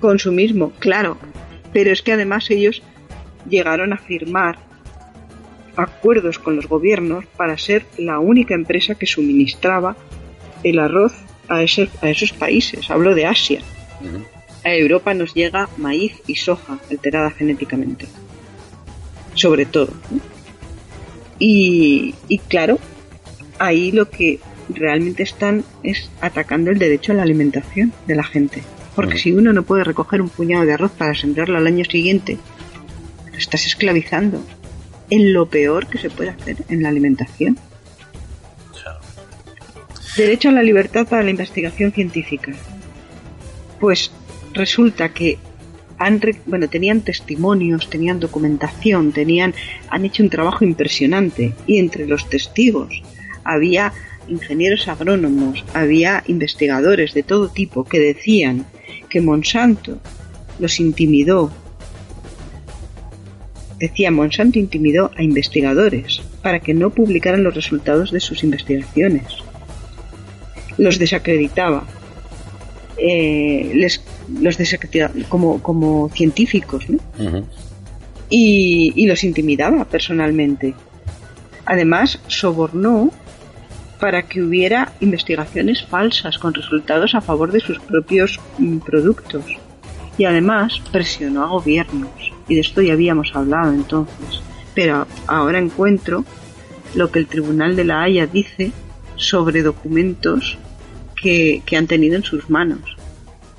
Consumismo, 0.00 0.72
claro. 0.78 1.16
Pero 1.72 1.90
es 1.90 2.02
que 2.02 2.12
además 2.12 2.50
ellos 2.50 2.82
llegaron 3.48 3.94
a 3.94 3.96
firmar 3.96 4.58
acuerdos 5.76 6.38
con 6.38 6.56
los 6.56 6.68
gobiernos 6.68 7.24
para 7.36 7.58
ser 7.58 7.86
la 7.96 8.18
única 8.18 8.54
empresa 8.54 8.94
que 8.94 9.06
suministraba 9.06 9.96
el 10.62 10.78
arroz 10.78 11.14
a, 11.48 11.62
ese, 11.62 11.88
a 12.00 12.10
esos 12.10 12.32
países. 12.32 12.90
Hablo 12.90 13.14
de 13.14 13.26
Asia. 13.26 13.60
A 14.64 14.74
Europa 14.74 15.14
nos 15.14 15.34
llega 15.34 15.68
maíz 15.76 16.12
y 16.26 16.36
soja 16.36 16.78
alterada 16.90 17.30
genéticamente. 17.30 18.06
Sobre 19.34 19.64
todo. 19.64 19.92
Y, 21.38 22.14
y 22.28 22.38
claro, 22.38 22.78
ahí 23.58 23.90
lo 23.90 24.08
que 24.08 24.38
realmente 24.68 25.22
están 25.22 25.64
es 25.82 26.10
atacando 26.20 26.70
el 26.70 26.78
derecho 26.78 27.12
a 27.12 27.16
la 27.16 27.22
alimentación 27.22 27.92
de 28.06 28.14
la 28.14 28.24
gente. 28.24 28.62
Porque 28.94 29.18
si 29.18 29.32
uno 29.32 29.52
no 29.52 29.62
puede 29.62 29.84
recoger 29.84 30.20
un 30.20 30.28
puñado 30.28 30.66
de 30.66 30.74
arroz 30.74 30.92
para 30.92 31.14
sembrarlo 31.14 31.56
al 31.56 31.66
año 31.66 31.84
siguiente, 31.84 32.38
lo 33.30 33.38
estás 33.38 33.66
esclavizando 33.66 34.44
en 35.12 35.34
lo 35.34 35.44
peor 35.44 35.88
que 35.88 35.98
se 35.98 36.08
puede 36.08 36.30
hacer 36.30 36.56
en 36.70 36.82
la 36.82 36.88
alimentación. 36.88 37.58
Derecho 40.16 40.48
a 40.48 40.52
la 40.52 40.62
libertad 40.62 41.06
para 41.06 41.22
la 41.22 41.28
investigación 41.28 41.92
científica. 41.92 42.52
Pues 43.78 44.10
resulta 44.54 45.10
que 45.10 45.36
han, 45.98 46.18
bueno, 46.46 46.66
tenían 46.66 47.02
testimonios, 47.02 47.90
tenían 47.90 48.20
documentación, 48.20 49.12
tenían, 49.12 49.54
han 49.90 50.06
hecho 50.06 50.22
un 50.22 50.30
trabajo 50.30 50.64
impresionante 50.64 51.52
y 51.66 51.78
entre 51.78 52.06
los 52.06 52.30
testigos 52.30 53.02
había 53.44 53.92
ingenieros 54.28 54.88
agrónomos, 54.88 55.62
había 55.74 56.24
investigadores 56.26 57.12
de 57.12 57.22
todo 57.22 57.48
tipo 57.50 57.84
que 57.84 58.00
decían 58.00 58.64
que 59.10 59.20
Monsanto 59.20 59.98
los 60.58 60.80
intimidó, 60.80 61.52
Decía, 63.82 64.12
Monsanto 64.12 64.60
intimidó 64.60 65.10
a 65.16 65.24
investigadores 65.24 66.22
para 66.40 66.60
que 66.60 66.72
no 66.72 66.90
publicaran 66.90 67.42
los 67.42 67.52
resultados 67.52 68.12
de 68.12 68.20
sus 68.20 68.44
investigaciones. 68.44 69.24
Los 70.78 71.00
desacreditaba. 71.00 71.84
Eh, 72.96 73.72
les, 73.74 74.00
los 74.40 74.56
desacreditaba 74.56 75.12
como, 75.28 75.60
como 75.60 76.08
científicos, 76.10 76.88
¿no? 76.88 77.00
y, 78.30 78.92
y 78.94 79.06
los 79.08 79.24
intimidaba 79.24 79.84
personalmente. 79.84 80.74
Además, 81.64 82.20
sobornó 82.28 83.10
para 83.98 84.22
que 84.22 84.42
hubiera 84.42 84.92
investigaciones 85.00 85.82
falsas 85.82 86.38
con 86.38 86.54
resultados 86.54 87.16
a 87.16 87.20
favor 87.20 87.50
de 87.50 87.58
sus 87.58 87.80
propios 87.80 88.38
mm, 88.58 88.78
productos. 88.78 89.44
Y 90.18 90.24
además 90.24 90.80
presionó 90.92 91.42
a 91.42 91.48
gobiernos 91.48 92.31
y 92.48 92.54
de 92.54 92.60
esto 92.60 92.82
ya 92.82 92.94
habíamos 92.94 93.34
hablado 93.34 93.72
entonces. 93.72 94.42
Pero 94.74 95.06
ahora 95.26 95.58
encuentro 95.58 96.24
lo 96.94 97.10
que 97.10 97.18
el 97.18 97.26
Tribunal 97.26 97.76
de 97.76 97.84
la 97.84 98.02
Haya 98.02 98.26
dice 98.26 98.72
sobre 99.16 99.62
documentos 99.62 100.58
que, 101.14 101.62
han 101.76 101.86
tenido 101.86 102.16
en 102.16 102.24
sus 102.24 102.50
manos. 102.50 102.96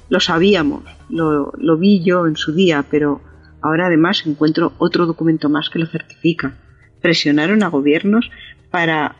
Lo 0.10 0.20
sabíamos, 0.20 0.84
lo, 1.10 1.54
lo 1.58 1.78
vi 1.78 2.04
yo 2.04 2.28
en 2.28 2.36
su 2.36 2.54
día, 2.54 2.86
pero 2.90 3.22
ahora 3.62 3.88
además 3.88 4.24
encuentro 4.26 4.74
otro 4.78 5.06
documento 5.06 5.50
más 5.50 5.70
que 5.70 5.80
lo 5.80 5.88
certifica. 5.88 6.56
Presionaron 7.02 7.64
a 7.64 7.70
gobiernos 7.70 8.30
para 8.70 9.16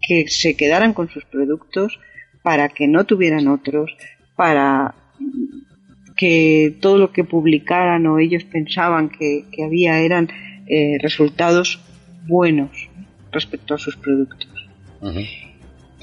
que 0.00 0.26
se 0.28 0.56
quedaran 0.56 0.94
con 0.94 1.08
sus 1.08 1.24
productos, 1.24 1.98
para 2.42 2.68
que 2.68 2.88
no 2.88 3.04
tuvieran 3.04 3.48
otros, 3.48 3.94
para 4.36 4.94
que 6.16 6.74
todo 6.80 6.98
lo 6.98 7.12
que 7.12 7.24
publicaran 7.24 8.06
o 8.06 8.18
ellos 8.18 8.44
pensaban 8.44 9.10
que, 9.10 9.44
había 9.64 10.00
eran 10.00 10.28
eh, 10.66 10.98
resultados 11.00 11.80
buenos 12.26 12.70
respecto 13.30 13.74
a 13.74 13.78
sus 13.78 13.96
productos. 13.96 14.48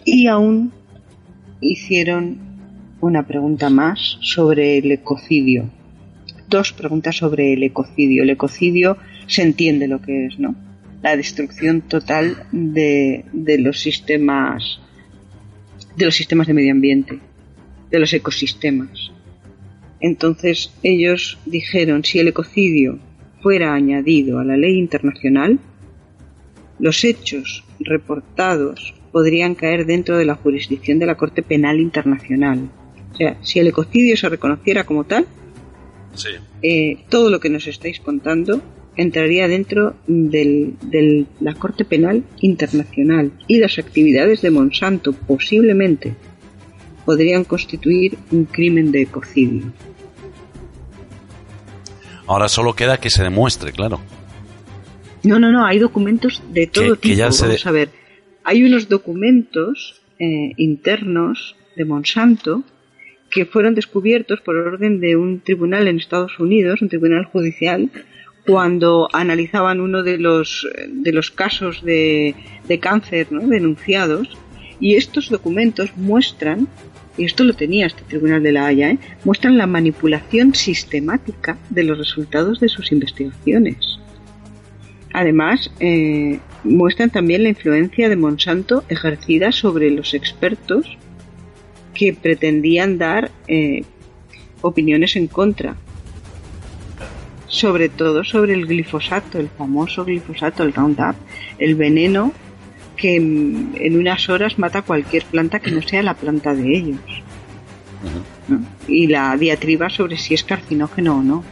Y 0.06 0.28
aún 0.28 0.72
hicieron 1.62 2.38
una 3.02 3.26
pregunta 3.26 3.70
más 3.70 4.18
sobre 4.22 4.78
el 4.78 4.92
ecocidio. 4.92 5.70
Dos 6.48 6.72
preguntas 6.72 7.18
sobre 7.18 7.54
el 7.54 7.64
ecocidio. 7.64 8.24
El 8.24 8.30
ecocidio 8.30 8.98
se 9.28 9.42
entiende 9.42 9.88
lo 9.88 10.02
que 10.02 10.28
es, 10.28 10.40
¿no? 10.40 10.56
La 11.02 11.18
destrucción 11.18 11.82
total 11.82 12.46
de, 12.52 13.26
de 13.34 13.58
los 13.58 13.80
sistemas 13.82 14.80
de 15.96 16.06
los 16.06 16.16
sistemas 16.16 16.48
de 16.48 16.54
medio 16.54 16.72
ambiente, 16.72 17.20
de 17.92 18.00
los 18.00 18.14
ecosistemas. 18.14 19.13
Entonces 20.04 20.70
ellos 20.84 21.40
dijeron 21.46 22.04
si 22.04 22.20
el 22.20 22.28
ecocidio 22.28 23.00
fuera 23.42 23.74
añadido 23.74 24.40
a 24.40 24.44
la 24.44 24.58
ley 24.58 24.78
internacional, 24.78 25.60
los 26.78 27.06
hechos 27.06 27.64
reportados 27.80 28.94
podrían 29.14 29.56
caer 29.56 29.86
dentro 29.86 30.18
de 30.18 30.26
la 30.26 30.36
jurisdicción 30.36 31.00
de 31.00 31.06
la 31.06 31.16
Corte 31.16 31.42
Penal 31.42 31.80
Internacional. 31.80 32.70
O 33.14 33.16
sea, 33.16 33.38
si 33.42 33.60
el 33.60 33.68
ecocidio 33.68 34.18
se 34.18 34.28
reconociera 34.28 34.86
como 34.86 35.06
tal, 35.06 35.26
eh, 36.62 36.98
todo 37.08 37.30
lo 37.30 37.40
que 37.40 37.50
nos 37.50 37.68
estáis 37.68 38.02
contando 38.02 38.62
entraría 38.98 39.48
dentro 39.48 39.96
de 40.06 41.26
la 41.40 41.54
Corte 41.54 41.86
Penal 41.86 42.26
Internacional 42.42 43.32
y 43.48 43.60
las 43.60 43.80
actividades 43.80 44.42
de 44.42 44.52
Monsanto 44.52 45.14
posiblemente 45.14 46.14
podrían 47.06 47.46
constituir 47.46 48.18
un 48.32 48.44
crimen 48.46 48.92
de 48.92 49.04
ecocidio. 49.04 49.72
Ahora 52.28 52.48
solo 52.48 52.74
queda 52.74 52.98
que 52.98 53.10
se 53.10 53.24
demuestre, 53.24 53.72
claro. 53.72 54.00
No, 55.24 55.40
no, 55.40 55.52
no, 55.52 55.66
hay 55.66 55.80
documentos 55.80 56.42
de 56.52 56.68
todo 56.68 56.96
tipo. 56.96 57.20
Vamos 57.20 57.66
a 57.66 57.72
ver, 57.72 57.90
hay 58.44 58.64
unos 58.64 58.90
documentos 58.90 60.02
eh, 60.20 60.54
internos 60.58 61.56
de 61.76 61.86
Monsanto 61.86 62.64
que 63.30 63.46
fueron 63.46 63.74
descubiertos 63.74 64.42
por 64.42 64.56
orden 64.56 65.00
de 65.00 65.16
un 65.16 65.40
tribunal 65.40 65.88
en 65.88 65.98
Estados 65.98 66.40
Unidos, 66.40 66.82
un 66.82 66.90
tribunal 66.90 67.26
judicial, 67.26 67.90
cuando 68.46 69.08
analizaban 69.12 69.82
uno 69.82 70.04
de 70.04 70.18
los, 70.18 70.68
de 70.88 71.12
los 71.14 71.32
casos 71.32 71.82
de, 71.84 72.36
de 72.68 72.80
cáncer 72.80 73.32
¿no? 73.32 73.48
denunciados. 73.48 74.38
Y 74.80 74.96
estos 74.96 75.30
documentos 75.30 75.96
muestran 75.96 76.68
y 77.18 77.26
esto 77.26 77.44
lo 77.44 77.54
tenía 77.54 77.86
este 77.86 78.04
Tribunal 78.04 78.42
de 78.44 78.52
la 78.52 78.66
Haya, 78.66 78.90
¿eh? 78.90 79.00
muestran 79.24 79.58
la 79.58 79.68
manipulación 79.68 80.56
sistemática 80.56 81.58
de 81.70 81.84
los 81.84 81.98
resultados 81.98 82.60
de 82.60 82.70
sus 82.70 82.92
investigaciones. 82.92 84.00
Además, 85.14 85.72
eh, 85.80 86.40
muestran 86.64 87.12
también 87.12 87.44
la 87.44 87.50
influencia 87.50 88.10
de 88.10 88.16
Monsanto 88.16 88.84
ejercida 88.90 89.52
sobre 89.52 89.92
los 89.92 90.16
expertos 90.16 90.98
que 91.94 92.14
pretendían 92.14 92.98
dar 92.98 93.30
eh, 93.48 93.84
opiniones 94.62 95.16
en 95.16 95.28
contra, 95.28 95.76
sobre 97.48 97.90
todo 97.90 98.24
sobre 98.24 98.56
el 98.56 98.66
glifosato, 98.66 99.40
el 99.40 99.50
famoso 99.50 100.04
glifosato, 100.04 100.64
el 100.64 100.74
Roundup, 100.74 101.16
el 101.60 101.76
veneno 101.76 102.34
que 103.04 103.18
en 103.18 103.98
unas 104.00 104.30
horas 104.30 104.58
mata 104.58 104.82
cualquier 104.82 105.26
planta 105.26 105.60
que 105.60 105.72
no 105.72 105.82
sea 105.82 106.02
la 106.02 106.14
planta 106.14 106.56
de 106.56 106.74
ellos. 106.74 107.02
Y 108.88 109.08
la 109.08 109.36
diatriba 109.36 109.90
sobre 109.90 110.18
si 110.18 110.34
es 110.34 110.46
carcinógeno 110.46 111.18
o 111.18 111.22
no. 111.22 111.44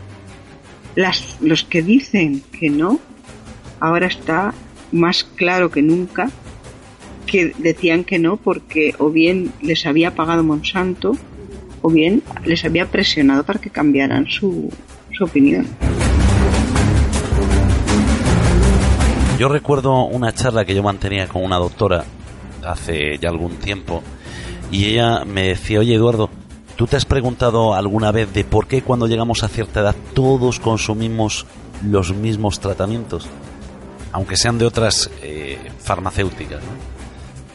Las, 0.96 1.38
los 1.42 1.66
que 1.66 1.82
dicen 1.82 2.42
que 2.58 2.70
no, 2.70 3.02
ahora 3.82 4.08
está 4.08 4.54
más 4.94 5.26
claro 5.26 5.70
que 5.72 5.82
nunca 5.82 6.30
que 7.26 7.54
decían 7.58 8.06
que 8.06 8.18
no 8.18 8.38
porque 8.38 8.96
o 8.98 9.10
bien 9.10 9.52
les 9.62 9.86
había 9.86 10.16
pagado 10.16 10.46
Monsanto 10.46 11.18
o 11.82 11.90
bien 11.90 12.24
les 12.46 12.64
había 12.64 12.86
presionado 12.86 13.44
para 13.44 13.60
que 13.60 13.70
cambiaran 13.70 14.26
su, 14.30 14.72
su 15.12 15.26
opinión. 15.26 15.68
Yo 19.42 19.50
recuerdo 19.50 20.04
una 20.04 20.32
charla 20.32 20.66
que 20.66 20.76
yo 20.76 20.84
mantenía 20.84 21.28
con 21.28 21.44
una 21.44 21.58
doctora 21.58 22.06
hace 22.64 23.18
ya 23.18 23.30
algún 23.30 23.56
tiempo 23.56 24.04
y 24.70 24.86
ella 24.86 25.26
me 25.26 25.48
decía, 25.48 25.80
oye 25.80 25.96
Eduardo, 25.96 26.30
¿tú 26.76 26.86
te 26.86 26.96
has 26.96 27.06
preguntado 27.06 27.74
alguna 27.74 28.12
vez 28.12 28.32
de 28.36 28.44
por 28.44 28.68
qué 28.68 28.84
cuando 28.84 29.08
llegamos 29.08 29.42
a 29.42 29.48
cierta 29.48 29.80
edad 29.80 29.96
todos 30.14 30.60
consumimos 30.60 31.48
los 31.84 32.14
mismos 32.14 32.60
tratamientos? 32.60 33.28
Aunque 34.12 34.38
sean 34.38 34.60
de 34.60 34.68
otras 34.68 35.10
eh, 35.24 35.58
farmacéuticas. 35.80 36.62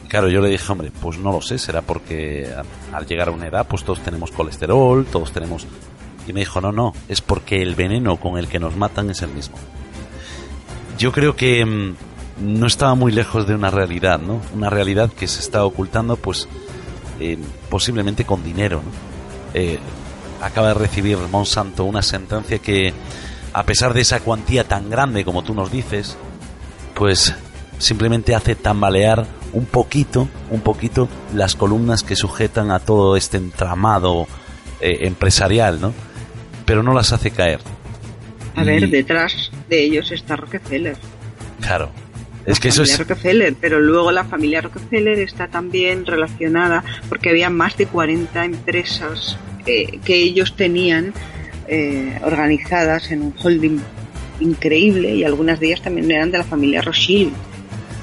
Claro, 0.09 0.27
yo 0.27 0.41
le 0.41 0.49
dije, 0.49 0.69
hombre, 0.69 0.91
pues 1.01 1.17
no 1.19 1.31
lo 1.31 1.39
sé, 1.39 1.57
será 1.57 1.83
porque 1.83 2.53
al 2.91 3.05
llegar 3.05 3.29
a 3.29 3.31
una 3.31 3.47
edad 3.47 3.65
pues 3.65 3.85
todos 3.85 4.01
tenemos 4.01 4.31
colesterol, 4.31 5.05
todos 5.05 5.31
tenemos... 5.31 5.65
Y 6.27 6.33
me 6.33 6.41
dijo, 6.41 6.59
no, 6.59 6.73
no, 6.73 6.91
es 7.07 7.21
porque 7.21 7.61
el 7.61 7.75
veneno 7.75 8.17
con 8.17 8.37
el 8.37 8.49
que 8.49 8.59
nos 8.59 8.75
matan 8.75 9.09
es 9.09 9.21
el 9.21 9.29
mismo 9.29 9.55
yo 10.97 11.11
creo 11.11 11.35
que 11.35 11.65
mm, 11.65 11.95
no 12.41 12.67
estaba 12.67 12.95
muy 12.95 13.11
lejos 13.11 13.47
de 13.47 13.55
una 13.55 13.69
realidad, 13.69 14.19
¿no? 14.19 14.41
Una 14.53 14.69
realidad 14.69 15.11
que 15.11 15.27
se 15.27 15.39
está 15.39 15.63
ocultando, 15.65 16.15
pues, 16.17 16.47
eh, 17.19 17.37
posiblemente 17.69 18.25
con 18.25 18.43
dinero, 18.43 18.81
eh, 19.53 19.79
acaba 20.41 20.69
de 20.69 20.73
recibir 20.75 21.17
Monsanto 21.31 21.85
una 21.85 22.01
sentencia 22.01 22.59
que, 22.59 22.93
a 23.53 23.63
pesar 23.63 23.93
de 23.93 24.01
esa 24.01 24.19
cuantía 24.19 24.67
tan 24.67 24.89
grande 24.89 25.25
como 25.25 25.43
tú 25.43 25.53
nos 25.53 25.71
dices, 25.71 26.17
pues 26.93 27.33
simplemente 27.79 28.35
hace 28.35 28.55
tambalear 28.55 29.25
un 29.53 29.65
poquito, 29.65 30.27
un 30.51 30.61
poquito 30.61 31.07
las 31.33 31.55
columnas 31.55 32.03
que 32.03 32.15
sujetan 32.15 32.71
a 32.71 32.79
todo 32.79 33.15
este 33.15 33.37
entramado 33.37 34.27
eh, 34.79 34.99
empresarial, 35.01 35.79
¿no? 35.81 35.93
Pero 36.65 36.83
no 36.83 36.93
las 36.93 37.13
hace 37.13 37.31
caer. 37.31 37.61
A 38.57 38.63
ver, 38.63 38.89
detrás 38.89 39.51
de 39.69 39.83
ellos 39.83 40.11
está 40.11 40.35
Rockefeller. 40.35 40.97
Claro. 41.61 41.91
Es 42.43 42.59
que 42.59 42.69
eso 42.69 42.81
es. 42.81 42.97
Rockefeller, 42.97 43.53
pero 43.61 43.79
luego 43.79 44.11
la 44.11 44.23
familia 44.23 44.61
Rockefeller 44.61 45.19
está 45.19 45.47
también 45.47 46.07
relacionada 46.07 46.83
porque 47.07 47.29
había 47.29 47.51
más 47.51 47.77
de 47.77 47.85
40 47.85 48.45
empresas 48.45 49.37
eh, 49.67 49.99
que 50.03 50.15
ellos 50.15 50.55
tenían 50.55 51.13
eh, 51.67 52.19
organizadas 52.23 53.11
en 53.11 53.21
un 53.21 53.35
holding 53.37 53.79
increíble 54.39 55.13
y 55.13 55.23
algunas 55.23 55.59
de 55.59 55.67
ellas 55.67 55.83
también 55.83 56.09
eran 56.09 56.31
de 56.31 56.39
la 56.39 56.43
familia 56.43 56.81
Rothschild. 56.81 57.33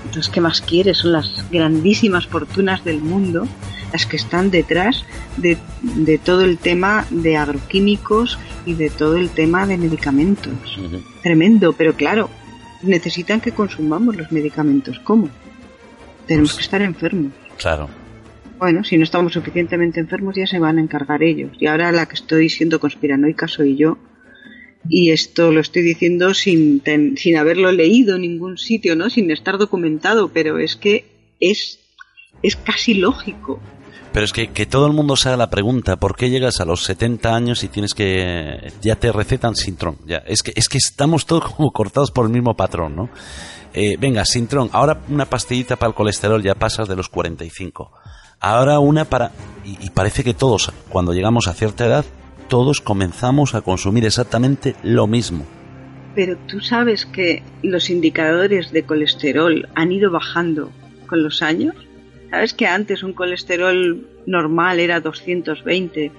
Entonces, 0.04 0.30
¿qué 0.32 0.40
más 0.40 0.60
quieres? 0.60 0.98
Son 0.98 1.10
las 1.10 1.44
grandísimas 1.50 2.28
fortunas 2.28 2.84
del 2.84 3.00
mundo 3.00 3.48
las 3.94 4.06
que 4.06 4.16
están 4.16 4.50
detrás 4.50 5.04
de, 5.36 5.56
de 5.82 6.18
todo 6.18 6.42
el 6.42 6.58
tema 6.58 7.06
de 7.10 7.36
agroquímicos 7.36 8.38
y 8.66 8.74
de 8.74 8.90
todo 8.90 9.16
el 9.16 9.30
tema 9.30 9.68
de 9.68 9.78
medicamentos. 9.78 10.52
Tremendo, 11.22 11.72
pero 11.74 11.94
claro, 11.94 12.28
necesitan 12.82 13.40
que 13.40 13.52
consumamos 13.52 14.16
los 14.16 14.32
medicamentos. 14.32 14.98
¿Cómo? 14.98 15.30
Tenemos 16.26 16.50
pues 16.50 16.58
que 16.58 16.62
estar 16.64 16.82
enfermos. 16.82 17.32
Claro. 17.56 17.88
Bueno, 18.58 18.82
si 18.82 18.98
no 18.98 19.04
estamos 19.04 19.32
suficientemente 19.32 20.00
enfermos 20.00 20.34
ya 20.34 20.46
se 20.46 20.58
van 20.58 20.78
a 20.78 20.80
encargar 20.80 21.22
ellos. 21.22 21.52
Y 21.60 21.66
ahora 21.66 21.92
la 21.92 22.06
que 22.06 22.14
estoy 22.14 22.48
siendo 22.48 22.80
conspiranoica 22.80 23.46
soy 23.46 23.76
yo. 23.76 23.96
Y 24.88 25.12
esto 25.12 25.52
lo 25.52 25.60
estoy 25.60 25.82
diciendo 25.82 26.34
sin, 26.34 26.82
sin 27.16 27.36
haberlo 27.36 27.70
leído 27.70 28.16
en 28.16 28.22
ningún 28.22 28.58
sitio, 28.58 28.96
¿no? 28.96 29.08
Sin 29.08 29.30
estar 29.30 29.56
documentado, 29.56 30.30
pero 30.32 30.58
es 30.58 30.74
que 30.74 31.06
es, 31.38 31.78
es 32.42 32.56
casi 32.56 32.94
lógico. 32.94 33.60
Pero 34.14 34.26
es 34.26 34.32
que, 34.32 34.52
que 34.52 34.64
todo 34.64 34.86
el 34.86 34.92
mundo 34.92 35.16
se 35.16 35.28
haga 35.28 35.36
la 35.36 35.50
pregunta, 35.50 35.96
¿por 35.96 36.14
qué 36.14 36.30
llegas 36.30 36.60
a 36.60 36.64
los 36.64 36.84
70 36.84 37.34
años 37.34 37.64
y 37.64 37.68
tienes 37.68 37.94
que... 37.94 38.72
ya 38.80 38.94
te 38.94 39.10
recetan 39.10 39.56
Sintron? 39.56 39.98
Ya, 40.06 40.18
es 40.18 40.44
que, 40.44 40.52
es 40.54 40.68
que 40.68 40.78
estamos 40.78 41.26
todos 41.26 41.52
como 41.56 41.72
cortados 41.72 42.12
por 42.12 42.26
el 42.26 42.30
mismo 42.30 42.54
patrón, 42.54 42.94
¿no? 42.94 43.10
Eh, 43.72 43.96
venga, 43.98 44.24
Sintron, 44.24 44.70
ahora 44.72 45.00
una 45.08 45.26
pastillita 45.26 45.74
para 45.74 45.88
el 45.88 45.96
colesterol, 45.96 46.40
ya 46.40 46.54
pasas 46.54 46.86
de 46.86 46.94
los 46.94 47.08
45. 47.08 47.90
Ahora 48.38 48.78
una 48.78 49.04
para... 49.04 49.32
Y, 49.64 49.84
y 49.84 49.90
parece 49.90 50.22
que 50.22 50.32
todos, 50.32 50.70
cuando 50.90 51.12
llegamos 51.12 51.48
a 51.48 51.54
cierta 51.54 51.84
edad, 51.84 52.04
todos 52.48 52.80
comenzamos 52.80 53.56
a 53.56 53.62
consumir 53.62 54.04
exactamente 54.04 54.76
lo 54.84 55.08
mismo. 55.08 55.44
Pero 56.14 56.38
tú 56.46 56.60
sabes 56.60 57.04
que 57.04 57.42
los 57.64 57.90
indicadores 57.90 58.70
de 58.70 58.84
colesterol 58.84 59.68
han 59.74 59.90
ido 59.90 60.12
bajando 60.12 60.70
con 61.08 61.24
los 61.24 61.42
años. 61.42 61.74
¿Sabes 62.34 62.52
que 62.52 62.66
antes 62.66 63.04
un 63.04 63.12
colesterol 63.12 64.08
normal 64.26 64.80
era 64.80 64.98
220 64.98 66.10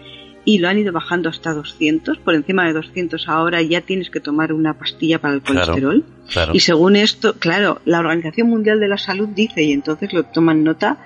y 0.46 0.60
lo 0.60 0.70
han 0.70 0.78
ido 0.78 0.94
bajando 0.94 1.28
hasta 1.28 1.54
200? 1.54 2.20
Por 2.20 2.36
encima 2.36 2.66
de 2.66 2.72
200 2.72 3.28
ahora 3.28 3.62
ya 3.62 3.82
tienes 3.82 4.10
que 4.10 4.22
tomar 4.22 4.54
una 4.54 4.76
pastilla 4.76 5.20
para 5.20 5.34
el 5.34 5.42
colesterol. 5.42 6.06
Y 6.54 6.62
según 6.62 6.96
esto, 6.96 7.34
claro, 7.38 7.82
la 7.84 8.00
Organización 8.00 8.48
Mundial 8.48 8.80
de 8.80 8.88
la 8.88 8.98
Salud 8.98 9.28
dice, 9.28 9.64
y 9.64 9.74
entonces 9.74 10.14
lo 10.14 10.24
toman 10.24 10.64
nota 10.64 11.00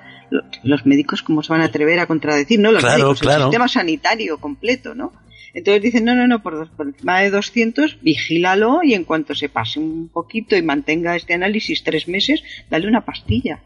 los 0.61 0.85
médicos 0.85 1.23
cómo 1.23 1.41
se 1.41 1.53
van 1.53 1.61
a 1.61 1.65
atrever 1.65 1.99
a 1.99 2.05
contradecir, 2.05 2.59
¿no? 2.59 2.71
Los 2.71 2.83
médicos, 2.83 3.23
el 3.23 3.41
sistema 3.41 3.67
sanitario 3.67 4.37
completo, 4.37 4.93
¿no? 4.93 5.11
Entonces 5.55 5.81
dicen, 5.81 6.05
no, 6.05 6.13
no, 6.13 6.27
no, 6.27 6.43
por, 6.43 6.69
encima 6.85 7.19
de 7.21 7.31
200, 7.31 7.97
vigílalo 8.03 8.83
y 8.83 8.93
en 8.93 9.05
cuanto 9.05 9.33
se 9.33 9.49
pase 9.49 9.79
un 9.79 10.09
poquito 10.09 10.55
y 10.55 10.61
mantenga 10.61 11.15
este 11.15 11.33
análisis 11.33 11.83
tres 11.83 12.07
meses, 12.07 12.43
dale 12.69 12.87
una 12.87 13.03
pastilla. 13.05 13.63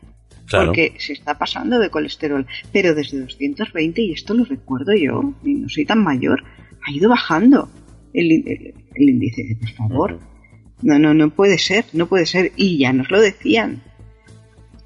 Porque 0.50 0.94
se 1.00 1.14
está 1.14 1.38
pasando 1.38 1.80
de 1.80 1.90
colesterol. 1.90 2.46
Pero 2.72 2.94
desde 2.94 3.20
220, 3.20 4.02
y 4.02 4.12
esto 4.12 4.34
lo 4.34 4.46
recuerdo 4.46 4.94
yo, 4.94 5.34
y 5.44 5.56
no 5.56 5.70
soy 5.70 5.86
tan 5.86 6.04
mayor, 6.04 6.44
ha 6.86 6.92
ido 6.92 7.10
bajando 7.10 7.70
el, 8.14 8.32
el 8.96 9.10
índice. 9.10 9.58
Por 9.60 9.70
favor. 9.72 10.20
No, 10.82 11.00
no, 11.00 11.14
no 11.14 11.30
puede 11.30 11.58
ser, 11.58 11.86
no 11.94 12.08
puede 12.08 12.26
ser. 12.26 12.52
Y 12.56 12.78
ya 12.78 12.94
nos 12.94 13.10
lo 13.10 13.22
decían 13.22 13.82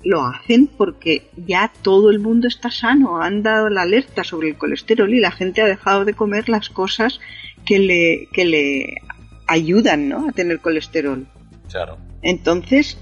lo 0.03 0.25
hacen 0.25 0.67
porque 0.67 1.29
ya 1.35 1.71
todo 1.81 2.09
el 2.11 2.19
mundo 2.19 2.47
está 2.47 2.71
sano, 2.71 3.21
han 3.21 3.43
dado 3.43 3.69
la 3.69 3.81
alerta 3.81 4.23
sobre 4.23 4.49
el 4.49 4.57
colesterol 4.57 5.13
y 5.13 5.19
la 5.19 5.31
gente 5.31 5.61
ha 5.61 5.65
dejado 5.65 6.05
de 6.05 6.13
comer 6.13 6.47
las 6.47 6.69
cosas 6.69 7.19
que 7.65 7.79
le, 7.79 8.29
que 8.31 8.45
le 8.45 9.01
ayudan 9.47 10.07
¿no? 10.07 10.29
a 10.29 10.31
tener 10.31 10.59
colesterol. 10.59 11.27
Claro. 11.69 11.97
Entonces, 12.27 12.97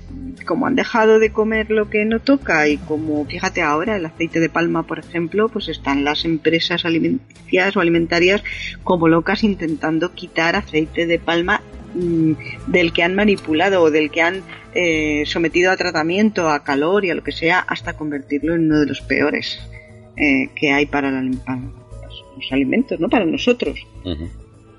como 0.46 0.68
han 0.68 0.76
dejado 0.76 1.18
de 1.18 1.32
comer 1.32 1.72
lo 1.72 1.90
que 1.90 2.06
no 2.06 2.20
toca 2.20 2.68
y 2.68 2.78
como, 2.78 3.26
fíjate 3.26 3.64
ahora, 3.64 3.96
el 3.96 4.06
aceite 4.06 4.40
de 4.40 4.50
palma, 4.50 4.84
por 4.84 5.00
ejemplo, 5.00 5.50
pues 5.50 5.68
están 5.68 6.04
las 6.04 6.26
empresas 6.26 6.86
alimenticias 6.86 7.76
o 7.76 7.82
alimentarias 7.82 8.44
como 8.84 9.08
locas 9.08 9.44
intentando 9.44 10.14
quitar 10.14 10.56
aceite 10.56 11.08
de 11.08 11.18
palma 11.18 11.64
mm, 11.96 12.34
del 12.68 12.94
que 12.94 13.02
han 13.02 13.16
manipulado 13.16 13.82
o 13.82 13.90
del 13.90 14.12
que 14.12 14.22
han 14.22 14.44
eh, 14.76 15.24
sometido 15.26 15.72
a 15.72 15.76
tratamiento, 15.76 16.48
a 16.48 16.64
calor 16.64 17.04
y 17.04 17.10
a 17.10 17.16
lo 17.16 17.24
que 17.24 17.32
sea, 17.32 17.62
hasta 17.62 17.94
convertirlo 17.94 18.54
en 18.54 18.66
uno 18.66 18.82
de 18.82 18.86
los 18.86 19.02
peores 19.02 19.60
eh, 20.18 20.52
que 20.56 20.72
hay 20.72 20.86
para, 20.86 21.10
los 21.10 22.52
alimentos, 22.52 23.00
¿no? 23.00 23.10
Para 23.10 23.26
nosotros. 23.26 23.88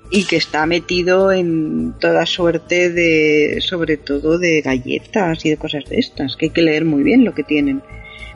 Y 0.09 0.25
que 0.25 0.37
está 0.37 0.65
metido 0.65 1.31
en 1.31 1.93
toda 1.99 2.25
suerte 2.25 2.89
de, 2.89 3.59
sobre 3.61 3.97
todo 3.97 4.37
de 4.37 4.61
galletas 4.61 5.45
y 5.45 5.49
de 5.49 5.57
cosas 5.57 5.85
de 5.85 5.97
estas, 5.97 6.35
que 6.35 6.45
hay 6.45 6.51
que 6.51 6.61
leer 6.61 6.85
muy 6.85 7.03
bien 7.03 7.25
lo 7.25 7.33
que 7.33 7.43
tienen. 7.43 7.81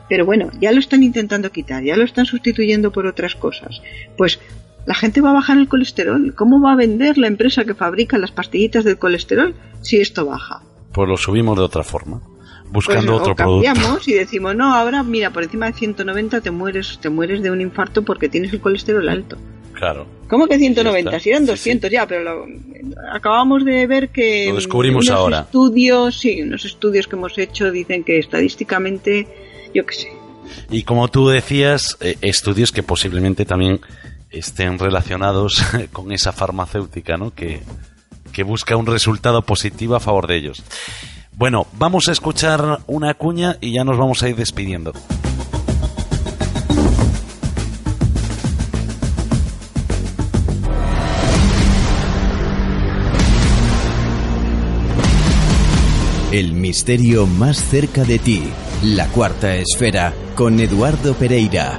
Pero 0.08 0.26
bueno, 0.26 0.50
ya 0.60 0.72
lo 0.72 0.78
están 0.78 1.02
intentando 1.02 1.50
quitar, 1.50 1.82
ya 1.82 1.96
lo 1.96 2.04
están 2.04 2.26
sustituyendo 2.26 2.92
por 2.92 3.06
otras 3.06 3.34
cosas. 3.34 3.80
Pues 4.18 4.38
la 4.84 4.94
gente 4.94 5.20
va 5.20 5.30
a 5.30 5.34
bajar 5.34 5.56
el 5.56 5.68
colesterol. 5.68 6.34
¿Cómo 6.34 6.60
va 6.60 6.72
a 6.72 6.76
vender 6.76 7.16
la 7.16 7.28
empresa 7.28 7.64
que 7.64 7.74
fabrica 7.74 8.18
las 8.18 8.32
pastillitas 8.32 8.84
del 8.84 8.98
colesterol 8.98 9.54
si 9.80 9.98
esto 9.98 10.26
baja? 10.26 10.62
pues 10.92 11.08
lo 11.08 11.16
subimos 11.16 11.56
de 11.56 11.64
otra 11.64 11.82
forma 11.82 12.20
buscando 12.70 13.12
pues, 13.12 13.22
otro 13.22 13.34
cambiamos 13.34 14.06
y 14.08 14.12
decimos 14.12 14.54
no 14.54 14.74
ahora 14.74 15.02
mira 15.02 15.30
por 15.30 15.42
encima 15.42 15.66
de 15.66 15.72
190 15.72 16.40
te 16.40 16.50
mueres 16.50 16.98
te 17.00 17.08
mueres 17.08 17.42
de 17.42 17.50
un 17.50 17.60
infarto 17.60 18.02
porque 18.02 18.28
tienes 18.28 18.52
el 18.52 18.60
colesterol 18.60 19.08
alto 19.08 19.36
claro 19.82 20.06
¿Cómo 20.28 20.46
que 20.46 20.58
190? 20.58 21.20
si 21.20 21.30
eran 21.30 21.44
200 21.44 21.90
ya, 21.90 22.06
pero 22.06 22.46
acabamos 23.12 23.64
de 23.66 23.86
ver 23.86 24.08
que 24.08 24.46
lo 24.48 24.54
descubrimos 24.54 25.06
unos 25.06 25.18
ahora. 25.18 25.40
estudios, 25.40 26.20
sí, 26.20 26.40
unos 26.40 26.64
estudios 26.64 27.06
que 27.06 27.16
hemos 27.16 27.36
hecho 27.36 27.70
dicen 27.70 28.02
que 28.02 28.18
estadísticamente, 28.18 29.26
yo 29.74 29.84
qué 29.84 29.94
sé. 29.94 30.12
Y 30.70 30.84
como 30.84 31.08
tú 31.08 31.28
decías, 31.28 31.98
eh, 32.00 32.16
estudios 32.22 32.72
que 32.72 32.82
posiblemente 32.82 33.44
también 33.44 33.80
estén 34.30 34.78
relacionados 34.78 35.62
con 35.92 36.12
esa 36.12 36.32
farmacéutica, 36.32 37.18
¿no? 37.18 37.34
Que, 37.34 37.60
que 38.32 38.42
busca 38.42 38.74
un 38.76 38.86
resultado 38.86 39.42
positivo 39.42 39.96
a 39.96 40.00
favor 40.00 40.28
de 40.28 40.36
ellos. 40.36 40.62
Bueno, 41.32 41.66
vamos 41.74 42.08
a 42.08 42.12
escuchar 42.12 42.78
una 42.86 43.12
cuña 43.12 43.58
y 43.60 43.72
ya 43.72 43.84
nos 43.84 43.98
vamos 43.98 44.22
a 44.22 44.30
ir 44.30 44.36
despidiendo. 44.36 44.94
El 56.32 56.54
misterio 56.54 57.26
más 57.26 57.58
cerca 57.58 58.04
de 58.04 58.18
ti. 58.18 58.42
La 58.84 59.06
cuarta 59.08 59.54
esfera 59.54 60.14
con 60.34 60.60
Eduardo 60.60 61.12
Pereira. 61.12 61.78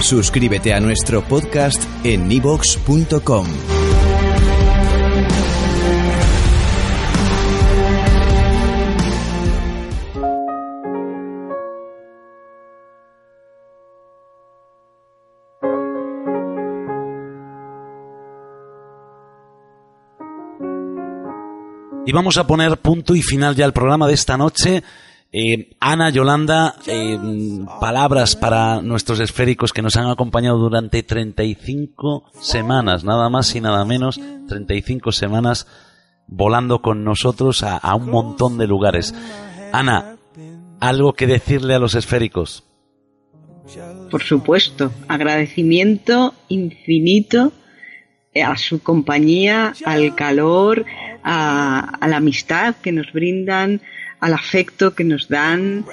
Suscríbete 0.00 0.72
a 0.72 0.80
nuestro 0.80 1.22
podcast 1.28 1.84
en 2.02 2.28
nivox.com. 2.28 3.73
Y 22.06 22.12
vamos 22.12 22.36
a 22.36 22.46
poner 22.46 22.76
punto 22.78 23.14
y 23.14 23.22
final 23.22 23.56
ya 23.56 23.64
al 23.64 23.72
programa 23.72 24.06
de 24.06 24.14
esta 24.14 24.36
noche. 24.36 24.82
Eh, 25.32 25.70
Ana, 25.80 26.10
Yolanda, 26.10 26.76
eh, 26.86 27.18
palabras 27.80 28.36
para 28.36 28.82
nuestros 28.82 29.20
esféricos 29.20 29.72
que 29.72 29.82
nos 29.82 29.96
han 29.96 30.08
acompañado 30.10 30.58
durante 30.58 31.02
35 31.02 32.30
semanas, 32.40 33.04
nada 33.04 33.30
más 33.30 33.54
y 33.56 33.60
nada 33.60 33.84
menos, 33.84 34.20
35 34.48 35.12
semanas 35.12 35.66
volando 36.26 36.82
con 36.82 37.04
nosotros 37.04 37.62
a, 37.62 37.78
a 37.78 37.94
un 37.94 38.10
montón 38.10 38.58
de 38.58 38.66
lugares. 38.66 39.14
Ana, 39.72 40.16
¿algo 40.80 41.14
que 41.14 41.26
decirle 41.26 41.74
a 41.74 41.78
los 41.78 41.94
esféricos? 41.94 42.64
Por 44.10 44.22
supuesto, 44.22 44.92
agradecimiento 45.08 46.34
infinito 46.48 47.52
a 48.42 48.56
su 48.56 48.82
compañía, 48.82 49.74
al 49.84 50.14
calor, 50.14 50.84
a, 51.24 51.96
a 52.00 52.08
la 52.08 52.18
amistad 52.18 52.76
que 52.76 52.92
nos 52.92 53.12
brindan, 53.12 53.80
al 54.20 54.34
afecto 54.34 54.94
que 54.94 55.04
nos 55.04 55.28
dan. 55.28 55.84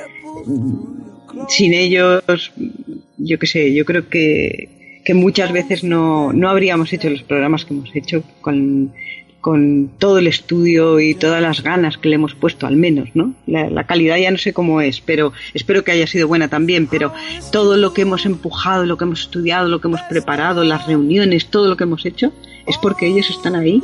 Sin 1.47 1.73
ellos, 1.73 2.51
yo 3.17 3.39
qué 3.39 3.47
sé, 3.47 3.73
yo 3.73 3.85
creo 3.85 4.09
que, 4.09 5.01
que 5.03 5.13
muchas 5.13 5.51
veces 5.51 5.83
no, 5.83 6.33
no 6.33 6.49
habríamos 6.49 6.91
hecho 6.93 7.09
los 7.09 7.23
programas 7.23 7.65
que 7.65 7.73
hemos 7.73 7.95
hecho 7.95 8.23
con, 8.41 8.93
con 9.39 9.91
todo 9.97 10.19
el 10.19 10.27
estudio 10.27 10.99
y 10.99 11.15
todas 11.15 11.41
las 11.41 11.63
ganas 11.63 11.97
que 11.97 12.09
le 12.09 12.15
hemos 12.15 12.35
puesto, 12.35 12.67
al 12.67 12.75
menos, 12.75 13.09
¿no? 13.13 13.33
La, 13.47 13.69
la, 13.69 13.85
calidad 13.85 14.17
ya 14.17 14.29
no 14.29 14.37
sé 14.37 14.53
cómo 14.53 14.81
es, 14.81 15.01
pero 15.01 15.33
espero 15.53 15.83
que 15.83 15.91
haya 15.91 16.07
sido 16.07 16.27
buena 16.27 16.47
también, 16.47 16.87
pero 16.87 17.13
todo 17.51 17.77
lo 17.77 17.93
que 17.93 18.03
hemos 18.03 18.25
empujado, 18.25 18.85
lo 18.85 18.97
que 18.97 19.05
hemos 19.05 19.21
estudiado, 19.21 19.67
lo 19.67 19.81
que 19.81 19.87
hemos 19.87 20.01
preparado, 20.03 20.63
las 20.63 20.85
reuniones, 20.85 21.47
todo 21.47 21.67
lo 21.67 21.77
que 21.77 21.85
hemos 21.85 22.05
hecho, 22.05 22.33
es 22.67 22.77
porque 22.77 23.07
ellos 23.07 23.29
están 23.29 23.55
ahí 23.55 23.81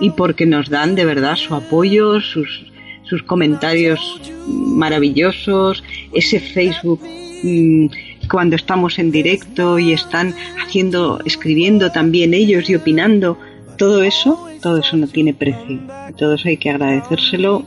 y 0.00 0.10
porque 0.10 0.46
nos 0.46 0.68
dan 0.68 0.94
de 0.94 1.04
verdad 1.04 1.36
su 1.36 1.54
apoyo, 1.54 2.20
sus, 2.20 2.66
sus 3.04 3.22
comentarios 3.22 4.20
maravillosos, 4.46 5.82
ese 6.12 6.40
Facebook 6.40 7.00
mmm, 7.42 7.86
cuando 8.30 8.56
estamos 8.56 8.98
en 8.98 9.10
directo 9.10 9.78
y 9.78 9.92
están 9.92 10.34
haciendo, 10.62 11.20
escribiendo 11.24 11.90
también 11.90 12.32
ellos 12.32 12.70
y 12.70 12.76
opinando, 12.76 13.38
todo 13.76 14.02
eso, 14.02 14.48
todo 14.62 14.78
eso 14.78 14.96
no 14.96 15.08
tiene 15.08 15.34
precio. 15.34 15.80
Todo 16.16 16.34
eso 16.34 16.48
hay 16.48 16.56
que 16.56 16.70
agradecérselo, 16.70 17.64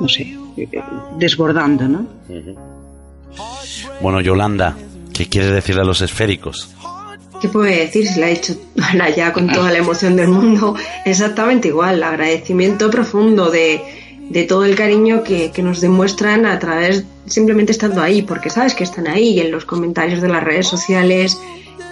no 0.00 0.08
sé, 0.08 0.36
desbordando, 1.18 1.88
¿no? 1.88 2.06
Bueno, 4.00 4.20
Yolanda, 4.20 4.76
¿qué 5.12 5.26
quieres 5.26 5.52
decir 5.52 5.78
a 5.78 5.84
los 5.84 6.02
esféricos? 6.02 6.74
¿Qué 7.44 7.50
puede 7.50 7.80
decir? 7.80 8.08
Se 8.08 8.20
la 8.20 8.28
ha 8.28 8.30
dicho 8.30 8.56
Ana 8.80 9.10
ya 9.14 9.34
con 9.34 9.52
toda 9.52 9.70
la 9.70 9.76
emoción 9.76 10.16
del 10.16 10.28
mundo. 10.28 10.74
Exactamente 11.04 11.68
igual, 11.68 12.02
agradecimiento 12.02 12.90
profundo 12.90 13.50
de, 13.50 13.82
de 14.30 14.44
todo 14.44 14.64
el 14.64 14.74
cariño 14.74 15.22
que, 15.22 15.50
que, 15.50 15.62
nos 15.62 15.82
demuestran 15.82 16.46
a 16.46 16.58
través 16.58 17.04
simplemente 17.26 17.72
estando 17.72 18.00
ahí, 18.00 18.22
porque 18.22 18.48
sabes 18.48 18.72
que 18.72 18.82
están 18.82 19.08
ahí 19.08 19.40
en 19.40 19.50
los 19.50 19.66
comentarios 19.66 20.22
de 20.22 20.28
las 20.28 20.42
redes 20.42 20.66
sociales. 20.68 21.38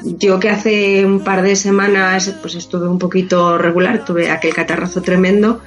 Yo 0.02 0.40
que 0.40 0.48
hace 0.48 1.04
un 1.04 1.22
par 1.22 1.42
de 1.42 1.54
semanas 1.54 2.34
pues 2.40 2.54
estuve 2.54 2.88
un 2.88 2.98
poquito 2.98 3.58
regular, 3.58 4.06
tuve 4.06 4.30
aquel 4.30 4.54
catarrazo 4.54 5.02
tremendo 5.02 5.60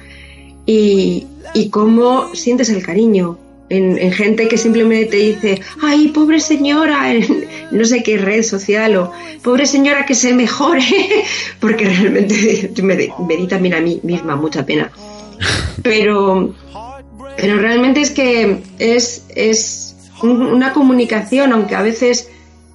y, 0.66 1.28
y 1.54 1.70
cómo 1.70 2.34
sientes 2.34 2.70
el 2.70 2.84
cariño 2.84 3.38
en, 3.68 3.98
en, 3.98 4.12
gente 4.12 4.48
que 4.48 4.58
simplemente 4.58 5.06
te 5.06 5.16
dice, 5.16 5.60
ay, 5.82 6.08
pobre 6.08 6.40
señora, 6.40 7.12
en 7.12 7.46
no 7.70 7.84
sé 7.84 8.02
qué 8.02 8.16
red 8.18 8.42
social 8.42 8.96
o 8.96 9.12
pobre 9.42 9.66
señora 9.66 10.06
que 10.06 10.14
se 10.14 10.32
mejore, 10.32 10.84
porque 11.60 11.86
realmente 11.86 12.70
me, 12.82 12.96
me 13.26 13.36
di 13.36 13.46
también 13.46 13.74
a 13.74 13.80
mí 13.80 14.00
misma 14.02 14.36
mucha 14.36 14.64
pena. 14.64 14.90
Pero, 15.82 16.54
pero 17.36 17.58
realmente 17.58 18.00
es 18.00 18.10
que 18.10 18.62
es, 18.78 19.24
es 19.34 19.94
una 20.22 20.72
comunicación, 20.72 21.52
aunque 21.52 21.74
a 21.74 21.82
veces 21.82 22.28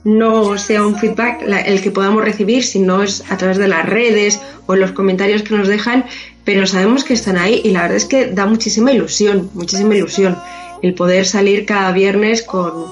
no 0.03 0.57
sea 0.57 0.85
un 0.85 0.97
feedback 0.97 1.43
el 1.65 1.81
que 1.81 1.91
podamos 1.91 2.23
recibir, 2.23 2.63
sino 2.63 3.03
es 3.03 3.23
a 3.29 3.37
través 3.37 3.57
de 3.57 3.67
las 3.67 3.87
redes 3.87 4.39
o 4.65 4.75
los 4.75 4.91
comentarios 4.91 5.43
que 5.43 5.55
nos 5.55 5.67
dejan, 5.67 6.05
pero 6.43 6.65
sabemos 6.65 7.03
que 7.03 7.13
están 7.13 7.37
ahí 7.37 7.61
y 7.63 7.69
la 7.69 7.83
verdad 7.83 7.97
es 7.97 8.05
que 8.05 8.27
da 8.27 8.45
muchísima 8.45 8.91
ilusión, 8.91 9.49
muchísima 9.53 9.95
ilusión 9.95 10.37
el 10.81 10.93
poder 10.93 11.25
salir 11.25 11.65
cada 11.65 11.91
viernes 11.91 12.43
con... 12.43 12.85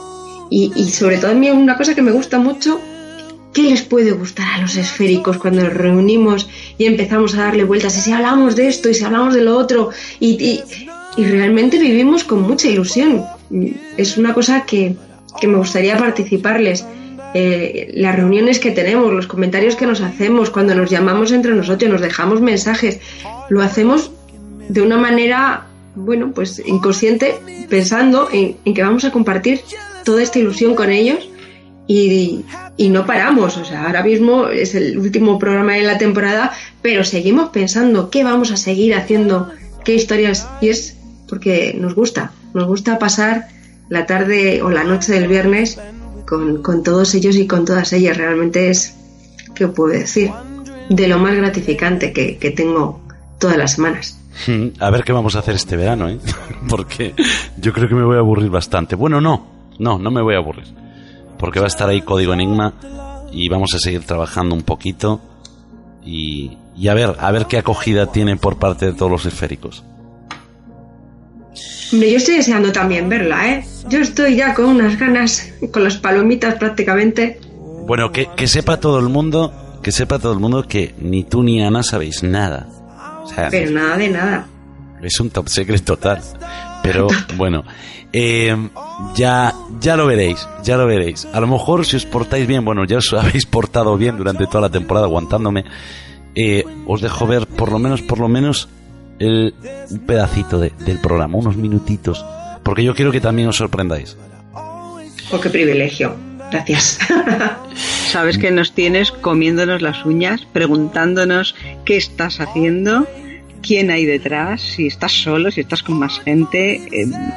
Y, 0.52 0.72
y 0.76 0.90
sobre 0.90 1.18
todo 1.18 1.32
a 1.32 1.36
mí 1.36 1.50
una 1.52 1.78
cosa 1.78 1.94
que 1.94 2.02
me 2.02 2.12
gusta 2.12 2.40
mucho, 2.40 2.80
¿qué 3.54 3.64
les 3.64 3.82
puede 3.82 4.12
gustar 4.12 4.48
a 4.56 4.62
los 4.62 4.76
esféricos 4.76 5.38
cuando 5.38 5.64
nos 5.64 5.74
reunimos 5.74 6.50
y 6.78 6.86
empezamos 6.86 7.36
a 7.36 7.44
darle 7.44 7.64
vueltas? 7.64 7.98
Y 7.98 8.02
si 8.02 8.12
hablamos 8.12 8.56
de 8.56 8.68
esto 8.68 8.90
y 8.90 8.94
si 8.94 9.04
hablamos 9.04 9.34
de 9.34 9.42
lo 9.42 9.58
otro 9.58 9.90
y, 10.20 10.62
y, 11.18 11.24
realmente 11.24 11.78
vivimos 11.78 12.24
con 12.24 12.42
mucha 12.44 12.70
ilusión. 12.70 13.26
Es 13.98 14.18
una 14.18 14.34
cosa 14.34 14.66
que, 14.66 14.96
que 15.42 15.48
me 15.48 15.58
gustaría 15.58 15.98
participarles. 15.98 16.86
Eh, 17.34 17.92
las 17.96 18.16
reuniones 18.16 18.60
que 18.60 18.72
tenemos, 18.72 19.12
los 19.14 19.28
comentarios 19.28 19.76
que 19.76 19.86
nos 19.86 20.02
hacemos, 20.02 20.50
cuando 20.50 20.74
nos 20.74 20.90
llamamos 20.90 21.32
entre 21.32 21.54
nosotros, 21.54 21.92
nos 21.92 22.02
dejamos 22.02 22.42
mensajes, 22.42 23.00
lo 23.50 23.62
hacemos 23.62 24.12
de 24.70 24.82
una 24.82 24.98
manera, 24.98 25.68
bueno, 26.00 26.32
pues 26.34 26.62
inconsciente, 26.66 27.36
pensando 27.70 28.30
en, 28.32 28.56
que 28.74 28.82
vamos 28.82 29.06
a 29.06 29.12
compartir 29.12 29.62
toda 30.04 30.24
esta 30.24 30.40
ilusión 30.40 30.76
con 30.76 30.90
ellos 30.90 31.30
y, 31.88 32.46
no 32.78 33.06
paramos. 33.06 33.58
O 33.58 33.66
sea, 33.66 33.86
ahora 33.86 34.04
mismo 34.04 34.48
es 34.48 34.76
el 34.76 34.98
último 34.98 35.38
programa 35.38 35.74
de 35.74 35.84
la 35.84 35.98
temporada, 35.98 36.54
pero 36.82 37.04
seguimos 37.04 37.50
pensando 37.50 38.10
qué 38.10 38.24
vamos 38.24 38.52
a 38.52 38.58
seguir 38.58 38.96
haciendo, 38.96 39.50
qué 39.84 39.96
historias, 39.96 40.48
y 40.62 40.70
es 40.70 40.96
porque 41.28 41.76
nos 41.80 41.94
gusta, 41.96 42.32
nos 42.54 42.66
gusta 42.68 42.98
pasar 42.98 43.48
la 43.90 44.06
tarde 44.06 44.62
o 44.62 44.70
la 44.70 44.84
noche 44.84 45.12
del 45.12 45.28
viernes 45.28 45.80
con, 46.26 46.84
todos 46.84 47.16
ellos 47.16 47.36
y 47.36 47.48
con 47.48 47.66
todas 47.66 47.92
ellas. 47.94 48.18
Realmente 48.18 48.70
es, 48.70 48.94
¿qué 49.56 49.68
puedo 49.68 49.92
decir? 49.92 50.32
De 50.90 51.08
lo 51.08 51.20
más 51.20 51.36
gratificante 51.36 52.14
que, 52.14 52.54
tengo 52.56 53.02
todas 53.40 53.58
las 53.58 53.74
semanas. 53.74 54.19
A 54.80 54.90
ver 54.90 55.04
qué 55.04 55.12
vamos 55.12 55.36
a 55.36 55.40
hacer 55.40 55.56
este 55.56 55.76
verano, 55.76 56.10
¿eh? 56.10 56.20
Porque 56.70 57.14
yo 57.58 57.74
creo 57.74 57.88
que 57.88 57.96
me 57.96 58.04
voy 58.04 58.16
a 58.16 58.20
aburrir 58.20 58.50
bastante. 58.50 58.96
Bueno, 58.96 59.20
no, 59.20 59.48
no, 59.80 60.00
no 60.00 60.12
me 60.12 60.22
voy 60.22 60.36
a 60.36 60.38
aburrir. 60.38 60.68
Porque 61.38 61.60
va 61.60 61.66
a 61.66 61.68
estar 61.68 61.90
ahí 61.90 62.02
Código 62.02 62.34
Enigma 62.34 62.74
y 63.32 63.48
vamos 63.50 63.74
a 63.76 63.80
seguir 63.80 64.04
trabajando 64.04 64.56
un 64.56 64.64
poquito 64.64 65.22
y, 66.04 66.58
y 66.76 66.88
a 66.88 66.94
ver, 66.94 67.16
a 67.20 67.32
ver 67.32 67.46
qué 67.46 67.58
acogida 67.58 68.12
tiene 68.12 68.38
por 68.38 68.58
parte 68.58 68.88
de 68.88 68.94
todos 68.94 69.12
los 69.12 69.26
esféricos. 69.26 69.84
Hombre, 71.92 72.12
yo 72.12 72.18
estoy 72.18 72.36
deseando 72.36 72.72
también 72.72 73.10
verla, 73.10 73.52
¿eh? 73.52 73.66
Yo 73.90 74.00
estoy 74.00 74.36
ya 74.36 74.54
con 74.54 74.66
unas 74.66 75.00
ganas, 75.00 75.52
con 75.72 75.84
las 75.84 75.98
palomitas 75.98 76.56
prácticamente. 76.56 77.40
Bueno, 77.88 78.12
que, 78.12 78.28
sepa 78.48 78.80
todo 78.80 79.00
el 79.00 79.10
mundo, 79.10 79.80
que 79.82 79.92
sepa 79.92 80.20
todo 80.20 80.34
el 80.34 80.40
mundo 80.40 80.68
que 80.68 80.94
ni 81.00 81.24
tú 81.24 81.42
ni 81.42 81.64
Ana 81.64 81.82
sabéis 81.82 82.22
nada. 82.22 82.68
Pero 83.50 83.72
nada 83.72 83.98
de 83.98 84.10
nada. 84.10 84.48
Es 85.02 85.20
un 85.20 85.30
top 85.30 85.48
secret 85.48 85.84
total. 85.84 86.22
Pero 86.84 87.08
bueno, 87.36 87.64
eh, 88.12 88.56
ya, 89.16 89.54
ya 89.80 89.96
lo 89.96 90.08
veréis, 90.08 90.48
ya 90.64 90.78
lo 90.78 90.88
veréis. 90.88 91.28
A 91.34 91.40
lo 91.40 91.48
mejor 91.48 91.86
si 91.86 91.98
os 91.98 92.06
portáis 92.06 92.48
bien, 92.48 92.66
bueno, 92.66 92.86
ya 92.86 92.98
os 92.98 93.14
habéis 93.14 93.46
portado 93.46 93.98
bien 93.98 94.18
durante 94.18 94.48
toda 94.48 94.62
la 94.62 94.70
temporada 94.70 95.06
aguantándome. 95.06 95.66
Eh, 96.36 96.64
os 96.88 97.02
dejo 97.02 97.28
ver 97.28 97.48
por 97.48 97.72
lo 97.72 97.80
menos, 97.80 98.02
por 98.02 98.20
lo 98.20 98.28
menos 98.28 98.70
el, 99.20 99.54
un 99.90 100.00
pedacito 100.00 100.60
del 100.60 101.00
programa, 101.02 101.38
unos 101.38 101.58
minutitos, 101.58 102.26
porque 102.64 102.84
yo 102.84 102.96
quiero 102.96 103.12
que 103.12 103.20
también 103.20 103.48
os 103.50 103.58
sorprendáis. 103.58 104.16
Oh, 104.54 105.40
qué 105.42 105.50
privilegio. 105.50 106.29
Gracias. 106.52 107.00
Sabes 107.76 108.38
que 108.38 108.52
nos 108.52 108.74
tienes 108.74 109.12
comiéndonos 109.12 109.82
las 109.82 110.06
uñas, 110.06 110.48
preguntándonos 110.52 111.56
qué 111.86 111.98
estás 111.98 112.40
haciendo, 112.40 113.08
quién 113.62 113.92
hay 113.92 114.06
detrás, 114.06 114.62
si 114.62 114.88
estás 114.88 115.12
solo, 115.12 115.52
si 115.52 115.62
estás 115.62 115.84
con 115.84 116.00
más 116.00 116.20
gente. 116.20 116.82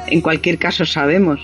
En 0.07 0.21
cualquier 0.21 0.57
caso 0.57 0.85
sabemos 0.85 1.39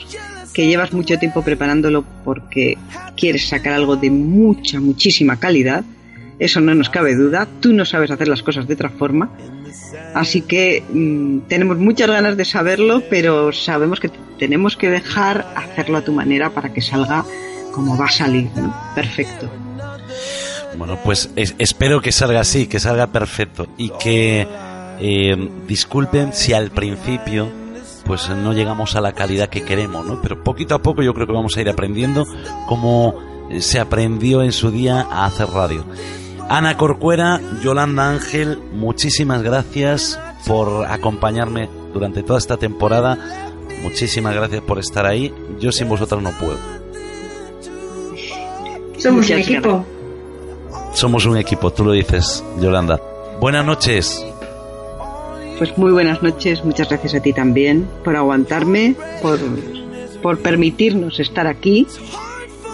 que 0.53 0.67
llevas 0.67 0.93
mucho 0.93 1.17
tiempo 1.19 1.43
preparándolo 1.43 2.03
porque 2.23 2.77
quieres 3.15 3.47
sacar 3.47 3.73
algo 3.73 3.95
de 3.95 4.09
mucha, 4.09 4.79
muchísima 4.79 5.39
calidad. 5.39 5.83
Eso 6.39 6.59
no 6.61 6.73
nos 6.73 6.89
cabe 6.89 7.15
duda. 7.15 7.47
Tú 7.59 7.73
no 7.73 7.85
sabes 7.85 8.11
hacer 8.11 8.27
las 8.27 8.41
cosas 8.41 8.67
de 8.67 8.73
otra 8.73 8.89
forma. 8.89 9.29
Así 10.15 10.41
que 10.41 10.83
mm, 10.91 11.47
tenemos 11.47 11.77
muchas 11.77 12.09
ganas 12.09 12.35
de 12.35 12.45
saberlo, 12.45 13.03
pero 13.09 13.51
sabemos 13.51 13.99
que 13.99 14.09
tenemos 14.39 14.75
que 14.75 14.89
dejar 14.89 15.45
hacerlo 15.55 15.97
a 15.97 16.01
tu 16.01 16.13
manera 16.13 16.49
para 16.49 16.73
que 16.73 16.81
salga 16.81 17.25
como 17.79 17.97
va 17.97 18.07
a 18.07 18.11
salir, 18.11 18.49
perfecto. 18.93 19.49
Bueno, 20.77 20.99
pues 21.01 21.29
espero 21.35 22.01
que 22.01 22.11
salga 22.11 22.41
así, 22.41 22.67
que 22.67 22.81
salga 22.81 23.07
perfecto 23.07 23.67
y 23.77 23.89
que 23.91 24.45
eh, 24.99 25.49
disculpen 25.65 26.33
si 26.33 26.51
al 26.51 26.71
principio 26.71 27.47
pues 28.03 28.29
no 28.29 28.51
llegamos 28.51 28.97
a 28.97 29.01
la 29.01 29.13
calidad 29.13 29.47
que 29.47 29.63
queremos, 29.63 30.05
¿no? 30.05 30.21
Pero 30.21 30.43
poquito 30.43 30.75
a 30.75 30.81
poco 30.81 31.01
yo 31.01 31.13
creo 31.13 31.25
que 31.25 31.31
vamos 31.31 31.55
a 31.55 31.61
ir 31.61 31.69
aprendiendo 31.69 32.25
como 32.67 33.15
se 33.59 33.79
aprendió 33.79 34.43
en 34.43 34.51
su 34.51 34.71
día 34.71 35.07
a 35.09 35.25
hacer 35.25 35.47
radio. 35.47 35.85
Ana 36.49 36.75
Corcuera, 36.75 37.39
Yolanda 37.63 38.09
Ángel, 38.09 38.59
muchísimas 38.73 39.41
gracias 39.41 40.19
por 40.45 40.85
acompañarme 40.85 41.69
durante 41.93 42.23
toda 42.23 42.39
esta 42.39 42.57
temporada. 42.57 43.17
Muchísimas 43.83 44.35
gracias 44.35 44.61
por 44.63 44.79
estar 44.79 45.05
ahí. 45.05 45.33
Yo 45.61 45.71
sin 45.71 45.87
vosotros 45.87 46.21
no 46.21 46.31
puedo. 46.31 46.78
Somos 48.99 49.29
un 49.29 49.37
equipo. 49.37 49.85
Somos 50.93 51.25
un 51.25 51.37
equipo, 51.37 51.71
tú 51.71 51.85
lo 51.85 51.91
dices, 51.93 52.43
Yolanda. 52.59 52.99
Buenas 53.39 53.65
noches. 53.65 54.25
Pues 55.57 55.77
muy 55.77 55.91
buenas 55.91 56.21
noches, 56.21 56.63
muchas 56.63 56.89
gracias 56.89 57.15
a 57.15 57.21
ti 57.21 57.33
también 57.33 57.87
por 58.03 58.15
aguantarme, 58.15 58.95
por, 59.21 59.39
por 60.21 60.39
permitirnos 60.39 61.19
estar 61.19 61.47
aquí 61.47 61.87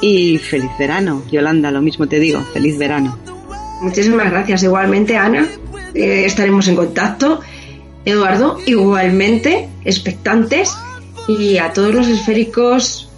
y 0.02 0.38
feliz 0.38 0.72
verano. 0.80 1.24
Yolanda, 1.32 1.72
lo 1.72 1.82
mismo 1.82 2.08
te 2.08 2.20
digo, 2.20 2.42
feliz 2.54 2.78
verano. 2.78 3.18
Muchísimas 3.82 4.32
gracias. 4.32 4.64
Igualmente, 4.64 5.18
Ana, 5.18 5.48
eh, 5.94 6.26
estaremos 6.26 6.68
en 6.68 6.76
contacto. 6.76 7.42
Eduardo, 8.04 8.60
igualmente, 8.66 9.70
expectantes. 9.84 10.76
Y 11.28 11.58
a 11.58 11.74
todos 11.74 11.94
los 11.94 12.08
esféricos 12.08 13.10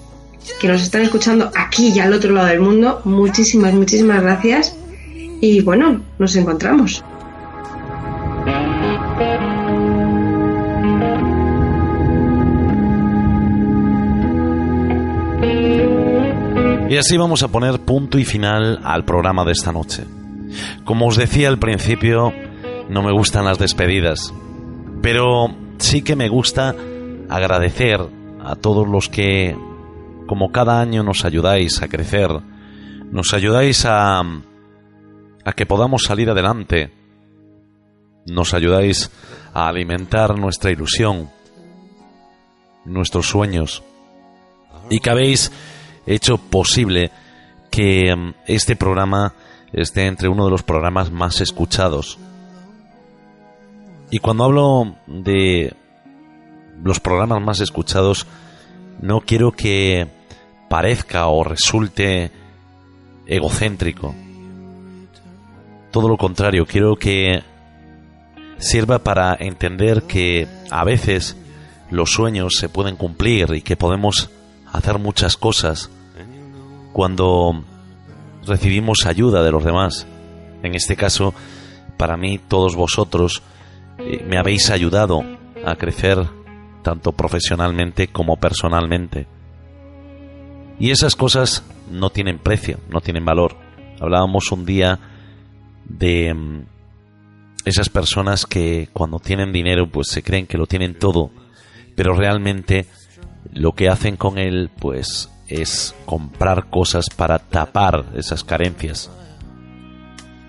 que 0.59 0.67
nos 0.67 0.81
están 0.81 1.01
escuchando 1.01 1.51
aquí 1.55 1.89
y 1.95 1.99
al 1.99 2.13
otro 2.13 2.33
lado 2.33 2.47
del 2.47 2.59
mundo, 2.59 3.01
muchísimas, 3.05 3.73
muchísimas 3.73 4.21
gracias. 4.21 4.75
Y 5.39 5.61
bueno, 5.61 6.01
nos 6.17 6.35
encontramos. 6.35 7.03
Y 16.89 16.95
así 16.95 17.17
vamos 17.17 17.43
a 17.43 17.49
poner 17.49 17.79
punto 17.81 18.17
y 18.17 18.23
final 18.23 18.79
al 18.83 19.03
programa 19.03 19.43
de 19.43 19.51
esta 19.51 19.73
noche. 19.73 20.05
Como 20.85 21.07
os 21.07 21.17
decía 21.17 21.49
al 21.49 21.59
principio, 21.59 22.31
no 22.89 23.03
me 23.03 23.11
gustan 23.11 23.43
las 23.43 23.59
despedidas, 23.59 24.33
pero 25.01 25.53
sí 25.79 26.01
que 26.01 26.15
me 26.15 26.29
gusta 26.29 26.73
agradecer 27.29 27.99
a 28.39 28.55
todos 28.55 28.87
los 28.87 29.09
que, 29.09 29.55
como 30.27 30.51
cada 30.51 30.79
año, 30.79 31.03
nos 31.03 31.25
ayudáis 31.25 31.81
a 31.81 31.87
crecer, 31.87 32.29
nos 33.11 33.33
ayudáis 33.33 33.85
a, 33.85 34.21
que 35.55 35.65
podamos 35.65 36.03
salir 36.03 36.29
adelante, 36.29 36.91
nos 38.27 38.53
ayudáis 38.53 39.09
a 39.53 39.67
alimentar 39.67 40.37
nuestra 40.37 40.71
ilusión, 40.71 41.29
nuestros 42.85 43.27
sueños, 43.27 43.83
y 44.89 44.99
que 44.99 45.09
habéis 45.09 45.51
hecho 46.05 46.37
posible 46.37 47.11
que 47.71 48.13
mm, 48.15 48.33
este 48.45 48.75
programa 48.75 49.33
esté 49.73 50.05
entre 50.05 50.29
uno 50.29 50.45
de 50.45 50.51
los 50.51 50.63
programas 50.63 51.11
más 51.11 51.41
escuchados. 51.41 52.19
Y 54.09 54.19
cuando 54.19 54.45
hablo 54.45 54.95
de 55.07 55.73
los 56.83 56.99
programas 56.99 57.41
más 57.41 57.59
escuchados, 57.59 58.25
no 59.01 59.21
quiero 59.21 59.51
que 59.51 60.16
parezca 60.69 61.27
o 61.27 61.43
resulte 61.43 62.31
egocéntrico. 63.25 64.13
Todo 65.91 66.09
lo 66.09 66.17
contrario, 66.17 66.65
quiero 66.65 66.95
que 66.95 67.43
sirva 68.57 68.99
para 68.99 69.35
entender 69.39 70.03
que 70.03 70.47
a 70.69 70.83
veces 70.83 71.37
los 71.91 72.11
sueños 72.11 72.55
se 72.57 72.69
pueden 72.69 72.95
cumplir 72.95 73.53
y 73.53 73.61
que 73.61 73.77
podemos 73.77 74.29
hacer 74.71 74.99
muchas 74.99 75.37
cosas 75.37 75.89
cuando 76.93 77.63
recibimos 78.45 79.05
ayuda 79.05 79.43
de 79.43 79.51
los 79.51 79.63
demás. 79.63 80.07
En 80.63 80.75
este 80.75 80.95
caso, 80.95 81.33
para 81.97 82.17
mí, 82.17 82.39
todos 82.39 82.75
vosotros 82.75 83.43
eh, 83.99 84.25
me 84.27 84.37
habéis 84.37 84.69
ayudado 84.69 85.23
a 85.65 85.75
crecer 85.75 86.27
tanto 86.81 87.11
profesionalmente 87.11 88.07
como 88.07 88.37
personalmente. 88.37 89.27
Y 90.79 90.91
esas 90.91 91.15
cosas 91.15 91.63
no 91.89 92.09
tienen 92.09 92.39
precio, 92.39 92.79
no 92.89 93.01
tienen 93.01 93.25
valor. 93.25 93.55
Hablábamos 93.99 94.51
un 94.51 94.65
día 94.65 94.99
de 95.85 96.33
mm, 96.33 96.65
esas 97.65 97.89
personas 97.89 98.45
que 98.45 98.89
cuando 98.93 99.19
tienen 99.19 99.51
dinero 99.51 99.89
pues 99.89 100.07
se 100.09 100.23
creen 100.23 100.45
que 100.45 100.57
lo 100.57 100.67
tienen 100.67 100.97
todo, 100.97 101.31
pero 101.95 102.13
realmente 102.13 102.85
lo 103.53 103.73
que 103.73 103.89
hacen 103.89 104.17
con 104.17 104.37
él 104.37 104.69
pues 104.79 105.29
es 105.47 105.95
comprar 106.05 106.69
cosas 106.69 107.09
para 107.09 107.39
tapar 107.39 108.05
esas 108.15 108.43
carencias, 108.43 109.09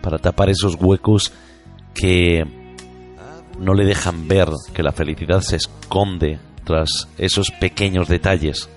para 0.02 0.18
tapar 0.18 0.50
esos 0.50 0.74
huecos 0.74 1.32
que 1.94 2.44
no 3.58 3.74
le 3.74 3.84
dejan 3.84 4.28
ver 4.28 4.48
que 4.72 4.82
la 4.82 4.92
felicidad 4.92 5.40
se 5.40 5.56
esconde 5.56 6.38
tras 6.64 7.08
esos 7.18 7.50
pequeños 7.50 8.08
detalles. 8.08 8.68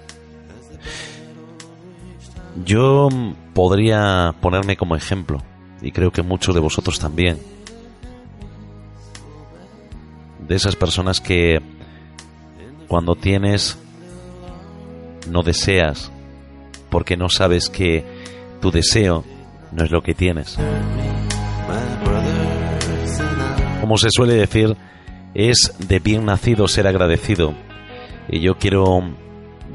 Yo 2.65 3.09
podría 3.53 4.35
ponerme 4.41 4.77
como 4.77 4.95
ejemplo, 4.95 5.41
y 5.81 5.91
creo 5.91 6.11
que 6.11 6.21
muchos 6.21 6.53
de 6.53 6.61
vosotros 6.61 6.99
también, 6.99 7.39
de 10.47 10.55
esas 10.55 10.75
personas 10.75 11.21
que 11.21 11.59
cuando 12.87 13.15
tienes 13.15 13.77
no 15.29 15.43
deseas 15.43 16.11
porque 16.89 17.15
no 17.15 17.29
sabes 17.29 17.69
que 17.69 18.03
tu 18.59 18.69
deseo 18.69 19.23
no 19.71 19.83
es 19.83 19.91
lo 19.91 20.01
que 20.03 20.13
tienes. 20.13 20.57
Como 23.79 23.97
se 23.97 24.09
suele 24.11 24.33
decir, 24.33 24.75
es 25.33 25.73
de 25.79 25.99
bien 25.99 26.25
nacido 26.25 26.67
ser 26.67 26.85
agradecido. 26.85 27.53
Y 28.27 28.41
yo 28.41 28.57
quiero 28.57 29.01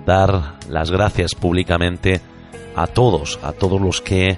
dar 0.05 0.59
las 0.69 0.91
gracias 0.91 1.35
públicamente 1.35 2.21
a 2.77 2.87
todos, 2.87 3.41
a 3.43 3.53
todos 3.53 3.81
los 3.81 4.01
que 4.01 4.37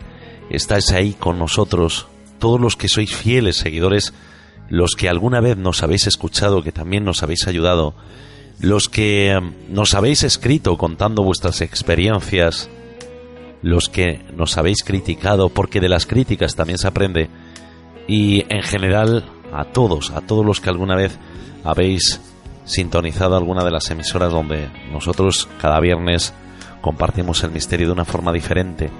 estáis 0.49 0.93
ahí 0.93 1.13
con 1.13 1.39
nosotros, 1.39 2.07
todos 2.39 2.61
los 2.61 2.77
que 2.77 2.89
sois 2.89 3.15
fieles 3.15 3.57
seguidores, 3.57 4.15
los 4.71 4.95
que 4.95 5.09
alguna 5.09 5.41
vez 5.41 5.57
nos 5.57 5.83
habéis 5.83 6.07
escuchado, 6.07 6.63
que 6.63 6.73
también 6.73 7.05
nos 7.05 7.23
habéis 7.23 7.47
ayudado, 7.49 7.95
los 8.61 8.89
que 8.89 9.33
em, 9.33 9.53
nos 9.69 9.95
habéis 9.95 10.23
escrito 10.23 10.79
contando 10.79 11.23
vuestras 11.23 11.61
experiencias, 11.61 12.71
los 13.61 13.89
que 13.89 14.25
nos 14.35 14.57
habéis 14.57 14.85
criticado, 14.85 15.49
porque 15.49 15.81
de 15.81 15.89
las 15.89 16.07
críticas 16.07 16.55
también 16.55 16.79
se 16.79 16.87
aprende, 16.87 17.29
y 18.07 18.45
en 18.49 18.63
general 18.63 19.25
a 19.53 19.65
todos, 19.65 20.13
a 20.13 20.21
todos 20.21 20.47
los 20.47 20.61
que 20.61 20.71
alguna 20.71 20.95
vez 20.95 21.19
habéis 21.65 22.21
sintonizado 22.65 23.37
alguna 23.37 23.65
de 23.65 23.71
las 23.71 23.91
emisoras 23.91 24.31
donde 24.31 24.69
nosotros 24.93 25.49
cada 25.61 25.81
viernes 25.81 26.35
compartimos 26.81 27.43
el 27.45 27.51
misterio 27.51 27.87
de 27.87 27.93
una 27.93 28.05
forma 28.05 28.33
diferente. 28.33 28.91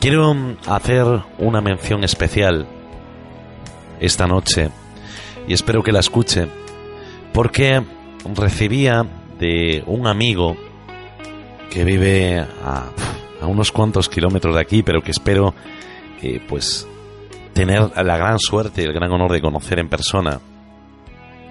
Quiero 0.00 0.30
em, 0.30 0.56
hacer 0.66 1.04
una 1.38 1.60
mención 1.60 2.04
especial 2.04 2.66
esta 4.00 4.26
noche 4.26 4.70
y 5.46 5.52
espero 5.52 5.82
que 5.82 5.92
la 5.92 6.00
escuche 6.00 6.46
porque 7.32 7.82
recibía 8.34 9.06
de 9.38 9.82
un 9.86 10.06
amigo 10.06 10.56
que 11.70 11.84
vive 11.84 12.38
a, 12.38 12.90
unos 13.42 13.70
cuantos 13.70 14.08
kilómetros 14.08 14.54
de 14.54 14.60
aquí, 14.60 14.82
pero 14.82 15.00
que 15.00 15.12
espero 15.12 15.54
que 16.20 16.40
pues 16.48 16.86
tener 17.52 17.90
la 18.04 18.16
gran 18.16 18.38
suerte 18.38 18.82
y 18.82 18.84
el 18.84 18.92
gran 18.92 19.12
honor 19.12 19.32
de 19.32 19.40
conocer 19.40 19.78
en 19.78 19.88
persona. 19.88 20.40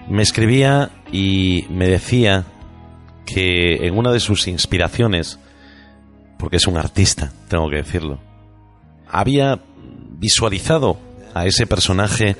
Me 0.09 0.21
escribía 0.21 0.89
y 1.11 1.65
me 1.69 1.87
decía 1.87 2.45
que 3.27 3.85
en 3.85 3.97
una 3.97 4.11
de 4.11 4.21
sus 4.21 4.47
inspiraciones, 4.47 5.37
porque 6.39 6.55
es 6.55 6.65
un 6.65 6.77
artista, 6.77 7.33
tengo 7.49 7.69
que 7.69 7.75
decirlo, 7.75 8.19
había 9.11 9.59
visualizado 10.17 10.97
a 11.33 11.45
ese 11.45 11.67
personaje 11.67 12.37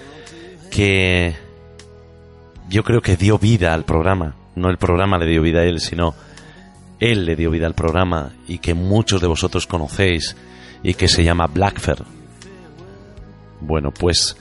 que 0.71 1.35
yo 2.69 2.83
creo 2.83 3.01
que 3.01 3.17
dio 3.17 3.37
vida 3.37 3.73
al 3.73 3.83
programa. 3.83 4.35
No 4.55 4.69
el 4.69 4.77
programa 4.77 5.17
le 5.17 5.27
dio 5.27 5.41
vida 5.41 5.59
a 5.59 5.65
él, 5.65 5.81
sino 5.81 6.15
él 6.99 7.25
le 7.25 7.35
dio 7.35 7.51
vida 7.51 7.67
al 7.67 7.75
programa 7.75 8.31
y 8.47 8.57
que 8.57 8.73
muchos 8.73 9.21
de 9.21 9.27
vosotros 9.27 9.67
conocéis 9.67 10.35
y 10.83 10.93
que 10.93 11.09
se 11.09 11.23
llama 11.23 11.47
Blackfer. 11.47 12.03
Bueno, 13.59 13.91
pues 13.91 14.37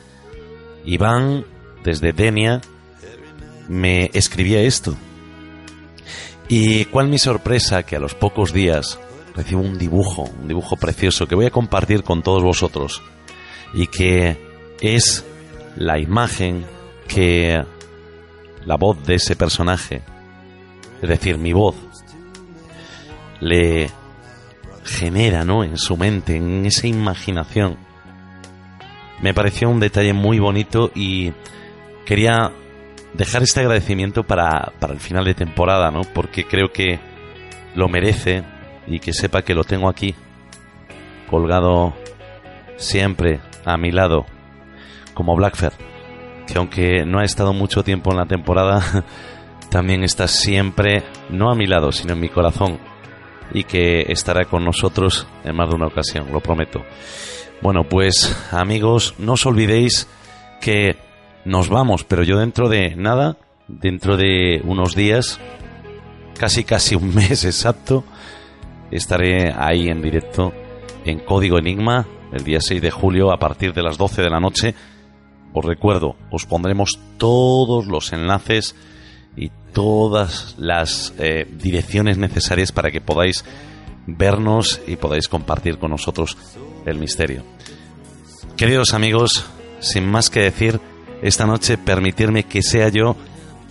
Iván, 0.84 1.44
desde 1.82 2.12
Denia, 2.12 2.60
me 3.68 4.10
escribía 4.14 4.60
esto. 4.62 4.96
Y 6.48 6.84
cuál 6.86 7.08
mi 7.08 7.18
sorpresa 7.18 7.82
que 7.82 7.96
a 7.96 8.00
los 8.00 8.14
pocos 8.14 8.52
días 8.52 8.98
recibo 9.34 9.60
un 9.60 9.78
dibujo, 9.78 10.30
un 10.40 10.48
dibujo 10.48 10.76
precioso 10.76 11.26
que 11.26 11.34
voy 11.34 11.46
a 11.46 11.50
compartir 11.50 12.02
con 12.02 12.22
todos 12.22 12.42
vosotros 12.42 13.02
y 13.74 13.88
que 13.88 14.38
es 14.80 15.24
la 15.76 15.98
imagen 15.98 16.64
que 17.08 17.62
la 18.64 18.76
voz 18.76 19.04
de 19.04 19.16
ese 19.16 19.36
personaje, 19.36 20.02
es 21.02 21.08
decir, 21.08 21.36
mi 21.38 21.52
voz, 21.52 21.76
le 23.40 23.90
genera, 24.84 25.44
¿no? 25.44 25.64
En 25.64 25.76
su 25.76 25.96
mente, 25.96 26.36
en 26.36 26.64
esa 26.64 26.86
imaginación. 26.86 27.76
Me 29.20 29.34
pareció 29.34 29.68
un 29.68 29.80
detalle 29.80 30.12
muy 30.12 30.38
bonito 30.38 30.90
y 30.94 31.32
quería 32.04 32.52
dejar 33.16 33.42
este 33.42 33.60
agradecimiento 33.60 34.24
para, 34.24 34.72
para 34.78 34.92
el 34.92 35.00
final 35.00 35.24
de 35.24 35.34
temporada, 35.34 35.90
¿no? 35.90 36.02
Porque 36.02 36.44
creo 36.44 36.72
que 36.72 37.00
lo 37.74 37.88
merece 37.88 38.44
y 38.86 39.00
que 39.00 39.12
sepa 39.12 39.42
que 39.42 39.54
lo 39.54 39.64
tengo 39.64 39.88
aquí, 39.88 40.14
colgado 41.28 41.94
siempre 42.76 43.40
a 43.64 43.76
mi 43.76 43.90
lado, 43.90 44.26
como 45.14 45.34
Blackfer 45.34 45.72
que 46.46 46.58
aunque 46.58 47.04
no 47.04 47.18
ha 47.18 47.24
estado 47.24 47.52
mucho 47.52 47.82
tiempo 47.82 48.12
en 48.12 48.18
la 48.18 48.26
temporada, 48.26 49.04
también 49.70 50.04
está 50.04 50.28
siempre, 50.28 51.02
no 51.28 51.50
a 51.50 51.54
mi 51.54 51.66
lado, 51.66 51.92
sino 51.92 52.14
en 52.14 52.20
mi 52.20 52.28
corazón, 52.28 52.78
y 53.52 53.64
que 53.64 54.06
estará 54.08 54.44
con 54.44 54.64
nosotros 54.64 55.26
en 55.44 55.56
más 55.56 55.68
de 55.68 55.74
una 55.74 55.88
ocasión, 55.88 56.28
lo 56.32 56.40
prometo. 56.40 56.82
Bueno, 57.60 57.84
pues 57.84 58.36
amigos, 58.52 59.14
no 59.18 59.32
os 59.32 59.46
olvidéis 59.46 60.08
que 60.60 60.96
nos 61.46 61.68
vamos, 61.68 62.04
pero 62.04 62.22
yo 62.22 62.38
dentro 62.38 62.68
de 62.68 62.94
nada, 62.96 63.38
dentro 63.68 64.16
de 64.16 64.60
unos 64.64 64.94
días, 64.94 65.40
casi 66.38 66.64
casi 66.64 66.94
un 66.94 67.14
mes 67.14 67.44
exacto, 67.44 68.04
estaré 68.90 69.54
ahí 69.56 69.88
en 69.88 70.02
directo 70.02 70.52
en 71.04 71.20
Código 71.20 71.58
Enigma 71.58 72.06
el 72.32 72.44
día 72.44 72.60
6 72.60 72.82
de 72.82 72.90
julio 72.90 73.32
a 73.32 73.38
partir 73.38 73.72
de 73.72 73.82
las 73.82 73.96
12 73.96 74.22
de 74.22 74.30
la 74.30 74.40
noche 74.40 74.74
os 75.58 75.64
recuerdo, 75.64 76.16
os 76.30 76.44
pondremos 76.44 76.98
todos 77.16 77.86
los 77.86 78.12
enlaces 78.12 78.74
y 79.38 79.50
todas 79.72 80.54
las 80.58 81.14
eh, 81.18 81.46
direcciones 81.50 82.18
necesarias 82.18 82.72
para 82.72 82.90
que 82.90 83.00
podáis 83.00 83.42
vernos 84.06 84.82
y 84.86 84.96
podáis 84.96 85.28
compartir 85.28 85.78
con 85.78 85.92
nosotros 85.92 86.36
el 86.84 86.98
misterio. 86.98 87.42
Queridos 88.58 88.92
amigos, 88.92 89.46
sin 89.80 90.06
más 90.06 90.28
que 90.28 90.40
decir, 90.40 90.78
esta 91.22 91.46
noche 91.46 91.78
permitirme 91.78 92.44
que 92.44 92.62
sea 92.62 92.88
yo 92.88 93.16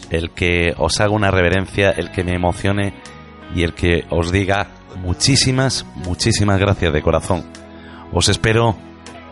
el 0.09 0.31
que 0.31 0.73
os 0.77 0.99
haga 0.99 1.11
una 1.11 1.31
reverencia, 1.31 1.91
el 1.91 2.11
que 2.11 2.23
me 2.23 2.35
emocione 2.35 2.93
y 3.55 3.63
el 3.63 3.73
que 3.73 4.05
os 4.09 4.31
diga 4.31 4.67
muchísimas, 4.97 5.85
muchísimas 5.95 6.59
gracias 6.59 6.93
de 6.93 7.01
corazón. 7.01 7.43
Os 8.11 8.29
espero 8.29 8.75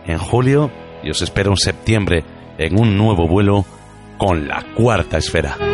en 0.06 0.18
julio 0.18 0.70
y 1.02 1.10
os 1.10 1.22
espero 1.22 1.50
en 1.50 1.56
septiembre 1.56 2.24
en 2.58 2.78
un 2.78 2.96
nuevo 2.96 3.26
vuelo 3.26 3.64
con 4.18 4.46
la 4.48 4.64
cuarta 4.74 5.18
esfera. 5.18 5.73